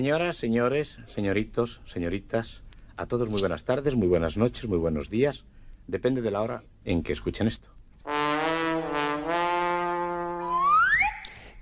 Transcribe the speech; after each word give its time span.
Señoras, 0.00 0.38
señores, 0.38 0.98
señoritos, 1.14 1.82
señoritas, 1.84 2.62
a 2.96 3.04
todos 3.04 3.28
muy 3.28 3.38
buenas 3.38 3.64
tardes, 3.64 3.94
muy 3.96 4.08
buenas 4.08 4.38
noches, 4.38 4.64
muy 4.66 4.78
buenos 4.78 5.10
días. 5.10 5.44
Depende 5.88 6.22
de 6.22 6.30
la 6.30 6.40
hora 6.40 6.62
en 6.86 7.02
que 7.02 7.12
escuchen 7.12 7.46
esto. 7.46 7.68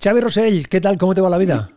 Xavi 0.00 0.20
Rosell, 0.20 0.68
¿qué 0.68 0.80
tal? 0.80 0.96
¿Cómo 0.98 1.16
te 1.16 1.20
va 1.20 1.28
la 1.30 1.38
vida? 1.38 1.68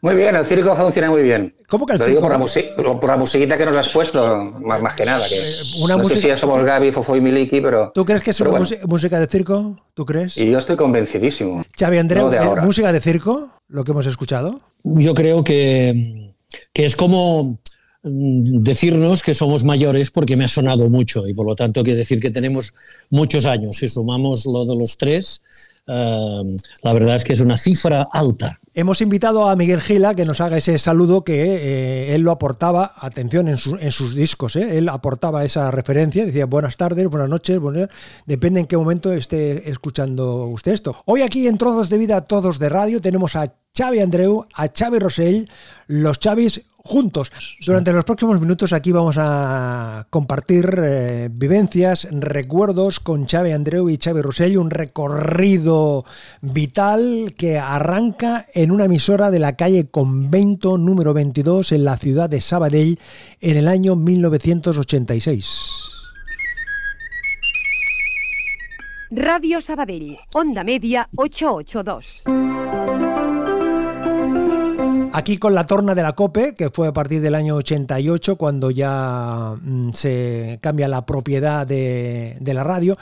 Muy 0.00 0.14
bien, 0.14 0.34
el 0.34 0.46
circo 0.46 0.74
funciona 0.74 1.10
muy 1.10 1.20
bien. 1.20 1.54
¿Cómo 1.68 1.84
que 1.84 1.92
el 1.92 1.98
Lo 1.98 2.06
circo? 2.06 2.20
digo 2.20 2.26
por 2.26 2.38
la, 2.38 2.42
musi- 2.42 2.74
por 2.74 3.06
la 3.10 3.16
musiquita 3.18 3.58
que 3.58 3.66
nos 3.66 3.76
has 3.76 3.90
puesto, 3.90 4.44
más, 4.62 4.80
más 4.80 4.94
que 4.94 5.04
nada. 5.04 5.28
Que 5.28 5.34
Eh, 5.36 5.52
una 5.82 5.96
no 5.96 6.04
sé 6.04 6.08
música- 6.14 6.20
si 6.22 6.28
ya 6.28 6.38
somos 6.38 6.64
Gaby, 6.64 6.90
Fofo 6.90 7.16
y 7.16 7.20
Miliki, 7.20 7.60
pero... 7.60 7.92
¿Tú 7.94 8.06
crees 8.06 8.22
que 8.22 8.30
es 8.30 8.40
una 8.40 8.48
bueno, 8.52 8.66
música 8.86 9.20
de 9.20 9.26
circo? 9.26 9.76
¿Tú 9.92 10.06
crees? 10.06 10.38
Y 10.38 10.50
yo 10.50 10.56
estoy 10.58 10.76
convencidísimo. 10.76 11.60
Xavi 11.78 11.98
Andreu, 11.98 12.24
No 12.24 12.30
de 12.30 12.38
eh. 12.38 12.62
¿música 12.62 12.94
de 12.94 13.00
circo? 13.00 13.50
Lo 13.68 13.84
que 13.84 13.92
hemos 13.92 14.06
escuchado. 14.06 14.60
Yo 14.82 15.14
creo 15.14 15.44
que, 15.44 16.32
que 16.72 16.84
es 16.84 16.96
como 16.96 17.58
mm, 18.02 18.62
decirnos 18.62 19.22
que 19.22 19.34
somos 19.34 19.64
mayores 19.64 20.10
porque 20.10 20.36
me 20.36 20.44
ha 20.44 20.48
sonado 20.48 20.88
mucho 20.88 21.26
y 21.28 21.34
por 21.34 21.46
lo 21.46 21.54
tanto 21.54 21.82
quiere 21.82 21.98
decir 21.98 22.20
que 22.20 22.30
tenemos 22.30 22.74
muchos 23.10 23.46
años. 23.46 23.76
Si 23.76 23.88
sumamos 23.88 24.46
lo 24.46 24.64
de 24.64 24.76
los 24.76 24.96
tres, 24.96 25.42
eh, 25.86 26.56
la 26.82 26.92
verdad 26.92 27.16
es 27.16 27.24
que 27.24 27.32
es 27.34 27.40
una 27.40 27.56
cifra 27.56 28.08
alta. 28.10 28.58
Hemos 28.80 29.00
invitado 29.00 29.48
a 29.48 29.56
Miguel 29.56 29.80
Gila 29.80 30.14
que 30.14 30.24
nos 30.24 30.40
haga 30.40 30.56
ese 30.56 30.78
saludo 30.78 31.24
que 31.24 31.34
eh, 31.56 32.14
él 32.14 32.22
lo 32.22 32.30
aportaba, 32.30 32.94
atención, 32.96 33.48
en, 33.48 33.56
su- 33.58 33.74
en 33.74 33.90
sus 33.90 34.14
discos. 34.14 34.54
eh, 34.54 34.78
Él 34.78 34.88
aportaba 34.88 35.44
esa 35.44 35.72
referencia, 35.72 36.24
decía 36.24 36.46
buenas 36.46 36.76
tardes, 36.76 37.08
buenas 37.08 37.28
noches, 37.28 37.58
buenas- 37.58 37.88
depende 38.26 38.60
en 38.60 38.66
qué 38.68 38.76
momento 38.76 39.12
esté 39.12 39.68
escuchando 39.68 40.46
usted 40.46 40.70
esto. 40.74 40.94
Hoy 41.06 41.22
aquí 41.22 41.48
en 41.48 41.58
Trozos 41.58 41.88
de 41.88 41.98
Vida, 41.98 42.20
Todos 42.20 42.60
de 42.60 42.68
Radio, 42.68 43.00
tenemos 43.00 43.34
a 43.34 43.52
Xavi 43.76 43.98
Andreu, 43.98 44.46
a 44.54 44.68
Xavi 44.68 45.00
Rosell, 45.00 45.50
los 45.88 46.20
Xavis 46.22 46.60
juntos. 46.88 47.30
Durante 47.66 47.92
los 47.92 48.04
próximos 48.04 48.40
minutos 48.40 48.72
aquí 48.72 48.92
vamos 48.92 49.16
a 49.18 50.06
compartir 50.08 50.74
eh, 50.82 51.28
vivencias, 51.30 52.08
recuerdos 52.10 52.98
con 52.98 53.26
Xavi 53.26 53.52
Andreu 53.52 53.90
y 53.90 53.98
Xavi 53.98 54.22
Rosell, 54.22 54.56
un 54.56 54.70
recorrido 54.70 56.06
vital 56.40 57.34
que 57.36 57.58
arranca 57.58 58.46
en 58.54 58.70
una 58.70 58.86
emisora 58.86 59.30
de 59.30 59.38
la 59.38 59.54
calle 59.54 59.88
Convento 59.90 60.78
número 60.78 61.12
22 61.12 61.72
en 61.72 61.84
la 61.84 61.98
ciudad 61.98 62.30
de 62.30 62.40
Sabadell 62.40 62.98
en 63.42 63.58
el 63.58 63.68
año 63.68 63.94
1986. 63.94 65.44
Radio 69.10 69.60
Sabadell, 69.60 70.16
Onda 70.34 70.64
Media 70.64 71.06
882. 71.16 73.27
Aquí 75.28 75.36
con 75.36 75.54
la 75.54 75.64
torna 75.66 75.94
de 75.94 76.02
la 76.02 76.14
COPE, 76.14 76.54
que 76.54 76.70
fue 76.70 76.88
a 76.88 76.94
partir 76.94 77.20
del 77.20 77.34
año 77.34 77.56
88, 77.56 78.36
cuando 78.36 78.70
ya 78.70 79.56
mm, 79.60 79.90
se 79.92 80.58
cambia 80.62 80.88
la 80.88 81.04
propiedad 81.04 81.66
de, 81.66 82.38
la 82.40 82.64
radio. 82.64 82.96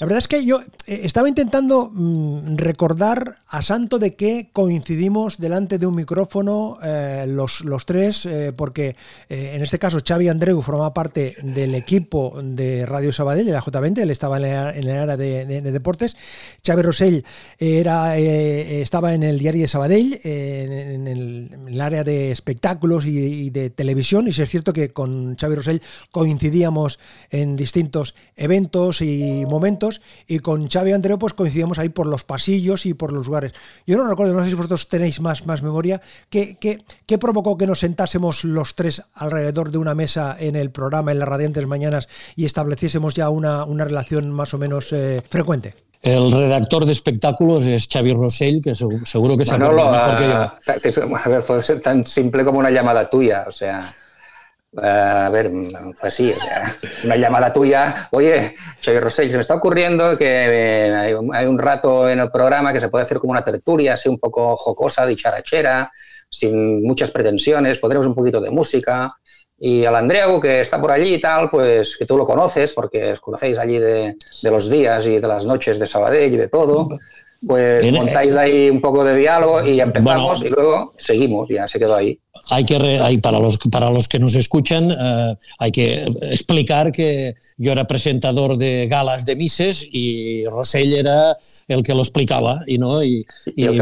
La 0.00 0.06
verdad 0.06 0.18
es 0.18 0.26
que 0.26 0.44
yo 0.44 0.60
eh, 0.88 1.02
estaba 1.04 1.28
intentando 1.28 1.88
mm, 1.94 2.56
recordar 2.56 3.36
a 3.46 3.62
santo 3.62 4.00
de 4.00 4.16
que 4.16 4.48
coincidimos 4.52 5.38
delante 5.38 5.78
de 5.78 5.86
un 5.86 5.94
micrófono 5.94 6.78
eh, 6.82 7.26
los, 7.28 7.60
los 7.60 7.86
tres, 7.86 8.26
eh, 8.26 8.52
porque 8.56 8.96
en 9.28 9.62
este 9.62 9.78
caso 9.78 10.00
Xavi 10.04 10.28
Andreu 10.28 10.60
formaba 10.62 10.92
parte 10.92 11.36
del 11.44 11.76
equipo 11.76 12.40
de 12.42 12.86
Radio 12.86 13.12
Sabadell, 13.12 13.46
de 13.46 13.52
la 13.52 13.62
J20, 13.62 13.98
él 13.98 14.10
estaba 14.10 14.38
en 14.38 14.44
el, 14.44 14.90
área 14.90 15.16
de, 15.16 15.46
de- 15.46 15.62
de 15.62 15.70
deportes. 15.70 16.16
Xavi 16.66 16.82
Rosell 16.82 17.24
era, 17.56 18.16
estaba 18.18 19.14
en 19.14 19.22
el 19.22 19.38
diario 19.38 19.62
de 19.62 19.68
Sabadell, 19.68 20.20
en 20.24 21.06
el, 21.06 21.67
en 21.68 21.74
el 21.74 21.80
área 21.80 22.02
de 22.02 22.32
espectáculos 22.32 23.04
y, 23.06 23.50
de 23.50 23.70
televisión, 23.70 24.26
y 24.26 24.32
sí 24.32 24.42
es 24.42 24.50
cierto 24.50 24.72
que 24.72 24.90
con 24.90 25.36
Xavi 25.36 25.54
Rosell 25.54 25.82
coincidíamos 26.10 26.98
en 27.30 27.56
distintos 27.56 28.14
eventos 28.36 29.02
y 29.02 29.44
momentos, 29.46 30.00
y 30.26 30.38
con 30.38 30.68
Xavi 30.68 30.92
Andreu 30.92 31.18
pues 31.18 31.34
coincidíamos 31.34 31.78
ahí 31.78 31.90
por 31.90 32.06
los 32.06 32.24
pasillos 32.24 32.86
y 32.86 32.94
por 32.94 33.12
los 33.12 33.26
lugares. 33.26 33.52
Yo 33.86 33.96
no 33.98 34.08
recuerdo, 34.08 34.34
no 34.34 34.42
sé 34.42 34.50
si 34.50 34.56
vosotros 34.56 34.88
tenéis 34.88 35.20
más, 35.20 35.46
más 35.46 35.62
memoria, 35.62 36.00
¿qué, 36.30 36.56
qué, 36.58 36.82
qué 37.06 37.18
provocó 37.18 37.58
que 37.58 37.66
nos 37.66 37.80
sentásemos 37.80 38.44
los 38.44 38.74
tres 38.74 39.02
alrededor 39.14 39.70
de 39.70 39.78
una 39.78 39.94
mesa 39.94 40.36
en 40.38 40.56
el 40.56 40.70
programa, 40.70 41.12
en 41.12 41.18
las 41.18 41.28
radiantes 41.28 41.66
mañanas, 41.66 42.08
y 42.34 42.46
estableciésemos 42.46 43.14
ya 43.14 43.28
una, 43.28 43.64
una 43.64 43.84
relación 43.84 44.30
más 44.30 44.54
o 44.54 44.58
menos 44.58 44.92
eh, 44.92 45.22
frecuente? 45.28 45.87
El 46.02 46.30
redactor 46.30 46.84
de 46.86 46.92
espectáculos 46.92 47.66
es 47.66 47.88
Xavi 47.92 48.12
Rosell, 48.12 48.60
que 48.62 48.70
segu- 48.70 49.04
seguro 49.04 49.36
que 49.36 49.44
se 49.44 49.52
Manolo, 49.52 49.90
mejor 49.90 50.16
que 50.16 50.24
yo. 50.28 50.34
a, 50.34 50.58
que- 50.82 51.16
a 51.24 51.28
ver, 51.28 51.42
fue 51.42 51.62
ser 51.62 51.80
tan 51.80 52.06
simple 52.06 52.44
como 52.44 52.58
una 52.60 52.70
llamada 52.70 53.08
tuya, 53.10 53.44
o 53.48 53.52
sea... 53.52 53.92
A 54.82 55.30
ver, 55.30 55.50
fue 55.94 56.08
así, 56.08 56.30
o 56.30 56.34
sea, 56.34 56.70
una 57.02 57.16
llamada 57.16 57.50
tuya, 57.54 58.06
oye, 58.12 58.54
Xavier 58.84 59.02
Rosell, 59.02 59.30
se 59.30 59.36
me 59.36 59.40
está 59.40 59.54
ocurriendo 59.54 60.16
que 60.18 60.26
eh, 60.26 60.94
hay 60.94 61.14
un, 61.14 61.34
hay 61.34 61.46
un 61.46 61.58
rato 61.58 62.06
en 62.08 62.20
el 62.20 62.30
programa 62.30 62.70
que 62.70 62.78
se 62.78 62.90
puede 62.90 63.04
hacer 63.04 63.18
como 63.18 63.30
una 63.32 63.40
tertulia, 63.42 63.94
así 63.94 64.10
un 64.10 64.18
poco 64.18 64.56
jocosa, 64.58 65.06
dicharachera, 65.06 65.90
sin 66.30 66.82
muchas 66.86 67.10
pretensiones, 67.10 67.78
pondremos 67.78 68.06
un 68.06 68.14
poquito 68.14 68.42
de 68.42 68.50
música, 68.50 69.14
y 69.60 69.84
al 69.84 69.96
Andreu, 69.96 70.40
que 70.40 70.60
está 70.60 70.80
por 70.80 70.92
allí 70.92 71.14
y 71.14 71.20
tal, 71.20 71.50
pues 71.50 71.96
que 71.96 72.06
tú 72.06 72.16
lo 72.16 72.24
conoces, 72.24 72.72
porque 72.72 73.12
os 73.12 73.20
conocéis 73.20 73.58
allí 73.58 73.78
de, 73.78 74.16
de 74.42 74.50
los 74.50 74.70
días 74.70 75.06
y 75.06 75.18
de 75.18 75.26
las 75.26 75.46
noches 75.46 75.78
de 75.78 75.86
Sabadell 75.86 76.32
y 76.32 76.36
de 76.36 76.48
todo, 76.48 76.88
pues 77.46 77.82
Bien, 77.82 77.94
eh. 77.96 77.98
montáis 77.98 78.34
ahí 78.34 78.68
un 78.70 78.80
poco 78.80 79.04
de 79.04 79.16
diálogo 79.16 79.64
y 79.66 79.80
empezamos 79.80 80.40
Bueno. 80.40 80.46
y 80.46 80.50
luego 80.50 80.92
seguimos, 80.96 81.48
ya 81.48 81.68
se 81.68 81.78
quedó 81.78 81.96
ahí. 81.96 82.18
Hay 82.50 82.64
que 82.64 82.78
re- 82.78 83.00
hay 83.00 83.18
para 83.18 83.40
los 83.40 83.58
para 83.70 83.90
los 83.90 84.06
que 84.08 84.18
nos 84.20 84.34
escuchan 84.36 84.90
eh, 84.92 85.36
hay 85.58 85.70
que 85.72 86.04
explicar 86.22 86.92
que 86.92 87.34
yo 87.56 87.72
era 87.72 87.86
presentador 87.86 88.56
de 88.56 88.86
galas 88.88 89.26
de 89.26 89.34
Mises 89.36 89.86
y 89.90 90.44
Rosell 90.46 90.94
era 90.94 91.36
el 91.66 91.82
que 91.82 91.94
lo 91.94 92.00
explicaba 92.00 92.62
y 92.66 92.78
no 92.78 93.02
y, 93.02 93.24
Y 93.54 93.64
y 93.64 93.64
el 93.66 93.72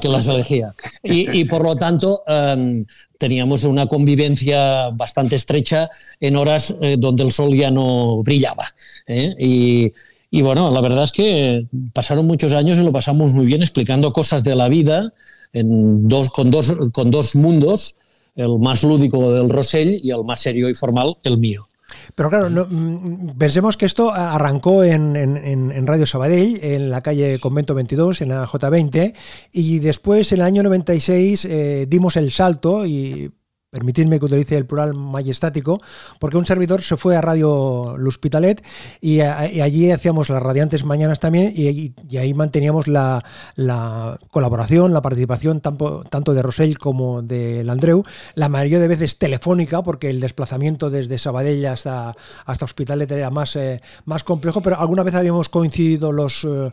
que 0.00 0.08
las 0.08 0.28
elegía 0.28 0.74
y, 1.02 1.30
y 1.40 1.44
por 1.46 1.64
lo 1.64 1.74
tanto 1.76 2.22
eh, 2.26 2.84
teníamos 3.18 3.64
una 3.64 3.86
convivencia 3.86 4.90
bastante 4.90 5.36
estrecha 5.36 5.88
en 6.20 6.36
horas 6.36 6.76
eh, 6.80 6.96
donde 6.98 7.22
el 7.24 7.32
sol 7.32 7.56
ya 7.56 7.70
no 7.70 8.22
brillaba 8.22 8.66
¿eh? 9.06 9.34
y 9.38 9.92
y 10.30 10.42
bueno, 10.42 10.70
la 10.70 10.80
verdad 10.80 11.04
es 11.04 11.12
que 11.12 11.66
pasaron 11.92 12.26
muchos 12.26 12.52
años 12.54 12.78
y 12.78 12.82
lo 12.82 12.92
pasamos 12.92 13.32
muy 13.34 13.46
bien 13.46 13.62
explicando 13.62 14.12
cosas 14.12 14.44
de 14.44 14.54
la 14.54 14.68
vida 14.68 15.12
en 15.52 16.06
dos, 16.08 16.30
con, 16.30 16.50
dos, 16.50 16.72
con 16.92 17.10
dos 17.10 17.34
mundos, 17.34 17.96
el 18.36 18.58
más 18.60 18.84
lúdico 18.84 19.32
del 19.32 19.48
Rosell 19.48 20.00
y 20.02 20.10
el 20.12 20.24
más 20.24 20.40
serio 20.40 20.68
y 20.68 20.74
formal, 20.74 21.16
el 21.24 21.38
mío. 21.38 21.66
Pero 22.14 22.28
claro, 22.30 22.48
mm, 22.70 23.36
pensemos 23.36 23.76
que 23.76 23.86
esto 23.86 24.12
arrancó 24.12 24.84
en- 24.84 25.16
en 25.16 25.86
Radio 25.86 26.06
Sabadell, 26.06 26.60
en 26.62 26.90
la 26.90 27.00
calle 27.02 27.38
Convento 27.40 27.74
22, 27.74 28.20
en 28.20 28.28
la 28.28 28.46
J20, 28.46 29.12
y 29.52 29.80
después 29.80 30.30
en 30.32 30.38
el 30.38 30.44
año 30.44 30.62
96 30.62 31.44
eh, 31.44 31.86
dimos 31.88 32.16
el 32.16 32.30
salto 32.30 32.86
y 32.86 33.30
permitidme 33.74 34.18
que 34.18 34.24
utilice 34.26 34.56
el 34.56 34.66
plural 34.66 34.94
majestático, 34.94 35.80
porque 36.18 36.36
un 36.36 36.44
servidor 36.44 36.82
se 36.82 36.96
fue 36.96 37.16
a 37.16 37.20
Radio 37.20 37.96
L'Hospitalet 37.98 38.64
y, 39.00 39.20
a- 39.20 39.50
y 39.50 39.60
allí 39.60 39.90
hacíamos 39.92 40.28
las 40.28 40.42
radiantes 40.42 40.84
mañanas 40.84 41.20
también 41.20 41.52
y, 41.54 41.94
ahí 42.18 42.34
manteníamos 42.34 42.88
la, 42.88 43.24
la 43.54 44.18
colaboración, 44.30 44.92
la 44.92 45.00
participación 45.02 45.60
tanto, 45.60 46.02
tanto 46.10 46.34
de 46.34 46.42
Rosell 46.42 46.78
como 46.78 47.22
del 47.22 47.70
Andreu, 47.70 48.02
la 48.34 48.48
mayoría 48.48 48.80
de 48.80 48.88
veces 48.88 49.18
telefónica, 49.18 49.82
porque 49.82 50.10
el 50.10 50.20
desplazamiento 50.20 50.90
desde 50.90 51.18
Sabadell 51.18 51.64
hasta, 51.66 52.14
hasta 52.46 52.64
Hospitalet 52.64 53.10
era 53.12 53.30
más, 53.30 53.54
eh, 53.54 53.80
más 54.04 54.24
complejo, 54.24 54.60
pero 54.62 54.80
alguna 54.80 55.04
vez 55.04 55.14
habíamos 55.14 55.48
coincidido 55.48 56.10
los, 56.12 56.44
eh, 56.44 56.72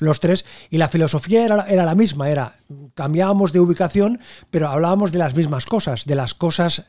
los 0.00 0.18
tres 0.20 0.44
y 0.70 0.78
la 0.78 0.88
filosofía 0.88 1.44
era, 1.44 1.66
era 1.68 1.84
la 1.84 1.94
misma, 1.94 2.30
era 2.30 2.54
cambiábamos 2.94 3.52
de 3.52 3.60
ubicación, 3.60 4.18
pero 4.50 4.68
hablábamos 4.68 5.12
de 5.12 5.18
las 5.18 5.34
mismas 5.36 5.66
cosas, 5.66 6.06
de 6.06 6.14
las 6.22 6.34
cosas 6.34 6.84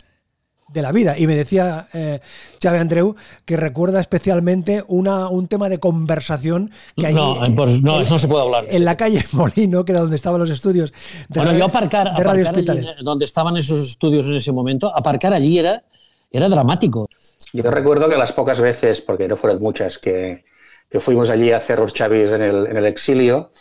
de 0.70 0.82
la 0.82 0.92
vida. 0.92 1.18
Y 1.20 1.28
me 1.28 1.36
decía 1.36 1.88
eh, 1.94 2.20
Xavi 2.62 2.80
Andreu 2.80 3.16
que 3.46 3.58
recuerda 3.58 4.00
especialmente 4.00 4.84
una, 4.88 5.28
un 5.30 5.48
tema 5.48 5.70
de 5.70 5.78
conversación 5.80 6.72
que 6.96 7.08
hay 7.08 7.14
No, 7.14 7.38
pues 7.56 7.84
no, 7.84 8.00
eso 8.00 8.16
no 8.16 8.20
se 8.20 8.28
puede 8.28 8.44
hablar. 8.44 8.66
en 8.70 8.84
la 8.86 8.96
calle 8.98 9.24
Molino, 9.34 9.86
que 9.86 9.92
era 9.92 10.02
donde 10.02 10.16
estaban 10.16 10.40
los 10.40 10.50
estudios 10.50 10.92
de, 10.92 10.98
Bueno, 11.30 11.50
radio- 11.52 11.60
yo 11.60 11.66
aparcar, 11.66 12.16
de 12.16 12.24
Radio 12.24 12.44
aparcar 12.48 12.56
allí, 12.56 12.70
Hospitalet. 12.72 12.98
donde 13.04 13.26
estaban 13.26 13.58
esos 13.58 13.88
estudios 13.88 14.26
en 14.28 14.36
ese 14.36 14.52
momento, 14.52 14.96
aparcar 14.96 15.34
allí 15.34 15.60
era, 15.60 15.84
era 16.32 16.50
dramático. 16.50 17.08
Yo 17.52 17.70
recuerdo 17.70 18.10
que 18.10 18.18
las 18.18 18.32
pocas 18.32 18.60
veces, 18.60 19.02
porque 19.02 19.28
no 19.28 19.36
fueron 19.38 19.62
muchas, 19.62 20.00
que, 20.00 20.44
que 20.90 21.00
fuimos 21.00 21.30
allí 21.30 21.52
a 21.52 21.58
hacer 21.58 21.78
los 21.80 21.94
chavis 21.94 22.32
en 22.32 22.42
el, 22.42 22.66
en 22.68 22.78
el 22.78 22.86
exilio. 22.88 23.52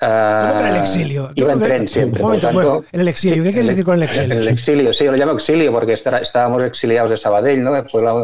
Ah, 0.00 0.48
¿Cómo 0.50 0.60
que 0.62 0.68
en 0.68 0.74
el 0.74 0.80
exilio? 0.80 1.30
Iba 1.34 1.52
en 1.52 1.52
¿Cómo 1.54 1.64
que- 1.64 1.68
tren 1.68 1.88
siempre. 1.88 2.22
Por 2.22 2.36
tanto- 2.38 2.52
bueno, 2.52 2.84
en 2.92 3.00
el 3.00 3.08
exilio. 3.08 3.42
¿Qué 3.42 3.50
quieres 3.50 3.68
decir 3.68 3.84
con 3.84 3.96
el 3.96 4.02
exilio? 4.04 4.32
En 4.34 4.38
el 4.42 4.48
exilio, 4.48 4.92
sí, 4.92 5.04
yo 5.04 5.12
lo 5.12 5.16
llamo 5.18 5.32
exilio 5.32 5.72
porque 5.72 5.92
estábamos 5.94 6.62
exiliados 6.64 7.10
de 7.10 7.16
Sabadell, 7.16 7.62
¿no? 7.62 7.72
Fue 7.84 8.02
la, 8.02 8.14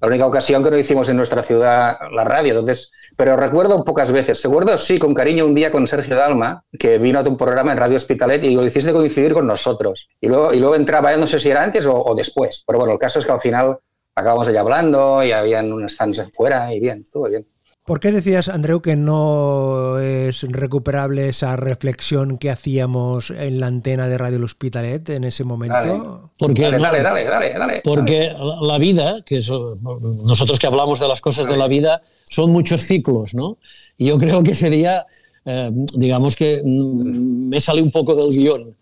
la 0.00 0.08
única 0.08 0.26
ocasión 0.26 0.62
que 0.64 0.70
no 0.70 0.78
hicimos 0.78 1.08
en 1.08 1.16
nuestra 1.16 1.42
ciudad 1.42 1.96
la 2.12 2.24
radio. 2.24 2.58
Entonces, 2.58 2.90
pero 3.16 3.36
recuerdo 3.36 3.84
pocas 3.84 4.10
veces. 4.10 4.42
Recuerdo, 4.42 4.76
sí, 4.78 4.98
con 4.98 5.14
cariño, 5.14 5.46
un 5.46 5.54
día 5.54 5.70
con 5.70 5.86
Sergio 5.86 6.16
Dalma, 6.16 6.64
que 6.78 6.98
vino 6.98 7.18
a 7.20 7.22
un 7.22 7.36
programa 7.36 7.72
en 7.72 7.78
Radio 7.78 7.96
Hospitalet 7.96 8.42
y 8.44 8.54
lo 8.54 8.64
hiciste 8.66 8.92
coincidir 8.92 9.32
con 9.32 9.46
nosotros. 9.46 10.08
Y 10.20 10.28
luego, 10.28 10.52
y 10.52 10.58
luego 10.60 10.74
entraba 10.74 11.16
no 11.16 11.26
sé 11.26 11.38
si 11.38 11.50
era 11.50 11.62
antes 11.62 11.86
o, 11.86 11.94
o, 11.94 12.14
después. 12.14 12.64
Pero 12.66 12.78
bueno, 12.80 12.94
el 12.94 12.98
caso 12.98 13.18
es 13.18 13.26
que 13.26 13.32
al 13.32 13.40
final 13.40 13.78
acabamos 14.14 14.48
allá 14.48 14.60
hablando 14.60 15.22
y 15.22 15.32
habían 15.32 15.72
unos 15.72 15.94
fans 15.96 16.18
afuera 16.18 16.72
y 16.74 16.80
bien, 16.80 17.02
estuvo 17.02 17.28
bien. 17.28 17.46
¿Por 17.84 17.98
qué 17.98 18.12
decías, 18.12 18.48
Andreu, 18.48 18.80
que 18.80 18.94
no 18.94 19.98
es 19.98 20.42
recuperable 20.48 21.28
esa 21.28 21.56
reflexión 21.56 22.38
que 22.38 22.48
hacíamos 22.48 23.30
en 23.30 23.58
la 23.58 23.66
antena 23.66 24.08
de 24.08 24.18
Radio 24.18 24.44
Hospitalet 24.44 25.08
en 25.10 25.24
ese 25.24 25.42
momento? 25.42 25.74
Dale. 25.74 26.00
Porque, 26.38 26.62
dale, 26.62 26.76
no, 26.76 26.82
dale, 26.84 27.02
dale, 27.02 27.24
dale, 27.24 27.52
dale, 27.58 27.80
porque 27.82 28.32
la 28.60 28.78
vida, 28.78 29.24
que 29.26 29.38
es, 29.38 29.50
nosotros 29.50 30.60
que 30.60 30.68
hablamos 30.68 31.00
de 31.00 31.08
las 31.08 31.20
cosas 31.20 31.48
de 31.48 31.56
la 31.56 31.66
vida, 31.66 32.02
son 32.22 32.52
muchos 32.52 32.82
ciclos, 32.82 33.34
¿no? 33.34 33.58
Y 33.98 34.06
yo 34.06 34.16
creo 34.16 34.44
que 34.44 34.52
ese 34.52 34.70
día, 34.70 35.04
eh, 35.44 35.72
digamos 35.94 36.36
que 36.36 36.62
mm, 36.64 37.48
me 37.48 37.60
sale 37.60 37.82
un 37.82 37.90
poco 37.90 38.14
del 38.14 38.32
guion. 38.32 38.76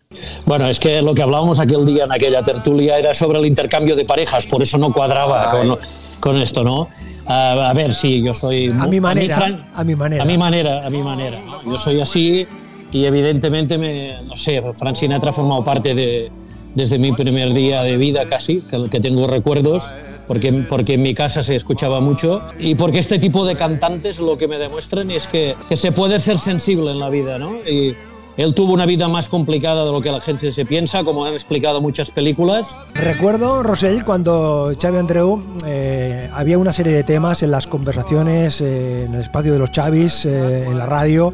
Bueno, 0.45 0.67
es 0.67 0.79
que 0.79 1.01
lo 1.01 1.15
que 1.15 1.23
hablábamos 1.23 1.59
aquel 1.59 1.87
día 1.87 2.03
en 2.03 2.11
aquella 2.11 2.43
tertulia 2.43 2.99
era 2.99 3.15
sobre 3.15 3.39
el 3.39 3.47
intercambio 3.47 3.95
de 3.95 4.05
parejas, 4.05 4.45
por 4.45 4.61
eso 4.61 4.77
no 4.77 4.93
cuadraba 4.93 5.49
con, 5.49 5.79
con 6.19 6.37
esto, 6.37 6.63
¿no? 6.63 6.87
A, 7.31 7.69
a, 7.69 7.73
ver, 7.73 7.95
sí, 7.95 8.21
yo 8.21 8.33
soy... 8.33 8.67
A 8.67 8.87
mi 8.87 8.99
manera, 8.99 9.37
a 9.37 9.47
mi, 9.47 9.63
a 9.73 9.83
mi 9.83 9.95
manera. 9.95 10.23
A 10.23 10.25
mi 10.25 10.37
manera, 10.37 10.85
a 10.85 10.89
mi 10.89 11.01
manera. 11.01 11.39
Yo 11.65 11.77
soy 11.77 12.01
así 12.01 12.45
y 12.91 13.05
evidentemente, 13.05 13.77
me, 13.77 14.21
no 14.23 14.35
sé, 14.35 14.61
Frank 14.75 14.95
Sinatra 14.95 15.29
ha 15.29 15.33
formado 15.33 15.63
parte 15.63 15.95
de, 15.95 16.29
desde 16.75 16.97
mi 16.97 17.13
primer 17.13 17.53
día 17.53 17.83
de 17.83 17.95
vida 17.95 18.25
casi, 18.25 18.61
que, 18.61 18.89
que 18.89 18.99
tengo 18.99 19.27
recuerdos, 19.27 19.93
porque, 20.27 20.51
porque 20.67 20.95
en 20.95 21.01
mi 21.01 21.13
casa 21.13 21.41
se 21.41 21.55
escuchaba 21.55 22.01
mucho 22.01 22.41
y 22.59 22.75
porque 22.75 22.99
este 22.99 23.17
tipo 23.17 23.45
de 23.45 23.55
cantantes 23.55 24.19
lo 24.19 24.37
que 24.37 24.47
me 24.47 24.57
demuestran 24.57 25.09
es 25.11 25.27
que, 25.27 25.55
que 25.69 25.77
se 25.77 25.91
puede 25.91 26.19
ser 26.19 26.37
sensible 26.37 26.91
en 26.91 26.99
la 26.99 27.09
vida, 27.09 27.37
¿no? 27.37 27.55
Y, 27.67 27.95
él 28.41 28.55
tuvo 28.55 28.73
una 28.73 28.87
vida 28.87 29.07
más 29.07 29.29
complicada 29.29 29.85
de 29.85 29.91
lo 29.91 30.01
que 30.01 30.11
la 30.11 30.19
gente 30.19 30.51
se 30.51 30.65
piensa, 30.65 31.03
como 31.03 31.25
han 31.25 31.33
explicado 31.33 31.79
muchas 31.79 32.09
películas. 32.09 32.75
Recuerdo, 32.95 33.61
Rosell, 33.61 34.03
cuando 34.03 34.71
Xavi 34.79 34.97
Andreu 34.97 35.41
eh, 35.65 36.27
había 36.33 36.57
una 36.57 36.73
serie 36.73 36.93
de 36.93 37.03
temas 37.03 37.43
en 37.43 37.51
las 37.51 37.67
conversaciones, 37.67 38.59
eh, 38.61 39.05
en 39.05 39.13
el 39.13 39.21
espacio 39.21 39.53
de 39.53 39.59
los 39.59 39.71
Chavis, 39.71 40.25
eh, 40.25 40.65
en 40.67 40.77
la 40.77 40.87
radio, 40.87 41.31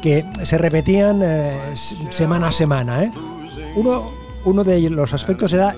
que 0.00 0.24
se 0.44 0.56
repetían 0.56 1.22
semana 2.10 2.48
a 2.48 2.52
semana. 2.52 3.10
Uno, 3.74 4.10
uno 4.44 4.64
de 4.64 4.88
los 4.88 5.12
aspectos 5.12 5.52
era 5.52 5.74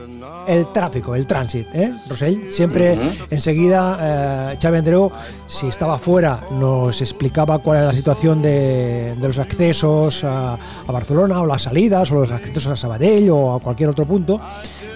el 0.49 0.73
tráfico, 0.73 1.15
el 1.15 1.27
tránsito, 1.27 1.71
¿eh, 1.75 1.93
Rosell? 2.09 2.49
Siempre 2.51 2.95
uh 2.95 2.97
-huh. 2.97 3.27
enseguida 3.31 4.53
eh, 4.53 4.59
Xavi 4.61 4.79
Andreu, 4.79 5.13
si 5.47 5.69
estaba 5.69 5.99
fuera, 5.99 6.41
nos 6.51 7.01
explicaba 7.01 7.59
cuál 7.59 7.79
era 7.79 7.87
la 7.89 7.93
situación 7.93 8.41
de, 8.41 9.15
de 9.21 9.27
los 9.27 9.39
accesos 9.39 10.25
a, 10.25 10.55
a, 10.55 10.93
Barcelona 10.93 11.43
o 11.43 11.47
las 11.47 11.63
salidas 11.63 12.11
o 12.11 12.15
los 12.15 12.31
accesos 12.31 12.67
a 12.67 12.77
Sabadell 12.77 13.31
o 13.31 13.55
a 13.55 13.61
cualquier 13.61 13.91
otro 13.91 14.07
punto, 14.07 14.41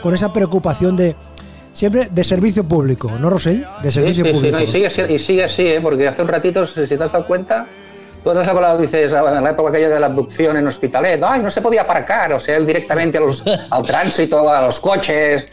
con 0.03 0.15
esa 0.15 0.33
preocupación 0.33 0.97
de 0.97 1.15
siempre 1.73 2.09
de 2.11 2.25
servicio 2.25 2.65
público, 2.65 3.11
¿no, 3.21 3.29
Rosell? 3.29 3.65
De 3.83 3.91
servicio 3.91 4.25
sí, 4.25 4.31
sí, 4.31 4.37
público. 4.37 4.59
Sí, 4.59 4.65
no, 4.65 4.87
y, 4.87 4.91
sigue, 4.91 5.15
y 5.15 5.19
sigue 5.19 5.45
así, 5.45 5.67
¿eh? 5.67 5.81
porque 5.83 6.09
hace 6.09 6.23
un 6.23 6.29
ratito, 6.29 6.67
si 6.67 6.87
te 6.87 7.03
has 7.03 7.13
dado 7.13 7.27
cuenta, 7.27 7.67
Tú 8.23 8.31
has 8.31 8.47
hablado, 8.47 8.79
dices, 8.79 9.13
en 9.13 9.45
la 9.45 9.51
época 9.51 9.71
aquella 9.71 9.89
de 9.89 10.01
la 10.01 10.07
abducción 10.07 10.57
en 10.57 10.67
Hospitalet, 10.67 11.21
ay, 11.25 11.43
no 11.43 11.51
se 11.51 11.61
podía 11.61 11.83
aparcar, 11.83 12.33
o 12.33 12.41
sea, 12.41 12.57
él 12.57 12.67
directamente 12.67 13.19
a 13.19 13.21
los, 13.21 13.45
al 13.71 13.83
tránsito, 13.83 14.49
a 14.49 14.63
los 14.63 14.79
coches, 14.79 15.47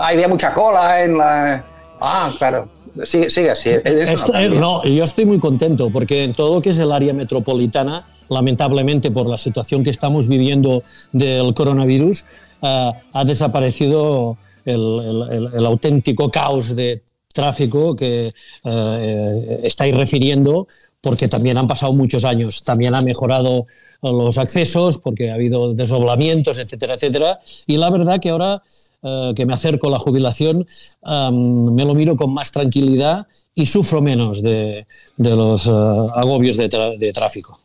había 0.00 0.28
mucha 0.28 0.54
cola 0.54 1.02
en 1.02 1.18
la... 1.18 1.64
Ah, 2.00 2.30
claro, 2.38 2.68
sigue, 3.04 3.28
sigue 3.28 3.50
así. 3.50 3.70
Esto, 3.84 4.32
no, 4.32 4.48
no, 4.48 4.84
yo 4.84 5.04
estoy 5.04 5.26
muy 5.26 5.38
contento, 5.38 5.90
porque 5.90 6.24
en 6.24 6.32
todo 6.32 6.54
lo 6.54 6.62
que 6.62 6.70
es 6.70 6.78
el 6.78 6.90
área 6.90 7.12
metropolitana, 7.12 8.06
lamentablemente 8.28 9.10
por 9.10 9.26
la 9.26 9.38
situación 9.38 9.84
que 9.84 9.90
estamos 9.90 10.28
viviendo 10.28 10.82
del 11.12 11.52
coronavirus, 11.52 12.24
uh, 12.62 12.92
ha 13.12 13.24
desaparecido 13.24 14.38
el, 14.64 15.28
el, 15.30 15.48
el, 15.54 15.66
auténtico 15.66 16.30
caos 16.30 16.74
de 16.74 17.02
tráfico 17.32 17.94
que 17.94 18.32
uh, 18.64 19.60
estáis 19.62 19.94
refiriendo, 19.94 20.66
porque 21.00 21.28
también 21.28 21.58
han 21.58 21.68
pasado 21.68 21.92
muchos 21.92 22.24
años, 22.24 22.64
también 22.64 22.94
ha 22.94 23.02
mejorado 23.02 23.66
los 24.02 24.38
accesos, 24.38 24.98
porque 24.98 25.30
ha 25.30 25.34
habido 25.34 25.74
desdoblamientos, 25.74 26.58
etcétera, 26.58 26.94
etcétera. 26.94 27.40
Y 27.66 27.76
la 27.76 27.90
verdad 27.90 28.20
que 28.20 28.30
ahora 28.30 28.62
eh, 29.02 29.32
que 29.36 29.46
me 29.46 29.52
acerco 29.52 29.86
a 29.86 29.90
la 29.90 29.98
jubilación, 29.98 30.66
um, 31.02 31.72
me 31.72 31.84
lo 31.84 31.94
miro 31.94 32.16
con 32.16 32.32
más 32.32 32.50
tranquilidad 32.50 33.26
y 33.54 33.66
sufro 33.66 34.00
menos 34.00 34.42
de, 34.42 34.86
de 35.16 35.30
los 35.30 35.66
uh, 35.66 36.06
agobios 36.14 36.56
de, 36.56 36.68
de 36.98 37.12
tráfico. 37.12 37.60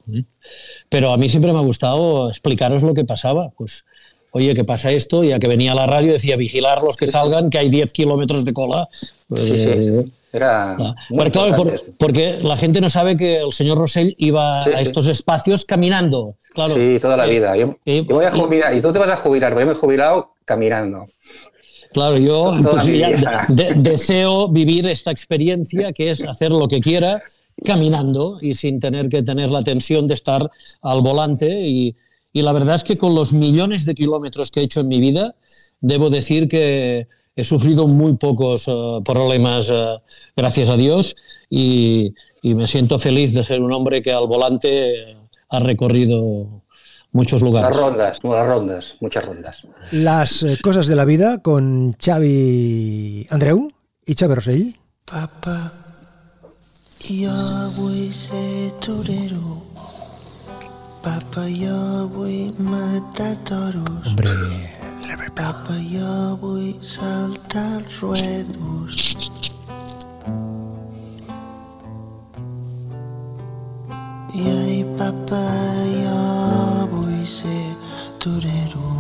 Pero 0.89 1.11
a 1.11 1.17
mí 1.17 1.29
siempre 1.29 1.51
me 1.51 1.57
ha 1.57 1.63
gustado 1.63 2.29
explicaros 2.29 2.83
lo 2.83 2.93
que 2.93 3.05
pasaba. 3.05 3.49
Pues, 3.57 3.85
oye, 4.31 4.53
¿qué 4.53 4.63
pasa 4.63 4.91
esto? 4.91 5.23
Ya 5.23 5.39
que 5.39 5.47
venía 5.47 5.71
a 5.71 5.75
la 5.75 5.87
radio 5.87 6.13
decía, 6.13 6.35
vigilar 6.35 6.83
los 6.83 6.95
que 6.95 7.07
salgan, 7.07 7.49
que 7.49 7.57
hay 7.57 7.69
10 7.69 7.91
kilómetros 7.91 8.45
de 8.45 8.53
cola. 8.53 8.89
Pues, 9.27 9.41
sí, 9.41 9.57
sí. 9.57 10.11
Era 10.33 10.73
ah, 10.73 10.95
porque, 11.09 11.31
claro, 11.31 11.55
por, 11.57 11.95
porque, 11.97 12.39
la 12.41 12.55
gente 12.55 12.79
no 12.79 12.87
sabe 12.87 13.17
que 13.17 13.41
el 13.41 13.51
señor 13.51 13.77
Rosell 13.77 14.15
iba 14.17 14.63
sí, 14.63 14.69
a 14.69 14.79
estos 14.79 15.07
espacios 15.07 15.65
caminando. 15.65 16.35
Claro. 16.53 16.75
Sí, 16.75 16.99
toda 17.01 17.17
la 17.17 17.25
vida. 17.25 17.57
Yo, 17.57 17.75
eh, 17.85 18.05
yo 18.07 18.15
voy 18.15 18.25
a 18.25 18.31
jubilar, 18.31 18.73
y, 18.73 18.77
y 18.77 18.81
tú 18.81 18.93
te 18.93 18.99
vas 18.99 19.09
a 19.09 19.17
jubilar, 19.17 19.57
yo 19.57 19.65
me 19.65 19.73
he 19.73 19.75
jubilado 19.75 20.33
caminando. 20.45 21.07
Claro, 21.91 22.17
yo 22.17 22.55
pues, 22.63 22.85
ya, 22.85 23.45
de, 23.49 23.73
deseo 23.75 24.47
vivir 24.47 24.87
esta 24.87 25.11
experiencia 25.11 25.91
que 25.91 26.11
es 26.11 26.23
hacer 26.23 26.51
lo 26.51 26.67
que 26.67 26.79
quiera 26.79 27.21
caminando 27.65 28.37
y 28.41 28.53
sin 28.53 28.79
tener 28.79 29.09
que 29.09 29.23
tener 29.23 29.51
la 29.51 29.61
tensión 29.61 30.07
de 30.07 30.13
estar 30.13 30.49
al 30.81 31.01
volante. 31.01 31.67
Y, 31.67 31.95
y 32.31 32.41
la 32.41 32.53
verdad 32.53 32.75
es 32.75 32.83
que 32.83 32.97
con 32.97 33.13
los 33.13 33.33
millones 33.33 33.85
de 33.85 33.93
kilómetros 33.93 34.51
que 34.51 34.61
he 34.61 34.63
hecho 34.63 34.79
en 34.79 34.87
mi 34.87 35.01
vida, 35.01 35.35
debo 35.81 36.09
decir 36.09 36.47
que 36.47 37.07
he 37.35 37.43
sufrido 37.43 37.87
muy 37.87 38.15
pocos 38.17 38.67
uh, 38.67 39.01
problemas, 39.03 39.69
uh, 39.69 39.99
gracias 40.35 40.69
a 40.69 40.77
Dios, 40.77 41.15
y, 41.49 42.13
y, 42.41 42.55
me 42.55 42.67
siento 42.67 42.99
feliz 42.99 43.33
de 43.33 43.43
ser 43.43 43.61
un 43.61 43.71
hombre 43.71 44.01
que 44.01 44.11
al 44.11 44.27
volante 44.27 45.17
ha 45.49 45.59
recorrido 45.59 46.61
muchos 47.11 47.41
lugares. 47.41 47.69
Las 47.69 47.79
rondas, 47.79 48.19
las 48.23 48.47
rondas, 48.47 48.95
muchas 48.99 49.25
rondas. 49.25 49.67
Las 49.91 50.43
eh, 50.43 50.57
cosas 50.61 50.87
de 50.87 50.95
la 50.95 51.05
vida 51.05 51.41
con 51.41 51.95
Xavi 51.99 53.27
Andreu 53.29 53.69
i 54.05 54.15
Xavi 54.15 54.35
Rossell. 54.35 54.75
Papa, 55.05 55.73
jo 57.01 57.35
vull 57.75 58.11
ser 58.13 58.71
torero. 58.79 59.59
Papa, 61.03 61.47
jo 61.49 62.07
vull 62.07 62.53
matar 62.59 63.35
toros. 63.43 64.07
Hombre, 64.07 64.29
Papa, 65.35 65.75
jo 65.87 66.35
vull 66.41 66.73
saltar 66.83 67.63
els 67.77 67.99
ruedos. 68.01 69.29
I 74.35 74.43
ai, 74.51 74.81
papa, 74.99 75.39
jo 75.93 76.17
vull 76.91 77.21
ser 77.33 77.71
torero. 78.19 78.91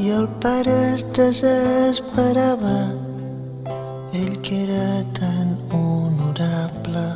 I 0.00 0.12
el 0.18 0.28
pare 0.44 0.76
es 0.90 1.06
desesperava, 1.16 2.76
ell 4.20 4.36
que 4.44 4.60
era 4.66 4.90
tan 5.16 5.56
honorable, 5.80 7.06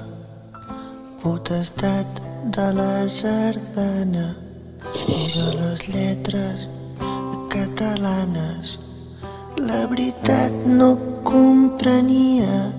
potestat 1.20 2.24
de 2.56 2.70
la 2.80 2.92
sardana 3.08 4.43
o 5.06 5.18
de 5.34 5.46
les 5.60 5.88
lletres 5.88 6.68
catalanes. 7.48 8.78
La 9.56 9.86
veritat 9.86 10.52
no 10.66 10.98
comprenia 11.22 12.72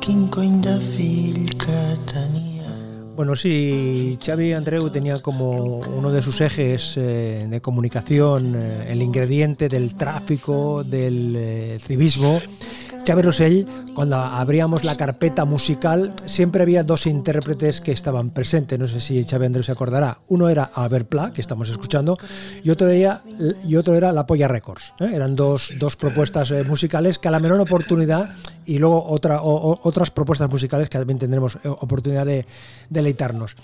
quin 0.00 0.28
cony 0.28 0.60
de 0.62 0.78
fill 0.80 1.56
que 1.58 1.80
tenia. 2.06 2.70
Bueno, 3.16 3.34
sí, 3.34 4.18
Xavi 4.22 4.52
Andreu 4.52 4.90
tenía 4.90 5.20
como 5.20 5.80
uno 5.80 6.12
de 6.12 6.22
sus 6.22 6.40
ejes 6.40 6.94
eh, 6.96 7.46
de 7.48 7.60
comunicación 7.60 8.54
eh, 8.54 8.92
el 8.92 9.02
ingrediente 9.02 9.68
del 9.68 9.96
tráfico, 9.96 10.84
del 10.84 11.34
eh, 11.34 11.78
civismo. 11.80 12.40
Xavi 13.06 13.22
Rossell, 13.22 13.66
cuando 13.94 14.16
abríamos 14.16 14.82
la 14.82 14.96
carpeta 14.96 15.44
musical, 15.44 16.12
siempre 16.24 16.62
había 16.62 16.82
dos 16.82 17.06
intérpretes 17.06 17.80
que 17.80 17.92
estaban 17.92 18.30
presentes. 18.30 18.80
No 18.80 18.88
sé 18.88 19.00
si 19.00 19.22
Xavi 19.22 19.46
Andrés 19.46 19.66
se 19.66 19.72
acordará. 19.72 20.18
Uno 20.26 20.48
era 20.48 20.64
Albert 20.64 21.08
Pla, 21.08 21.32
que 21.32 21.40
estamos 21.40 21.68
escuchando, 21.68 22.18
y 22.64 22.70
otro 22.70 22.88
era, 22.88 23.22
y 23.64 23.76
otro 23.76 23.94
era 23.94 24.12
La 24.12 24.26
Polla 24.26 24.48
Records. 24.48 24.92
¿eh? 24.98 25.12
Eran 25.14 25.36
dos, 25.36 25.70
dos 25.78 25.94
propuestas 25.94 26.50
eh, 26.50 26.64
musicales 26.64 27.20
que 27.20 27.28
a 27.28 27.30
la 27.30 27.38
menor 27.38 27.60
oportunidad 27.60 28.28
y 28.66 28.78
luego 28.78 29.04
otra, 29.08 29.42
o- 29.42 29.72
o- 29.72 29.80
otras 29.82 30.10
propuestas 30.10 30.50
musicales 30.50 30.88
que 30.88 30.98
también 30.98 31.18
tendremos 31.18 31.56
eh, 31.56 31.68
oportunidad 31.68 32.26
de 32.26 32.44
deleitarnos. 32.90 33.56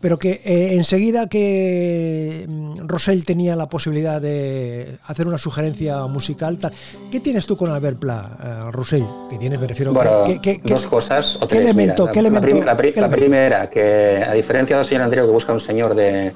Pero 0.00 0.18
que 0.18 0.40
eh, 0.44 0.74
enseguida 0.74 1.28
que 1.28 2.44
mm, 2.48 2.86
Rosell 2.86 3.24
tenía 3.24 3.56
la 3.56 3.68
posibilidad 3.68 4.20
de 4.20 4.98
hacer 5.06 5.26
una 5.26 5.38
sugerencia 5.38 6.06
musical, 6.06 6.58
tal, 6.58 6.72
¿qué 7.10 7.20
tienes 7.20 7.46
tú 7.46 7.56
con 7.56 7.70
Albert 7.70 7.98
Pla, 7.98 8.38
eh, 8.68 8.70
Rosell? 8.72 9.04
¿Qué 9.28 9.38
tienes? 9.38 9.58
Me 9.60 9.66
refiero 9.66 9.92
Bueno, 9.92 10.24
¿qué- 10.26 10.40
qué- 10.40 10.60
qué- 10.60 10.72
dos 10.72 10.86
cosas. 10.86 11.36
O 11.36 11.40
¿Qué 11.40 11.46
tres, 11.56 11.60
elemento? 11.62 12.02
mira. 12.04 12.12
¿Qué 12.12 12.22
La- 12.22 12.28
elemento? 12.28 12.46
La, 12.46 12.52
prim- 12.54 12.64
la 12.66 12.76
pri- 12.76 12.92
qué 12.92 13.00
la 13.00 13.06
elemento? 13.06 13.24
primera, 13.24 13.70
que 13.70 14.24
a 14.26 14.32
diferencia 14.32 14.76
del 14.76 14.84
señor 14.84 15.02
anterior 15.02 15.26
que 15.26 15.32
busca 15.32 15.52
un 15.52 15.60
señor 15.60 15.94
de, 15.94 16.32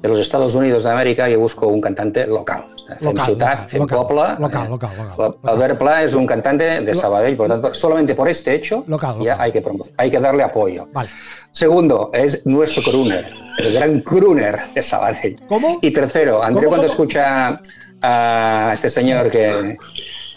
de 0.00 0.08
los 0.08 0.18
Estados 0.18 0.54
Unidos 0.54 0.84
de 0.84 0.90
América, 0.90 1.28
yo 1.28 1.40
busco 1.40 1.66
un 1.66 1.80
cantante 1.80 2.26
local. 2.26 2.64
Fem 2.86 2.96
Local, 3.00 3.24
ciutat, 3.26 3.50
local, 3.50 3.68
fem 3.68 3.80
local, 3.80 3.98
poble. 3.98 4.22
local, 4.38 4.66
Eh, 4.66 4.70
local, 4.70 4.90
local, 5.18 5.34
Albert 5.44 5.78
Pla 5.78 6.02
es 6.04 6.14
un 6.14 6.26
cantante 6.26 6.80
de 6.80 6.94
Sabadell, 6.94 7.36
por 7.36 7.48
lo 7.48 7.54
tanto, 7.60 7.74
solamente 7.74 8.14
por 8.14 8.28
este 8.28 8.54
hecho 8.54 8.84
Local, 8.86 9.16
ya 9.20 9.32
local. 9.32 9.40
hay 9.40 9.52
que, 9.52 9.62
hay 9.96 10.10
que 10.10 10.20
darle 10.20 10.42
apoyo. 10.42 10.88
Vale. 10.92 11.08
Segundo, 11.50 12.10
es 12.12 12.46
nuestro 12.46 12.82
crooner, 12.82 13.26
el 13.58 13.72
gran 13.74 14.00
crooner 14.00 14.58
de 14.74 14.82
Sabadell. 14.82 15.38
¿Cómo? 15.48 15.78
Y 15.82 15.90
tercero, 15.92 16.40
¿Cómo, 16.40 16.62
cuando 16.68 16.86
escucha 16.86 17.60
a 18.00 18.70
este 18.72 18.88
señor 18.88 19.28
que, 19.30 19.76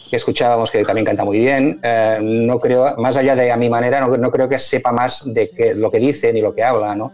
que 0.10 0.16
escuchábamos, 0.16 0.72
que 0.72 0.84
también 0.84 1.06
canta 1.06 1.24
muy 1.24 1.38
bien, 1.40 1.80
eh, 1.84 2.18
no 2.22 2.60
creo, 2.60 2.98
más 2.98 3.16
allá 3.16 3.36
de 3.36 3.52
a 3.52 3.58
mi 3.58 3.70
manera, 3.70 4.00
no, 4.02 4.18
no 4.18 4.32
creo 4.32 4.50
que 4.50 4.58
sepa 4.60 4.92
más 4.92 5.24
de 5.26 5.52
que, 5.52 5.74
lo 5.76 5.90
que 5.92 6.00
dice 6.00 6.34
ni 6.34 6.42
lo 6.42 6.54
que 6.54 6.64
habla, 6.64 6.96
¿no? 6.96 7.14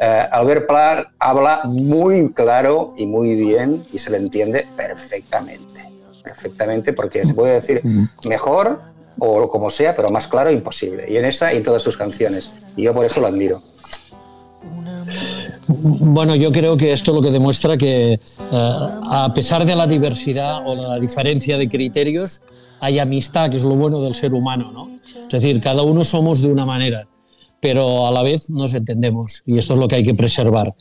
Eh, 0.00 0.26
Albert 0.32 0.66
Pla 0.66 1.12
habla 1.18 1.60
muy 1.64 2.32
claro 2.32 2.94
y 2.96 3.06
muy 3.06 3.34
bien 3.34 3.84
y 3.92 3.98
se 3.98 4.10
le 4.10 4.16
entiende 4.16 4.66
perfectamente, 4.74 5.80
perfectamente, 6.22 6.92
porque 6.94 7.22
se 7.24 7.34
puede 7.34 7.54
decir 7.54 7.82
mejor 8.24 8.80
o 9.18 9.48
como 9.50 9.68
sea, 9.68 9.94
pero 9.94 10.10
más 10.10 10.26
claro 10.26 10.50
imposible. 10.50 11.04
Y 11.06 11.18
en 11.18 11.26
esa 11.26 11.52
y 11.52 11.58
en 11.58 11.62
todas 11.62 11.82
sus 11.82 11.98
canciones. 11.98 12.54
Y 12.76 12.84
yo 12.84 12.94
por 12.94 13.04
eso 13.04 13.20
lo 13.20 13.26
admiro. 13.26 13.62
Bueno, 15.66 16.34
yo 16.34 16.50
creo 16.50 16.76
que 16.76 16.92
esto 16.92 17.12
lo 17.12 17.20
que 17.20 17.30
demuestra 17.30 17.76
que 17.76 18.14
eh, 18.14 18.20
a 18.50 19.30
pesar 19.34 19.64
de 19.64 19.76
la 19.76 19.86
diversidad 19.86 20.66
o 20.66 20.74
la 20.74 20.98
diferencia 20.98 21.58
de 21.58 21.68
criterios, 21.68 22.40
hay 22.80 22.98
amistad, 22.98 23.50
que 23.50 23.58
es 23.58 23.64
lo 23.64 23.74
bueno 23.76 24.00
del 24.00 24.14
ser 24.14 24.32
humano, 24.32 24.70
¿no? 24.72 24.88
Es 25.04 25.28
decir, 25.30 25.60
cada 25.60 25.82
uno 25.82 26.04
somos 26.04 26.40
de 26.40 26.50
una 26.50 26.64
manera, 26.64 27.06
pero 27.60 28.06
a 28.06 28.10
la 28.10 28.22
vez 28.22 28.50
nos 28.50 28.72
entendemos 28.74 29.42
y 29.46 29.58
esto 29.58 29.74
es 29.74 29.80
lo 29.80 29.86
que 29.88 29.96
hay 29.96 30.04
que 30.04 30.14
preservar. 30.14 30.74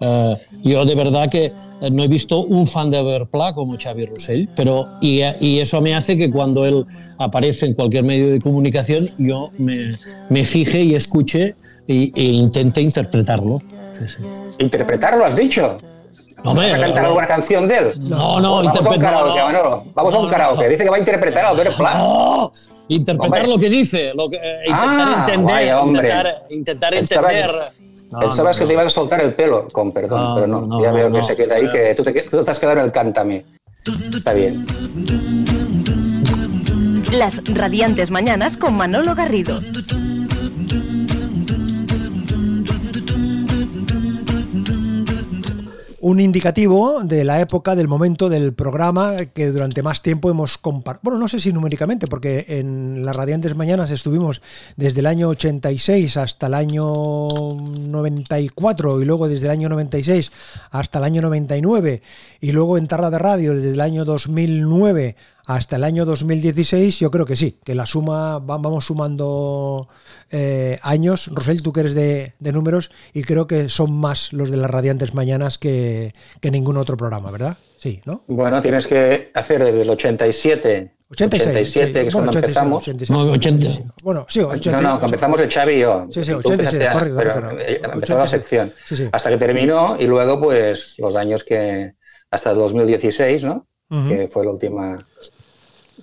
Eh, 0.00 0.36
yo 0.62 0.84
de 0.84 0.94
verdad 0.94 1.28
que 1.28 1.46
eh, 1.80 1.90
no 1.90 2.04
he 2.04 2.08
visto 2.08 2.40
un 2.42 2.66
fan 2.66 2.90
de 2.90 3.02
Verpla 3.02 3.52
como 3.54 3.76
Xavi 3.78 4.06
Rossell, 4.06 4.48
pero 4.54 4.86
y, 5.00 5.20
y 5.40 5.58
eso 5.58 5.80
me 5.80 5.94
hace 5.94 6.16
que 6.16 6.30
cuando 6.30 6.64
él 6.64 6.84
aparece 7.18 7.66
en 7.66 7.74
cualquier 7.74 8.04
medio 8.04 8.30
de 8.30 8.40
comunicación 8.40 9.08
yo 9.18 9.50
me, 9.58 9.94
me 10.28 10.44
fije 10.44 10.82
y 10.82 10.94
escuche 10.94 11.54
y- 11.86 12.12
e 12.14 12.24
intente 12.32 12.80
interpretarlo. 12.80 13.60
Sí, 13.98 14.04
sí. 14.08 14.22
Interpretarlo, 14.60 15.24
has 15.24 15.36
dicho. 15.36 15.78
No, 16.54 16.60
¿Vas 16.60 16.64
a 16.70 16.74
hombre, 16.74 16.80
cantar 16.86 17.02
no. 17.02 17.08
alguna 17.08 17.26
canción 17.26 17.68
de 17.68 17.78
él? 17.78 17.92
No, 18.00 18.40
no, 18.40 18.62
Vamos 18.62 18.86
a 18.86 18.90
un 18.90 18.98
karaoke, 18.98 19.28
no, 19.28 19.36
no. 19.38 19.44
Manolo. 19.46 19.84
Vamos 19.94 20.14
a 20.14 20.18
un 20.18 20.24
No, 20.24 20.30
karaoke. 20.30 20.64
no. 20.64 20.68
Dice 20.70 20.84
que 20.84 20.90
va 20.90 20.96
a 20.96 20.98
interpretar 21.00 21.44
a 21.44 21.48
Albert 21.50 21.76
Pla. 21.76 21.94
¡Oh! 21.98 22.52
Interpretar 22.88 23.40
Hombre. 23.40 23.54
lo 23.54 23.58
que 23.60 23.68
dice, 23.68 24.12
lo 24.14 24.28
que, 24.30 24.36
eh, 24.36 24.60
intentar 24.66 24.88
Ah, 24.88 25.16
entender, 25.26 25.54
vaya, 25.54 25.80
hombre. 25.82 26.08
intentar, 26.08 26.46
intentar 26.50 26.94
entender. 26.94 27.72
No, 28.10 28.20
Pensabas 28.20 28.56
no, 28.56 28.58
que 28.60 28.64
no. 28.64 28.68
te 28.68 28.72
ibas 28.74 28.86
a 28.86 28.90
soltar 28.90 29.20
el 29.20 29.34
pelo, 29.34 29.68
con 29.68 29.92
perdón, 29.92 30.22
No, 30.22 30.34
pero 30.34 30.46
no. 30.46 30.60
no, 30.62 30.82
ya 30.82 30.90
veo 30.92 31.10
no. 31.10 31.16
que 31.16 31.22
se 31.22 31.36
queda 31.36 31.56
ahí, 31.56 31.68
que 31.68 31.94
tú 31.94 32.02
te, 32.02 32.22
tú 32.22 32.42
te 32.42 32.50
has 32.50 32.58
quedado 32.58 32.78
en 32.78 32.84
el 32.86 32.92
cántame. 32.92 33.44
Está 34.16 34.32
bien. 34.32 34.64
Las 37.12 37.42
radiantes 37.44 38.10
mañanas 38.10 38.56
con 38.56 38.74
Manolo 38.74 39.14
Garrido. 39.14 39.60
Un 46.08 46.20
indicativo 46.20 47.02
de 47.04 47.22
la 47.22 47.38
época, 47.38 47.76
del 47.76 47.86
momento 47.86 48.30
del 48.30 48.54
programa 48.54 49.14
que 49.34 49.50
durante 49.50 49.82
más 49.82 50.00
tiempo 50.00 50.30
hemos 50.30 50.56
compartido. 50.56 51.02
Bueno, 51.02 51.18
no 51.18 51.28
sé 51.28 51.38
si 51.38 51.52
numéricamente, 51.52 52.06
porque 52.06 52.46
en 52.48 53.04
las 53.04 53.14
Radiantes 53.14 53.54
Mañanas 53.54 53.90
estuvimos 53.90 54.40
desde 54.78 55.00
el 55.00 55.06
año 55.06 55.28
86 55.28 56.16
hasta 56.16 56.46
el 56.46 56.54
año 56.54 57.28
94 57.28 59.02
y 59.02 59.04
luego 59.04 59.28
desde 59.28 59.48
el 59.48 59.52
año 59.52 59.68
96 59.68 60.32
hasta 60.70 60.98
el 60.98 61.04
año 61.04 61.20
99 61.20 62.00
y 62.40 62.52
luego 62.52 62.78
en 62.78 62.86
Tarra 62.86 63.10
de 63.10 63.18
Radio 63.18 63.54
desde 63.54 63.72
el 63.72 63.80
año 63.82 64.06
2009 64.06 65.14
hasta 65.48 65.76
el 65.76 65.84
año 65.84 66.04
2016, 66.04 66.98
yo 67.00 67.10
creo 67.10 67.24
que 67.24 67.34
sí, 67.34 67.58
que 67.64 67.74
la 67.74 67.86
suma, 67.86 68.38
va- 68.38 68.58
vamos 68.58 68.84
sumando 68.84 69.88
eh, 70.30 70.78
años. 70.82 71.30
Rosel, 71.32 71.62
tú 71.62 71.72
que 71.72 71.80
eres 71.80 71.94
de, 71.94 72.34
de 72.38 72.52
números 72.52 72.90
y 73.14 73.22
creo 73.22 73.46
que 73.46 73.70
son 73.70 73.92
más 73.92 74.32
los 74.34 74.50
de 74.50 74.58
las 74.58 74.70
Radiantes 74.70 75.14
Mañanas 75.14 75.56
que, 75.56 76.12
que 76.42 76.50
ningún 76.50 76.76
otro 76.76 76.98
programa, 76.98 77.30
¿verdad? 77.30 77.56
Sí, 77.78 78.00
¿no? 78.04 78.24
Bueno, 78.26 78.60
tienes 78.60 78.86
que 78.86 79.30
hacer 79.34 79.64
desde 79.64 79.82
el 79.82 79.90
87, 79.90 80.92
86. 81.12 81.46
87, 81.50 81.86
sí. 81.86 81.92
que 81.94 82.06
es 82.08 82.12
Bueno, 82.12 82.30
cuando 82.32 82.38
86, 82.38 82.44
empezamos. 82.44 82.82
86, 82.82 83.10
No, 83.10 83.32
80. 83.32 83.66
86. 83.66 83.92
Bueno, 84.02 84.26
sí, 84.28 84.40
80, 84.40 84.80
No, 84.82 84.88
no, 84.90 84.98
que 85.00 85.04
empezamos 85.06 85.40
el 85.40 85.48
Xavi 85.50 85.72
y 85.72 85.78
yo. 85.80 86.06
Sí, 86.10 86.24
sí, 86.24 86.30
Tú 86.32 86.38
86, 86.38 86.52
empezaste 86.74 86.86
a- 86.88 86.92
correcto, 86.92 87.16
pero, 87.16 87.32
correcto. 87.34 87.58
eh, 87.60 87.80
empezó 87.94 88.14
la 88.18 88.24
86. 88.24 88.30
sección. 88.30 88.72
Sí, 88.86 88.96
sí. 88.96 89.08
Hasta 89.12 89.30
que 89.30 89.36
terminó 89.38 89.96
y 89.98 90.06
luego, 90.06 90.38
pues, 90.40 90.94
los 90.98 91.16
años 91.16 91.42
que. 91.42 91.94
Hasta 92.30 92.50
el 92.50 92.58
2016, 92.58 93.44
¿no? 93.44 93.66
Ujú. 93.90 94.06
Que 94.08 94.28
fue 94.28 94.44
la 94.44 94.50
última. 94.50 95.06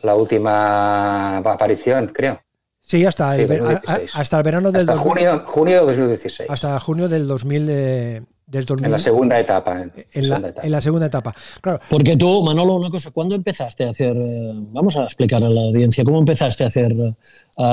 La 0.05 0.15
última 0.15 1.37
aparición, 1.37 2.07
creo. 2.13 2.39
Sí, 2.81 3.03
hasta 3.05 3.35
el, 3.35 3.41
Sí, 3.41 3.47
ver- 3.47 3.61
a- 3.61 3.63
2016. 3.63 4.15
a- 4.15 4.19
hasta 4.21 4.37
el 4.37 4.43
verano 4.43 4.71
del 4.71 4.81
Hasta 4.81 4.93
2000 4.93 5.09
junio, 5.29 5.43
junio 5.47 5.73
de 5.79 5.85
2016. 5.87 6.49
hasta 6.49 6.79
junio 6.79 7.09
del 7.09 7.27
2000, 7.27 7.67
eh, 7.69 8.21
del 8.45 8.65
2000 8.65 8.85
En 8.85 8.91
la 8.91 8.99
segunda 8.99 9.39
etapa. 9.39 9.81
En, 9.81 9.91
en 10.13 10.29
la, 10.29 10.35
segunda 10.35 10.49
etapa. 10.49 10.65
en 10.67 10.71
la 10.71 10.81
segunda 10.81 11.05
etapa. 11.07 11.35
Claro, 11.61 11.79
Porque 11.89 12.15
tú, 12.15 12.43
Manolo, 12.43 12.75
una 12.75 12.91
cosa, 12.91 13.09
¿cuándo 13.11 13.33
empezaste 13.33 13.85
a 13.85 13.89
hacer, 13.89 14.13
eh, 14.15 14.51
vamos 14.71 14.95
a 14.97 15.03
explicar 15.05 15.43
a 15.43 15.49
la 15.49 15.61
audiencia, 15.61 16.03
¿cómo 16.03 16.19
empezaste 16.19 16.63
a 16.63 16.67
hacer 16.67 16.91
eh, 16.91 17.15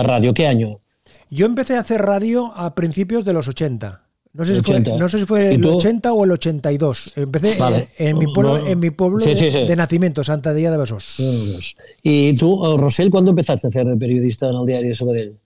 radio? 0.02 0.32
¿Qué 0.32 0.46
año? 0.46 0.80
Yo 1.28 1.44
empecé 1.44 1.76
a 1.76 1.80
hacer 1.80 2.00
radio 2.00 2.50
a 2.56 2.74
principios 2.74 3.22
de 3.26 3.34
los 3.34 3.48
80. 3.48 4.04
No 4.34 4.44
sé, 4.46 4.56
si 4.56 4.62
fue, 4.62 4.74
80. 4.76 4.96
no 4.96 5.08
sé 5.10 5.18
si 5.18 5.26
fue 5.26 5.52
¿Y 5.52 5.54
el 5.56 5.60
tú? 5.60 5.76
80 5.76 6.12
o 6.12 6.24
el 6.24 6.30
82. 6.30 7.12
Empecé 7.16 7.58
Vale. 7.58 7.76
eh, 7.98 8.08
en, 8.08 8.18
mi 8.18 8.26
pueblo, 8.32 8.58
No. 8.58 8.66
en 8.66 8.78
mi 8.78 8.90
pueblo 8.90 9.20
Sí, 9.20 9.30
de, 9.30 9.36
sí, 9.36 9.50
sí. 9.50 9.66
de 9.66 9.76
nacimiento, 9.76 10.24
Santa 10.24 10.54
Día 10.54 10.70
de 10.70 10.78
Besos. 10.78 11.16
¿Y 12.02 12.34
tú, 12.36 12.64
eh, 12.64 12.74
Rosel, 12.78 13.10
cuándo 13.10 13.30
empezaste 13.30 13.66
a 13.66 13.68
hacer 13.68 13.84
de 13.84 13.96
periodista 13.96 14.48
en 14.48 14.54
el 14.56 14.64
diario 14.66 14.88
de 14.88 14.94
Sabadell? 14.94 15.38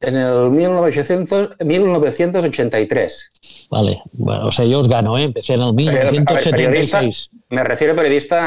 En 0.00 0.16
el 0.16 0.50
1900, 0.50 1.50
1983. 1.64 3.28
Vale, 3.70 4.02
bueno, 4.12 4.46
o 4.46 4.52
sea, 4.52 4.64
yo 4.64 4.80
os 4.80 4.88
gano, 4.88 5.16
¿eh? 5.18 5.24
Empecé 5.24 5.54
en 5.54 5.62
el 5.62 5.74
Pero, 5.74 5.90
a 5.90 5.92
ver, 5.94 6.02
periodista, 6.50 7.00
1976. 7.02 7.30
me 7.50 7.64
refiero 7.64 7.92
a 7.92 7.96
periodista 7.96 8.38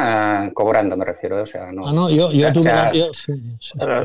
ah, 0.45 0.51
cobrando, 0.53 0.97
me 0.97 1.05
refiero. 1.05 1.41
O 1.41 1.45
sea, 1.45 1.71
no. 1.71 1.87
Ah, 1.87 1.93
no, 1.93 2.09
yo, 2.09 2.31
yo 2.31 2.49
O 2.49 2.53
tuve 2.53 2.63
sea, 2.63 2.91
yo- 2.93 3.13
sí. 3.13 3.33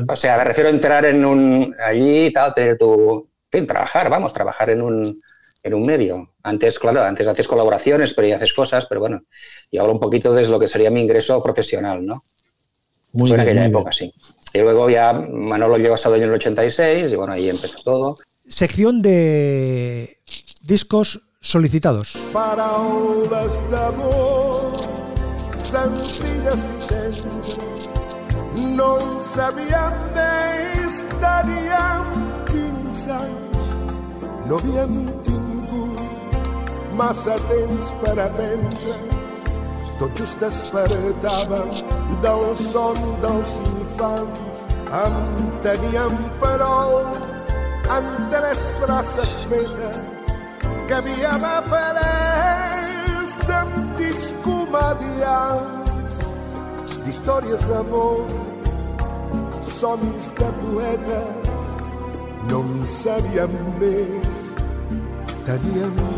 O 0.07 0.15
sea, 0.15 0.37
me 0.37 0.43
refiero 0.45 0.69
a 0.69 0.71
entrar 0.73 1.05
en 1.05 1.25
un 1.25 1.75
allí 1.85 2.27
y 2.27 2.33
tal, 2.33 2.53
tener 2.53 2.77
tu. 2.77 3.27
En 3.53 3.59
fin, 3.59 3.67
trabajar, 3.67 4.09
vamos, 4.09 4.31
trabajar 4.31 4.69
en 4.69 4.81
un, 4.81 5.21
en 5.63 5.73
un 5.73 5.85
medio. 5.85 6.33
Antes, 6.43 6.79
claro, 6.79 7.03
antes 7.03 7.27
haces 7.27 7.47
colaboraciones, 7.47 8.13
pero 8.13 8.27
ya 8.27 8.35
haces 8.37 8.53
cosas, 8.53 8.85
pero 8.87 8.99
bueno, 9.01 9.21
y 9.69 9.77
hablo 9.77 9.93
un 9.93 9.99
poquito 9.99 10.33
de 10.33 10.47
lo 10.47 10.59
que 10.59 10.67
sería 10.67 10.89
mi 10.89 11.01
ingreso 11.01 11.41
profesional, 11.41 12.05
¿no? 12.05 12.25
Muy 13.13 13.29
Fue 13.29 13.37
en 13.39 13.45
bien, 13.45 13.49
aquella 13.49 13.61
muy 13.61 13.69
bien. 13.69 13.71
época, 13.71 13.91
sí. 13.91 14.13
Y 14.53 14.59
luego 14.59 14.89
ya 14.89 15.13
Manolo 15.13 15.77
llegó 15.77 15.95
a 15.95 15.97
Sabadell 15.97 16.23
en 16.23 16.29
el 16.29 16.35
86 16.35 17.11
y 17.11 17.15
bueno, 17.15 17.33
ahí 17.33 17.49
empezó 17.49 17.79
todo. 17.83 18.17
Sección 18.47 19.01
de 19.01 20.17
discos 20.61 21.21
solicitados. 21.41 22.13
Paraules 22.33 23.63
d'amor 23.71 24.71
senzilles 25.57 26.63
i 26.67 26.79
tendres 26.89 27.57
no 28.75 28.89
ens 28.99 29.29
havíem 29.39 29.95
vist 30.17 31.13
teníem 31.21 32.09
15 32.49 33.11
anys 33.15 33.69
no 34.49 34.59
tingut 34.65 35.29
massa 36.99 37.35
temps 37.49 37.91
per 38.01 38.15
aprendre 38.19 38.95
tot 39.99 40.17
just 40.17 40.39
despertàvem 40.41 41.69
del 42.23 42.43
son 42.57 42.97
dels 43.23 43.53
infants 43.71 44.63
en 45.01 45.17
teníem 45.65 46.15
prou 46.41 46.95
en 47.97 48.09
tres 48.33 48.71
frases 48.81 49.35
fetes 49.49 50.31
que 50.87 50.93
havíem 50.99 51.45
après 51.55 51.91
d'antics 53.47 54.33
comedians 54.43 56.21
d'històries 57.05 57.67
d'amor 57.69 58.25
somnis 59.81 60.33
de 60.39 60.49
poetes 60.61 61.71
no 62.49 62.59
en 62.61 62.85
sabíem 62.85 63.53
més. 63.79 64.41
Teníem 65.45 65.95
15 65.95 66.01
anys. 66.01 66.10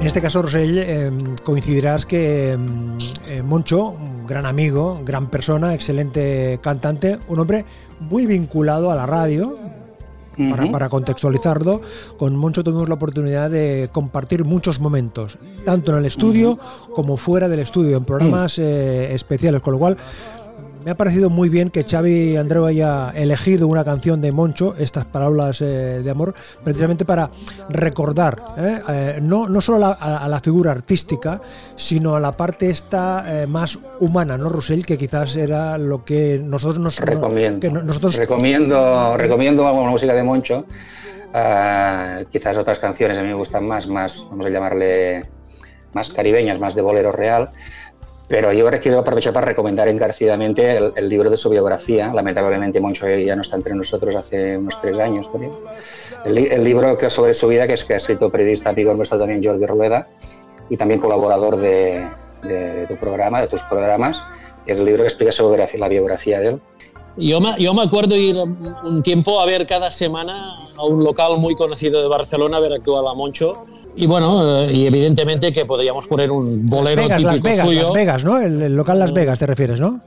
En 0.00 0.06
este 0.06 0.20
caso, 0.20 0.40
Rosell, 0.40 0.78
eh, 0.78 1.10
coincidirás 1.42 2.06
que 2.06 2.52
eh, 2.52 3.42
Moncho, 3.42 3.88
un 3.88 4.24
gran 4.24 4.46
amigo, 4.46 5.00
gran 5.04 5.28
persona, 5.30 5.74
excelente 5.74 6.60
cantante, 6.62 7.18
un 7.26 7.40
hombre 7.40 7.64
muy 7.98 8.26
vinculado 8.26 8.90
a 8.90 8.96
la 8.96 9.06
radio. 9.06 9.58
Para, 10.72 10.88
contextualizarlo, 10.88 11.82
con 12.16 12.34
Moncho 12.34 12.64
tuvimos 12.64 12.88
la 12.88 12.94
oportunidad 12.94 13.50
de 13.50 13.90
compartir 13.92 14.46
muchos 14.46 14.80
momentos, 14.80 15.36
tanto 15.66 15.92
en 15.92 15.98
el 15.98 16.06
estudio 16.06 16.58
como 16.94 17.18
fuera 17.18 17.50
del 17.50 17.60
estudio, 17.60 17.98
en 17.98 18.04
programas 18.06 18.58
eh, 18.58 19.12
especiales, 19.12 19.60
con 19.60 19.74
lo 19.74 19.78
cual 19.78 19.98
me 20.84 20.90
ha 20.90 20.96
parecido 20.96 21.30
muy 21.30 21.48
bien 21.48 21.70
que 21.70 21.84
Xavi 21.84 22.36
Andreu 22.36 22.64
haya 22.66 23.10
elegido 23.14 23.66
una 23.68 23.84
canción 23.84 24.20
de 24.20 24.32
Moncho, 24.32 24.74
estas 24.78 25.04
palabras 25.04 25.60
eh, 25.60 26.00
de 26.02 26.10
amor, 26.10 26.34
precisamente 26.64 27.04
para 27.04 27.30
recordar 27.68 28.42
¿eh? 28.56 28.80
Eh, 28.88 29.18
no, 29.22 29.48
no 29.48 29.60
solo 29.60 29.78
la- 29.78 29.96
a, 29.98 30.24
a 30.24 30.28
la 30.28 30.40
figura 30.40 30.72
artística, 30.72 31.40
sino 31.76 32.16
a 32.16 32.20
la 32.20 32.32
parte 32.36 32.70
esta 32.70 33.24
más 33.48 33.78
humana, 34.00 34.36
¿no, 34.38 34.48
Rosell? 34.48 34.84
Que 34.84 34.98
quizás 34.98 35.36
era 35.36 35.78
lo 35.78 36.04
que 36.04 36.40
nosotros 36.42 36.78
nos 36.78 36.96
Recomiendo. 36.98 37.60
que 37.60 37.70
no- 37.70 37.82
nosotros 37.82 38.14
recomiendo, 38.16 39.16
recomiendo 39.16 39.64
la 39.64 39.72
música 39.72 40.14
de 40.14 40.22
Moncho. 40.22 40.66
Ah, 41.34 42.20
quizás 42.30 42.56
otras 42.58 42.78
canciones 42.78 43.16
a 43.18 43.22
mí 43.22 43.28
me 43.28 43.34
gustan 43.34 43.66
más, 43.66 43.86
más, 43.86 44.26
vamos 44.28 44.46
a 44.46 44.50
llamarle, 44.50 45.24
más 45.94 46.10
caribeñas, 46.10 46.58
más 46.58 46.74
de 46.74 46.82
bolero 46.82 47.12
real. 47.12 47.48
Pero 48.32 48.50
yo 48.50 48.64
quiero 48.80 49.00
aprovechar 49.00 49.34
para 49.34 49.44
recomendar 49.44 49.88
encarecidamente 49.88 50.78
el, 50.78 51.06
libro 51.10 51.28
de 51.28 51.36
su 51.36 51.50
biografía. 51.50 52.14
Lamentablemente 52.14 52.80
Moncho 52.80 53.06
ya 53.06 53.36
no 53.36 53.42
está 53.42 53.56
entre 53.56 53.74
nosotros 53.74 54.14
hace 54.14 54.56
unos 54.56 54.80
tres 54.80 54.98
años. 54.98 55.28
El, 56.24 56.34
li- 56.34 56.48
el 56.50 56.64
libro 56.64 56.96
que 56.96 57.10
sobre 57.10 57.34
su 57.34 57.46
vida, 57.48 57.66
que 57.66 57.74
es 57.74 57.84
que 57.84 57.92
ha 57.92 57.98
escrito 57.98 58.30
periodista 58.30 58.70
amigo 58.70 58.94
nuestro 58.94 59.18
también 59.18 59.44
Jordi 59.44 59.66
Rueda 59.66 60.08
y 60.70 60.78
también 60.78 60.98
colaborador 60.98 61.58
de, 61.58 62.06
tu 62.88 62.96
programa, 62.96 63.42
de 63.42 63.48
tus 63.48 63.62
programas, 63.64 64.24
es 64.64 64.78
el 64.78 64.86
libro 64.86 65.02
que 65.02 65.08
explica 65.08 65.30
su 65.30 65.46
biografía, 65.46 65.78
la 65.78 65.88
biografía 65.88 66.40
de 66.40 66.48
él. 66.48 66.60
Yo 67.16 67.40
me, 67.40 67.54
yo 67.58 67.74
me 67.74 67.82
acuerdo 67.82 68.16
ir 68.16 68.36
un 68.38 69.02
tiempo 69.02 69.40
a 69.40 69.44
ver 69.46 69.66
cada 69.66 69.90
semana 69.90 70.56
a 70.76 70.84
un 70.84 71.04
local 71.04 71.38
muy 71.38 71.54
conocido 71.54 72.00
de 72.00 72.08
Barcelona 72.08 72.56
a 72.56 72.60
ver 72.60 72.72
actuar 72.72 73.04
a 73.06 73.14
Moncho. 73.14 73.66
Y 73.94 74.06
bueno, 74.06 74.62
eh, 74.64 74.72
y 74.72 74.86
evidentemente 74.86 75.52
que 75.52 75.66
podríamos 75.66 76.06
poner 76.06 76.30
un 76.30 76.66
bolero 76.66 77.02
Vegas, 77.02 77.18
típico 77.18 77.32
Las 77.32 77.42
Vegas, 77.42 77.66
suyo. 77.66 77.82
Las 77.82 77.92
Vegas, 77.92 78.24
¿no? 78.24 78.38
El, 78.40 78.62
el 78.62 78.74
local 78.76 78.98
Las 78.98 79.12
Vegas 79.12 79.38
te 79.38 79.46
refieres, 79.46 79.78
¿no? 79.78 80.00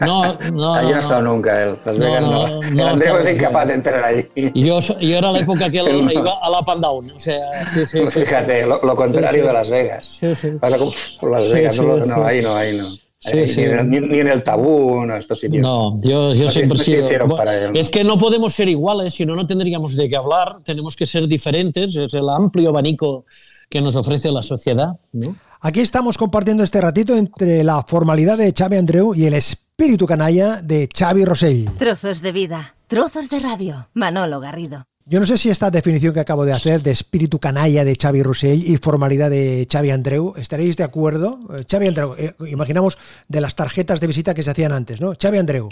No, 0.00 0.36
no, 0.52 0.74
Allí 0.74 0.86
no 0.86 0.90
no, 0.92 0.96
ha 0.96 1.00
estado 1.00 1.22
no. 1.22 1.32
nunca 1.34 1.62
él. 1.62 1.76
Las 1.84 1.98
No, 1.98 2.04
Vegas 2.04 2.22
no. 2.22 2.30
no, 2.48 2.60
El 2.62 2.76
no 2.76 2.86
Andreu 2.88 3.16
es 3.18 3.24
Las 3.26 3.34
incapaz 3.34 3.66
de 3.68 3.74
entrar 3.74 4.04
allí. 4.04 4.26
Yo, 4.54 4.78
yo 4.80 5.16
era 5.18 5.32
la 5.32 5.38
época 5.40 5.70
que 5.70 5.78
él 5.80 6.04
No. 6.04 6.12
iba 6.12 6.38
a 6.42 6.50
la 6.50 6.60
Pandown. 6.62 7.10
O 7.10 7.18
sea, 7.18 7.66
sí, 7.66 7.86
sí, 7.86 8.06
sí. 8.06 8.20
Fíjate, 8.20 8.66
lo, 8.66 8.80
lo 8.82 8.96
contrario 8.96 9.30
Sí, 9.30 9.40
sí. 9.40 9.46
de 9.46 9.52
Las 9.52 9.70
Vegas. 9.70 10.04
Sí, 10.20 10.34
sí. 10.34 10.48
Pasa 10.60 10.76
como 10.78 10.92
por 11.20 11.30
Las 11.32 11.48
Sí, 11.48 11.54
Vegas, 11.54 11.74
sí, 11.76 11.80
no, 11.80 11.96
no, 11.96 12.04
sí. 12.06 12.12
ahí 12.22 12.42
no, 12.42 12.54
ahí 12.54 12.76
no. 12.76 12.88
Sí, 13.30 13.46
sí. 13.46 13.60
Ni, 13.60 13.64
en 13.66 13.78
el, 13.78 13.88
ni- 13.90 14.00
ni 14.00 14.18
en 14.20 14.28
el 14.28 14.42
tabú, 14.42 15.04
no, 15.06 15.16
estos 15.16 15.40
sitios. 15.40 15.62
No, 15.62 15.98
yo, 16.02 16.34
yo 16.34 16.44
No, 16.44 16.48
siempre 16.50 16.74
he 16.74 16.78
no 16.78 16.84
se 16.84 16.84
sido. 16.84 17.04
hicieron 17.04 17.28
bueno, 17.28 17.38
para 17.44 17.64
él, 17.64 17.72
¿no? 17.72 17.78
Es 17.78 17.88
que 17.90 18.04
no 18.04 18.18
podemos 18.18 18.52
ser 18.54 18.68
iguales, 18.68 19.14
si 19.14 19.24
no, 19.24 19.34
no 19.34 19.46
tendríamos 19.46 19.94
de 19.96 20.08
qué 20.08 20.16
hablar. 20.16 20.58
Tenemos 20.64 20.94
que 20.96 21.06
ser 21.06 21.26
diferentes. 21.26 21.96
Es 21.96 22.14
el 22.14 22.28
amplio 22.28 22.68
abanico 22.70 23.24
que 23.70 23.80
nos 23.80 23.96
ofrece 23.96 24.30
la 24.30 24.42
sociedad. 24.42 24.88
¿no? 25.12 25.36
Aquí 25.60 25.80
estamos 25.80 26.18
compartiendo 26.18 26.62
este 26.62 26.80
ratito 26.80 27.16
entre 27.16 27.64
la 27.64 27.82
formalidad 27.82 28.36
de 28.38 28.52
Xavi 28.56 28.76
Andreu 28.76 29.14
y 29.14 29.24
el 29.24 29.34
espíritu 29.34 30.06
canalla 30.06 30.60
de 30.62 30.88
Xavi 30.94 31.24
Rosell. 31.24 31.70
Trozos 31.78 32.20
de 32.20 32.30
vida, 32.32 32.74
trozos 32.86 33.30
de 33.30 33.38
radio. 33.40 33.88
Manolo 33.94 34.38
Garrido. 34.40 34.84
Yo 35.06 35.20
no 35.20 35.26
sé 35.26 35.36
si 35.36 35.50
esta 35.50 35.70
definición 35.70 36.14
que 36.14 36.20
acabo 36.20 36.46
de 36.46 36.52
hacer 36.52 36.82
de 36.82 36.90
espíritu 36.90 37.38
canalla 37.38 37.84
de 37.84 37.94
Xavi 37.94 38.22
Rosell 38.22 38.64
y 38.64 38.78
formalidad 38.78 39.28
de 39.28 39.68
Xavi 39.70 39.90
Andreu, 39.90 40.32
¿estaréis 40.36 40.78
de 40.78 40.84
acuerdo? 40.84 41.40
Eh, 41.58 41.64
Xavi 41.70 41.88
Andreu, 41.88 42.14
eh, 42.16 42.34
imaginamos 42.50 42.96
de 43.28 43.42
las 43.42 43.54
tarjetas 43.54 44.00
de 44.00 44.06
visita 44.06 44.32
que 44.32 44.42
se 44.42 44.50
hacían 44.50 44.72
antes, 44.72 45.02
¿no? 45.02 45.12
Xavi 45.20 45.36
Andreu, 45.36 45.68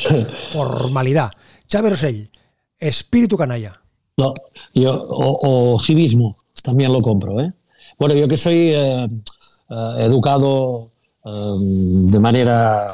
formalidad. 0.52 1.30
Xavi 1.70 1.88
Rosell, 1.88 2.30
espíritu 2.78 3.38
canalla. 3.38 3.72
No, 4.18 4.34
yo, 4.74 5.02
o, 5.08 5.74
o 5.74 5.80
civismo, 5.80 6.36
también 6.62 6.92
lo 6.92 7.00
compro. 7.00 7.40
¿eh? 7.40 7.52
Bueno, 7.98 8.14
yo 8.14 8.28
que 8.28 8.36
soy 8.36 8.70
eh, 8.74 9.04
eh, 9.04 9.94
educado 9.98 10.90
de 11.24 12.18
manera 12.18 12.88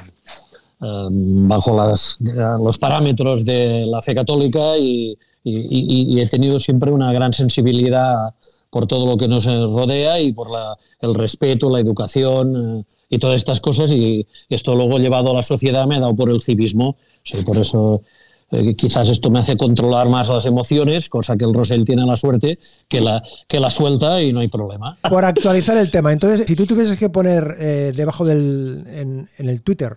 bajo 0.80 1.74
las, 1.74 2.18
los 2.20 2.76
parámetros 2.76 3.42
de 3.46 3.86
la 3.86 4.02
fe 4.02 4.14
católica 4.14 4.76
y, 4.76 5.16
y- 5.50 6.12
y- 6.14 6.20
he 6.20 6.26
tenido 6.26 6.60
siempre 6.60 6.90
una 6.90 7.12
gran 7.12 7.32
sensibilidad 7.32 8.34
por 8.70 8.86
todo 8.86 9.06
lo 9.06 9.16
que 9.16 9.28
nos 9.28 9.46
rodea 9.46 10.20
y 10.20 10.32
por 10.32 10.50
la- 10.50 10.76
el 11.00 11.14
respeto, 11.14 11.70
la 11.70 11.80
educación 11.80 12.80
eh, 12.80 12.84
y 13.10 13.18
todas 13.18 13.36
estas 13.36 13.60
cosas 13.60 13.90
y 13.90 14.26
esto 14.50 14.74
luego 14.74 14.98
llevado 14.98 15.30
a 15.30 15.34
la 15.34 15.42
sociedad 15.42 15.86
me 15.86 15.96
ha 15.96 16.00
dado 16.00 16.14
por 16.14 16.28
el 16.30 16.40
civismo. 16.40 16.96
Sí, 17.22 17.38
por 17.44 17.56
eso 17.56 18.02
eh, 18.50 18.74
quizás 18.74 19.08
esto 19.10 19.30
me 19.30 19.38
hace 19.40 19.56
controlar 19.56 20.08
más 20.08 20.28
las 20.30 20.46
emociones, 20.46 21.08
cosa 21.10 21.36
que 21.36 21.44
el 21.44 21.52
Rosell 21.54 21.84
tiene 21.84 22.04
la 22.06 22.16
suerte 22.16 22.58
que 22.88 23.00
la, 23.00 23.22
que 23.46 23.60
la 23.60 23.68
suelta 23.70 24.22
y 24.22 24.32
no 24.32 24.40
hay 24.40 24.48
problema. 24.48 24.96
Por 25.08 25.24
actualizar 25.24 25.76
el 25.76 25.90
tema, 25.90 26.12
entonces, 26.12 26.46
si 26.46 26.56
tú 26.56 26.64
tuvieses 26.66 26.98
que 26.98 27.10
poner 27.10 27.56
eh, 27.60 27.92
debajo 27.94 28.24
del. 28.24 28.84
En, 28.88 29.28
en 29.38 29.48
el 29.50 29.60
Twitter, 29.62 29.96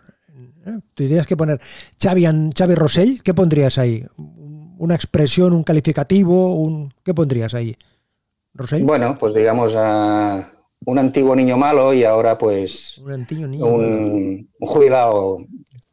¿eh? 0.65 0.79
tendrías 0.95 1.25
que 1.27 1.37
poner 1.37 1.59
Xavi, 2.01 2.25
Xavi 2.57 2.75
Rosell, 2.75 3.21
¿qué 3.23 3.33
pondrías 3.33 3.77
ahí? 3.77 4.03
¿Una 4.81 4.95
expresión, 4.95 5.53
un 5.53 5.61
calificativo? 5.61 6.55
Un, 6.55 6.91
¿Qué 7.03 7.13
pondrías 7.13 7.53
ahí? 7.53 7.75
¿Rosell? 8.55 8.83
Bueno, 8.83 9.15
pues 9.15 9.31
digamos, 9.35 9.73
ah, 9.77 10.43
un 10.85 10.97
antiguo 10.97 11.35
niño 11.35 11.55
malo 11.55 11.93
y 11.93 12.03
ahora 12.03 12.35
pues 12.35 12.97
un 12.97 13.11
antiguo 13.11 13.47
niño. 13.47 13.63
un, 13.67 14.49
un 14.59 14.67
jubilado 14.67 15.37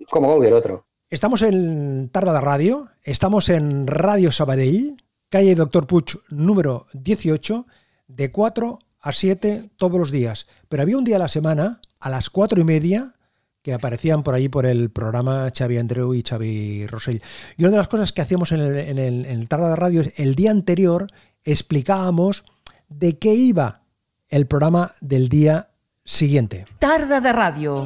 como 0.09 0.29
cualquier 0.29 0.55
otro. 0.55 0.87
Estamos 1.11 1.43
en 1.43 2.09
Tarda 2.09 2.33
de 2.33 2.41
Radio, 2.41 2.89
estamos 3.03 3.51
en 3.51 3.87
Radio 3.87 4.33
Sabadell, 4.33 4.97
calle 5.29 5.55
Doctor 5.55 5.87
Puig 5.87 6.07
número 6.31 6.87
18, 6.95 7.67
de 8.07 8.33
4 8.33 8.79
a 9.03 9.13
7 9.13 9.69
todos 9.77 10.01
los 10.01 10.11
días. 10.11 10.47
Pero 10.71 10.83
había 10.83 10.97
un 10.97 11.05
día 11.05 11.17
a 11.17 11.19
la 11.19 11.29
semana, 11.29 11.83
a 12.01 12.09
las 12.09 12.31
4 12.31 12.59
y 12.59 12.65
media, 12.65 13.17
que 13.63 13.75
aparecían 13.75 14.23
por 14.23 14.35
ahí 14.35 14.49
por 14.49 14.67
el 14.67 14.91
programa 14.91 15.51
Xavi 15.57 15.79
Andreu 15.79 16.15
y 16.15 16.23
Xavi 16.23 16.87
Rosell. 16.87 17.23
Y 17.57 17.65
una 17.65 17.73
de 17.73 17.77
las 17.79 17.89
cosas 17.89 18.13
que 18.13 18.23
hacíamos 18.23 18.53
en 18.53 18.61
el, 18.61 18.77
en 18.77 18.99
el, 18.99 19.25
en 19.27 19.41
el 19.41 19.49
Tarda 19.49 19.71
de 19.71 19.77
Radio 19.77 20.01
es 20.01 20.19
el 20.19 20.35
día 20.35 20.51
anterior 20.51 21.09
explicábamos 21.45 22.45
de 22.89 23.19
qué 23.19 23.35
iba 23.35 23.83
el 24.29 24.47
programa 24.47 24.93
del 25.01 25.29
día 25.29 25.71
siguiente. 26.05 26.67
Tarda 26.79 27.21
de 27.21 27.33
ràdio. 27.33 27.85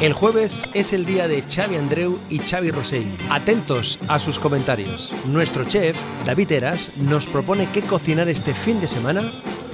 El 0.00 0.12
jueves 0.12 0.64
es 0.74 0.92
el 0.92 1.06
día 1.06 1.28
de 1.28 1.42
Xavi 1.42 1.76
Andreu 1.76 2.18
y 2.28 2.38
Xavi 2.38 2.70
Rosell. 2.70 3.16
Atentos 3.30 3.98
a 4.08 4.18
sus 4.18 4.38
comentarios. 4.38 5.12
Nuestro 5.26 5.64
chef, 5.64 5.96
David 6.26 6.52
Eras, 6.52 6.90
nos 6.96 7.26
propone 7.26 7.70
qué 7.72 7.80
cocinar 7.80 8.28
este 8.28 8.54
fin 8.54 8.80
de 8.80 8.88
semana 8.88 9.22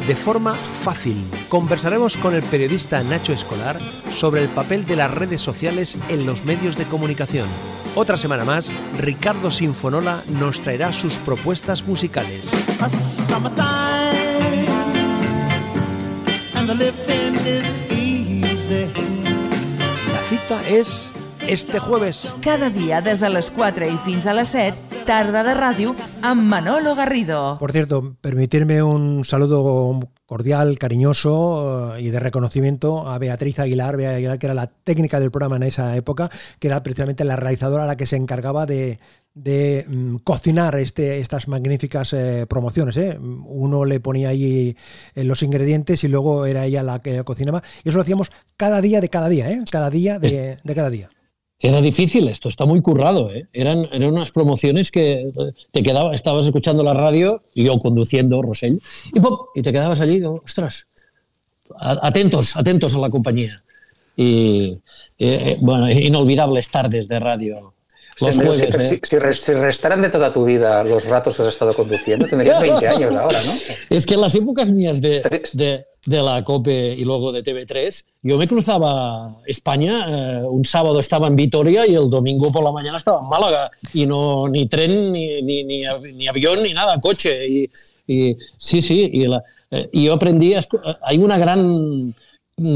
de 0.06 0.16
forma 0.16 0.54
fácil. 0.54 1.24
Conversaremos 1.48 2.16
con 2.16 2.34
el 2.34 2.42
periodista 2.42 3.02
Nacho 3.02 3.32
Escolar 3.32 3.78
sobre 4.14 4.42
el 4.42 4.48
papel 4.48 4.84
de 4.84 4.96
las 4.96 5.10
redes 5.10 5.40
sociales 5.40 5.98
en 6.08 6.26
los 6.26 6.44
medios 6.44 6.76
de 6.76 6.84
comunicación. 6.84 7.48
Otra 7.94 8.16
semana 8.16 8.44
más, 8.44 8.72
Ricardo 8.98 9.50
Sinfonola 9.50 10.22
nos 10.28 10.60
traerá 10.60 10.92
sus 10.92 11.14
propuestas 11.14 11.82
musicales. 11.86 12.50
La 12.78 12.88
cita 20.28 20.68
es 20.68 21.12
este 21.46 21.78
jueves. 21.80 22.34
Cada 22.42 22.70
dia 22.70 23.00
des 23.00 23.20
de 23.20 23.28
les 23.30 23.50
4 23.50 23.88
i 23.90 23.96
fins 24.04 24.26
a 24.30 24.34
les 24.36 24.52
7, 24.54 24.78
Tarda 25.10 25.40
de 25.42 25.56
ràdio 25.58 25.90
amb 26.22 26.44
Manolo 26.46 26.94
Garrido. 26.94 27.56
Por 27.58 27.72
cierto, 27.72 28.14
permitirme 28.20 28.80
un 28.80 29.24
saludo 29.24 29.98
cordial, 30.24 30.78
cariñoso 30.78 31.96
eh, 31.96 32.02
y 32.02 32.10
de 32.10 32.20
reconocimiento 32.20 33.08
a 33.08 33.18
Beatriz 33.18 33.58
Aguilar, 33.58 33.96
Bea 33.96 34.14
Aguilar, 34.14 34.38
que 34.38 34.46
era 34.46 34.54
la 34.54 34.68
técnica 34.68 35.18
del 35.18 35.32
programa 35.32 35.56
en 35.56 35.64
esa 35.64 35.96
época, 35.96 36.30
que 36.60 36.68
era 36.68 36.84
precisamente 36.84 37.24
la 37.24 37.34
realizadora 37.34 37.86
la 37.86 37.96
que 37.96 38.06
se 38.06 38.14
encargaba 38.14 38.66
de, 38.66 39.00
de, 39.34 39.84
mm, 39.88 40.16
cocinar 40.18 40.76
este, 40.76 41.18
estas 41.18 41.48
magníficas 41.48 42.12
eh, 42.12 42.46
promociones. 42.48 42.96
¿eh? 42.96 43.18
Uno 43.20 43.84
le 43.84 43.98
ponía 43.98 44.28
ahí 44.28 44.76
eh, 45.16 45.24
los 45.24 45.42
ingredientes 45.42 46.04
y 46.04 46.08
luego 46.08 46.46
era 46.46 46.66
ella 46.66 46.84
la 46.84 47.00
que 47.00 47.24
cocinaba. 47.24 47.64
Y 47.82 47.88
eso 47.88 47.98
lo 47.98 48.02
hacíamos 48.02 48.30
cada 48.56 48.80
día 48.80 49.00
de 49.00 49.08
cada 49.08 49.28
día, 49.28 49.50
¿eh? 49.50 49.60
cada 49.72 49.90
día 49.90 50.20
de, 50.20 50.58
de 50.62 50.74
cada 50.76 50.88
día. 50.88 51.08
Era 51.62 51.80
difícil 51.82 52.26
esto, 52.28 52.48
está 52.48 52.64
muy 52.64 52.80
currado. 52.80 53.30
¿eh? 53.32 53.46
Eran, 53.52 53.86
eran 53.92 54.14
unas 54.14 54.30
promociones 54.30 54.90
que 54.90 55.30
te 55.72 55.82
quedaba, 55.82 56.14
estabas 56.14 56.46
escuchando 56.46 56.82
la 56.82 56.94
radio, 56.94 57.42
y 57.54 57.64
yo 57.64 57.78
conduciendo, 57.78 58.40
Rosell, 58.40 58.80
y, 59.14 59.58
y 59.58 59.62
te 59.62 59.70
quedabas 59.70 60.00
allí, 60.00 60.22
ostras, 60.24 60.86
atentos, 61.78 62.56
atentos 62.56 62.94
a 62.94 62.98
la 62.98 63.10
compañía. 63.10 63.62
y 64.16 64.78
eh, 65.18 65.56
bueno, 65.60 65.90
inolvidables 65.90 66.68
tardes 66.70 67.08
de 67.08 67.18
radio. 67.20 67.74
Los 68.20 68.36
Andreu, 68.36 68.54
jueves, 68.54 68.74
si, 68.74 68.80
¿eh? 68.80 69.00
si- 69.02 69.08
si 69.08 69.18
res- 69.18 69.40
si 69.40 69.52
restaran 69.54 70.02
de 70.02 70.10
toda 70.10 70.30
tu 70.32 70.44
vida 70.44 70.82
los 70.84 71.04
ratos 71.06 71.36
que 71.36 71.42
has 71.42 71.48
estado 71.48 71.72
conduciendo, 71.74 72.26
tendrías 72.26 72.60
20 72.68 72.88
años 72.88 73.14
ahora, 73.14 73.38
¿no? 73.44 73.52
Es 73.96 74.04
que 74.04 74.14
en 74.14 74.20
las 74.20 74.34
épocas 74.34 74.70
mías 74.72 75.00
de, 75.00 75.20
de, 75.54 75.84
de 76.06 76.22
la 76.22 76.42
COPE 76.44 76.94
y 76.96 77.04
luego 77.04 77.30
de 77.32 77.42
TV3, 77.44 78.04
yo 78.22 78.38
me 78.38 78.48
cruzaba 78.48 79.36
España, 79.46 80.06
eh, 80.40 80.42
un 80.44 80.64
sábado 80.64 80.98
estaba 80.98 81.26
en 81.26 81.36
Vitoria 81.36 81.86
y 81.86 81.94
el 81.94 82.08
domingo 82.08 82.50
por 82.50 82.64
la 82.64 82.72
mañana 82.72 82.96
estaba 82.98 83.20
en 83.20 83.28
Málaga, 83.28 83.70
y 83.92 84.06
no 84.06 84.48
ni 84.48 84.66
tren, 84.66 85.12
ni, 85.12 85.42
ni, 85.42 85.64
ni, 85.64 85.82
ni 86.14 86.28
avión, 86.28 86.62
ni 86.62 86.72
nada, 86.72 86.98
coche. 87.00 87.46
Y, 87.48 87.70
y 88.06 88.36
sí, 88.56 88.80
sí, 88.80 89.10
y, 89.12 89.26
la- 89.26 89.44
eh, 89.70 89.88
y 89.92 90.04
yo 90.04 90.14
aprendí, 90.14 90.52
escu- 90.54 90.80
hay 91.02 91.18
una 91.18 91.38
gran 91.38 92.14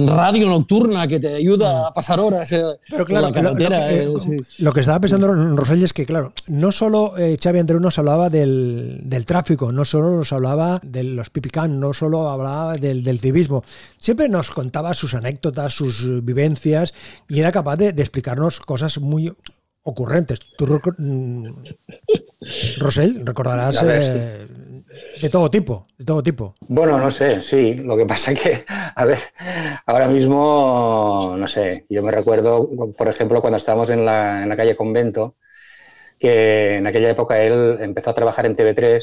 radio 0.06 0.48
nocturna 0.48 1.06
que 1.06 1.20
te 1.20 1.34
ayuda 1.34 1.88
a 1.88 1.92
pasar 1.92 2.20
horas 2.20 2.50
eh, 2.52 2.62
Pero 2.88 3.04
claro, 3.04 3.28
en 3.28 3.34
la 3.34 3.50
lo, 3.50 3.56
que, 3.56 3.66
eh, 3.70 4.08
sí. 4.18 4.62
lo 4.62 4.72
que 4.72 4.80
estaba 4.80 5.00
pensando 5.00 5.32
Rosell 5.56 5.82
es 5.82 5.92
que, 5.92 6.06
claro, 6.06 6.32
no 6.48 6.72
solo 6.72 7.16
eh, 7.18 7.36
Xavi 7.42 7.58
Andreu 7.58 7.80
nos 7.80 7.98
hablaba 7.98 8.30
del, 8.30 9.00
del 9.04 9.26
tráfico, 9.26 9.72
no 9.72 9.84
solo 9.84 10.16
nos 10.16 10.32
hablaba 10.32 10.80
de 10.82 11.04
los 11.04 11.30
pipicán, 11.30 11.78
no 11.78 11.92
solo 11.92 12.30
hablaba 12.30 12.76
del, 12.76 13.04
del 13.04 13.18
civismo, 13.18 13.62
siempre 13.98 14.28
nos 14.28 14.50
contaba 14.50 14.94
sus 14.94 15.14
anécdotas, 15.14 15.72
sus 15.72 16.24
vivencias 16.24 16.94
y 17.28 17.40
era 17.40 17.52
capaz 17.52 17.76
de, 17.76 17.92
de 17.92 18.02
explicarnos 18.02 18.60
cosas 18.60 18.98
muy 18.98 19.32
ocurrentes. 19.84 20.40
Tú, 20.56 20.66
mm, 20.98 21.46
Rosell, 22.78 23.24
recordarás 23.24 23.82
eh, 23.86 24.46
de 25.20 25.30
todo 25.30 25.50
tipo, 25.50 25.86
de 25.98 26.04
todo 26.04 26.22
tipo. 26.22 26.54
Bueno, 26.60 26.98
no 26.98 27.10
sé, 27.10 27.42
sí. 27.42 27.74
Lo 27.74 27.96
que 27.96 28.06
pasa 28.06 28.34
que, 28.34 28.64
a 28.68 29.04
ver, 29.04 29.18
ahora 29.86 30.08
mismo, 30.08 31.34
no 31.36 31.48
sé, 31.48 31.84
yo 31.88 32.02
me 32.02 32.10
recuerdo, 32.10 32.68
por 32.96 33.08
ejemplo, 33.08 33.40
cuando 33.40 33.56
estábamos 33.56 33.90
en 33.90 34.04
la, 34.04 34.42
en 34.42 34.48
la 34.48 34.56
calle 34.56 34.76
Convento, 34.76 35.36
que 36.18 36.76
en 36.76 36.86
aquella 36.86 37.10
época 37.10 37.42
él 37.42 37.78
empezó 37.80 38.10
a 38.10 38.14
trabajar 38.14 38.46
en 38.46 38.56
TV3 38.56 39.02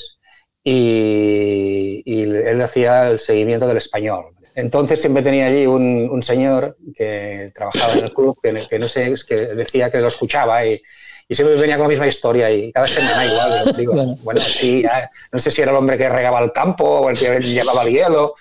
y, 0.64 2.04
él 2.06 2.62
hacía 2.62 3.10
el 3.10 3.20
seguimiento 3.20 3.68
del 3.68 3.78
español. 3.78 4.36
Entonces 4.56 5.00
siempre 5.00 5.24
tenía 5.24 5.48
allí 5.48 5.66
un, 5.66 6.22
señor 6.24 6.78
que 6.96 7.52
trabajaba 7.54 7.94
en 7.94 8.06
el 8.06 8.14
club, 8.14 8.38
que, 8.42 8.80
no 8.80 8.88
sé, 8.88 9.12
es 9.12 9.24
que 9.24 9.36
decía 9.36 9.90
que 9.90 10.02
lo 10.02 10.08
escuchaba 10.08 10.66
y, 10.66 10.82
y 11.28 11.36
siempre 11.36 11.56
venía 11.56 11.76
con 11.78 11.84
la 11.84 11.90
misma 11.90 12.08
historia 12.08 12.52
y 12.52 12.72
cada 12.72 12.88
semana 12.88 13.26
igual. 13.26 13.74
Digo, 13.78 13.94
bueno, 14.24 14.42
sí, 14.42 14.84
no 15.32 15.40
sé 15.40 15.52
si 15.52 15.62
era 15.62 15.72
el 15.72 15.78
hombre 15.78 15.98
que 15.98 16.10
regaba 16.10 16.40
el 16.42 16.52
campo 16.52 16.84
o 16.86 17.10
el 17.10 17.18
que 17.18 17.40
llevaba 17.40 17.84
el 17.84 17.90
hielo, 17.94 18.34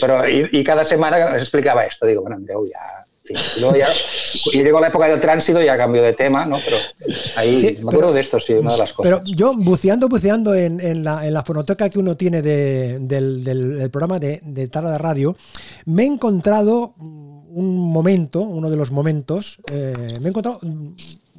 pero 0.00 0.28
y, 0.28 0.48
y 0.52 0.64
cada 0.64 0.84
semana 0.84 1.36
explicaba 1.36 1.84
esto. 1.84 2.06
Digo, 2.06 2.22
bueno, 2.22 2.36
Andreu, 2.36 2.66
ya. 2.66 3.02
Y 3.28 3.58
luego 3.60 3.74
ya, 3.76 3.88
y 4.52 4.62
llegó 4.62 4.78
la 4.78 4.86
época 4.86 5.08
del 5.08 5.20
tránsito, 5.20 5.60
ya 5.60 5.76
cambió 5.76 6.00
de 6.00 6.12
tema, 6.12 6.46
¿no? 6.46 6.60
Pero 6.64 6.76
ahí 7.34 7.60
Sí, 7.60 7.66
me 7.66 7.80
acuerdo 7.80 7.98
pero- 8.00 8.12
de 8.12 8.20
esto, 8.20 8.38
sí, 8.38 8.52
una 8.52 8.70
de 8.72 8.78
las 8.78 8.92
cosas. 8.92 9.20
Pero 9.20 9.24
yo, 9.36 9.52
buceando, 9.56 10.08
buceando 10.08 10.54
en, 10.54 10.78
en 10.78 11.02
la, 11.02 11.26
en 11.26 11.34
la 11.34 11.42
fonoteca 11.42 11.90
que 11.90 11.98
uno 11.98 12.16
tiene 12.16 12.40
de- 12.40 13.00
del, 13.00 13.42
del- 13.42 13.78
del 13.78 13.90
programa 13.90 14.20
de, 14.20 14.38
de 14.44 14.68
Tarda 14.68 14.92
de 14.92 14.98
Radio, 14.98 15.36
me 15.86 16.04
he 16.04 16.06
encontrado 16.06 16.94
un 17.00 17.76
momento, 17.90 18.42
uno 18.42 18.70
de 18.70 18.76
los 18.76 18.92
momentos, 18.92 19.58
eh, 19.72 19.92
me 20.20 20.26
he 20.26 20.28
encontrado 20.28 20.60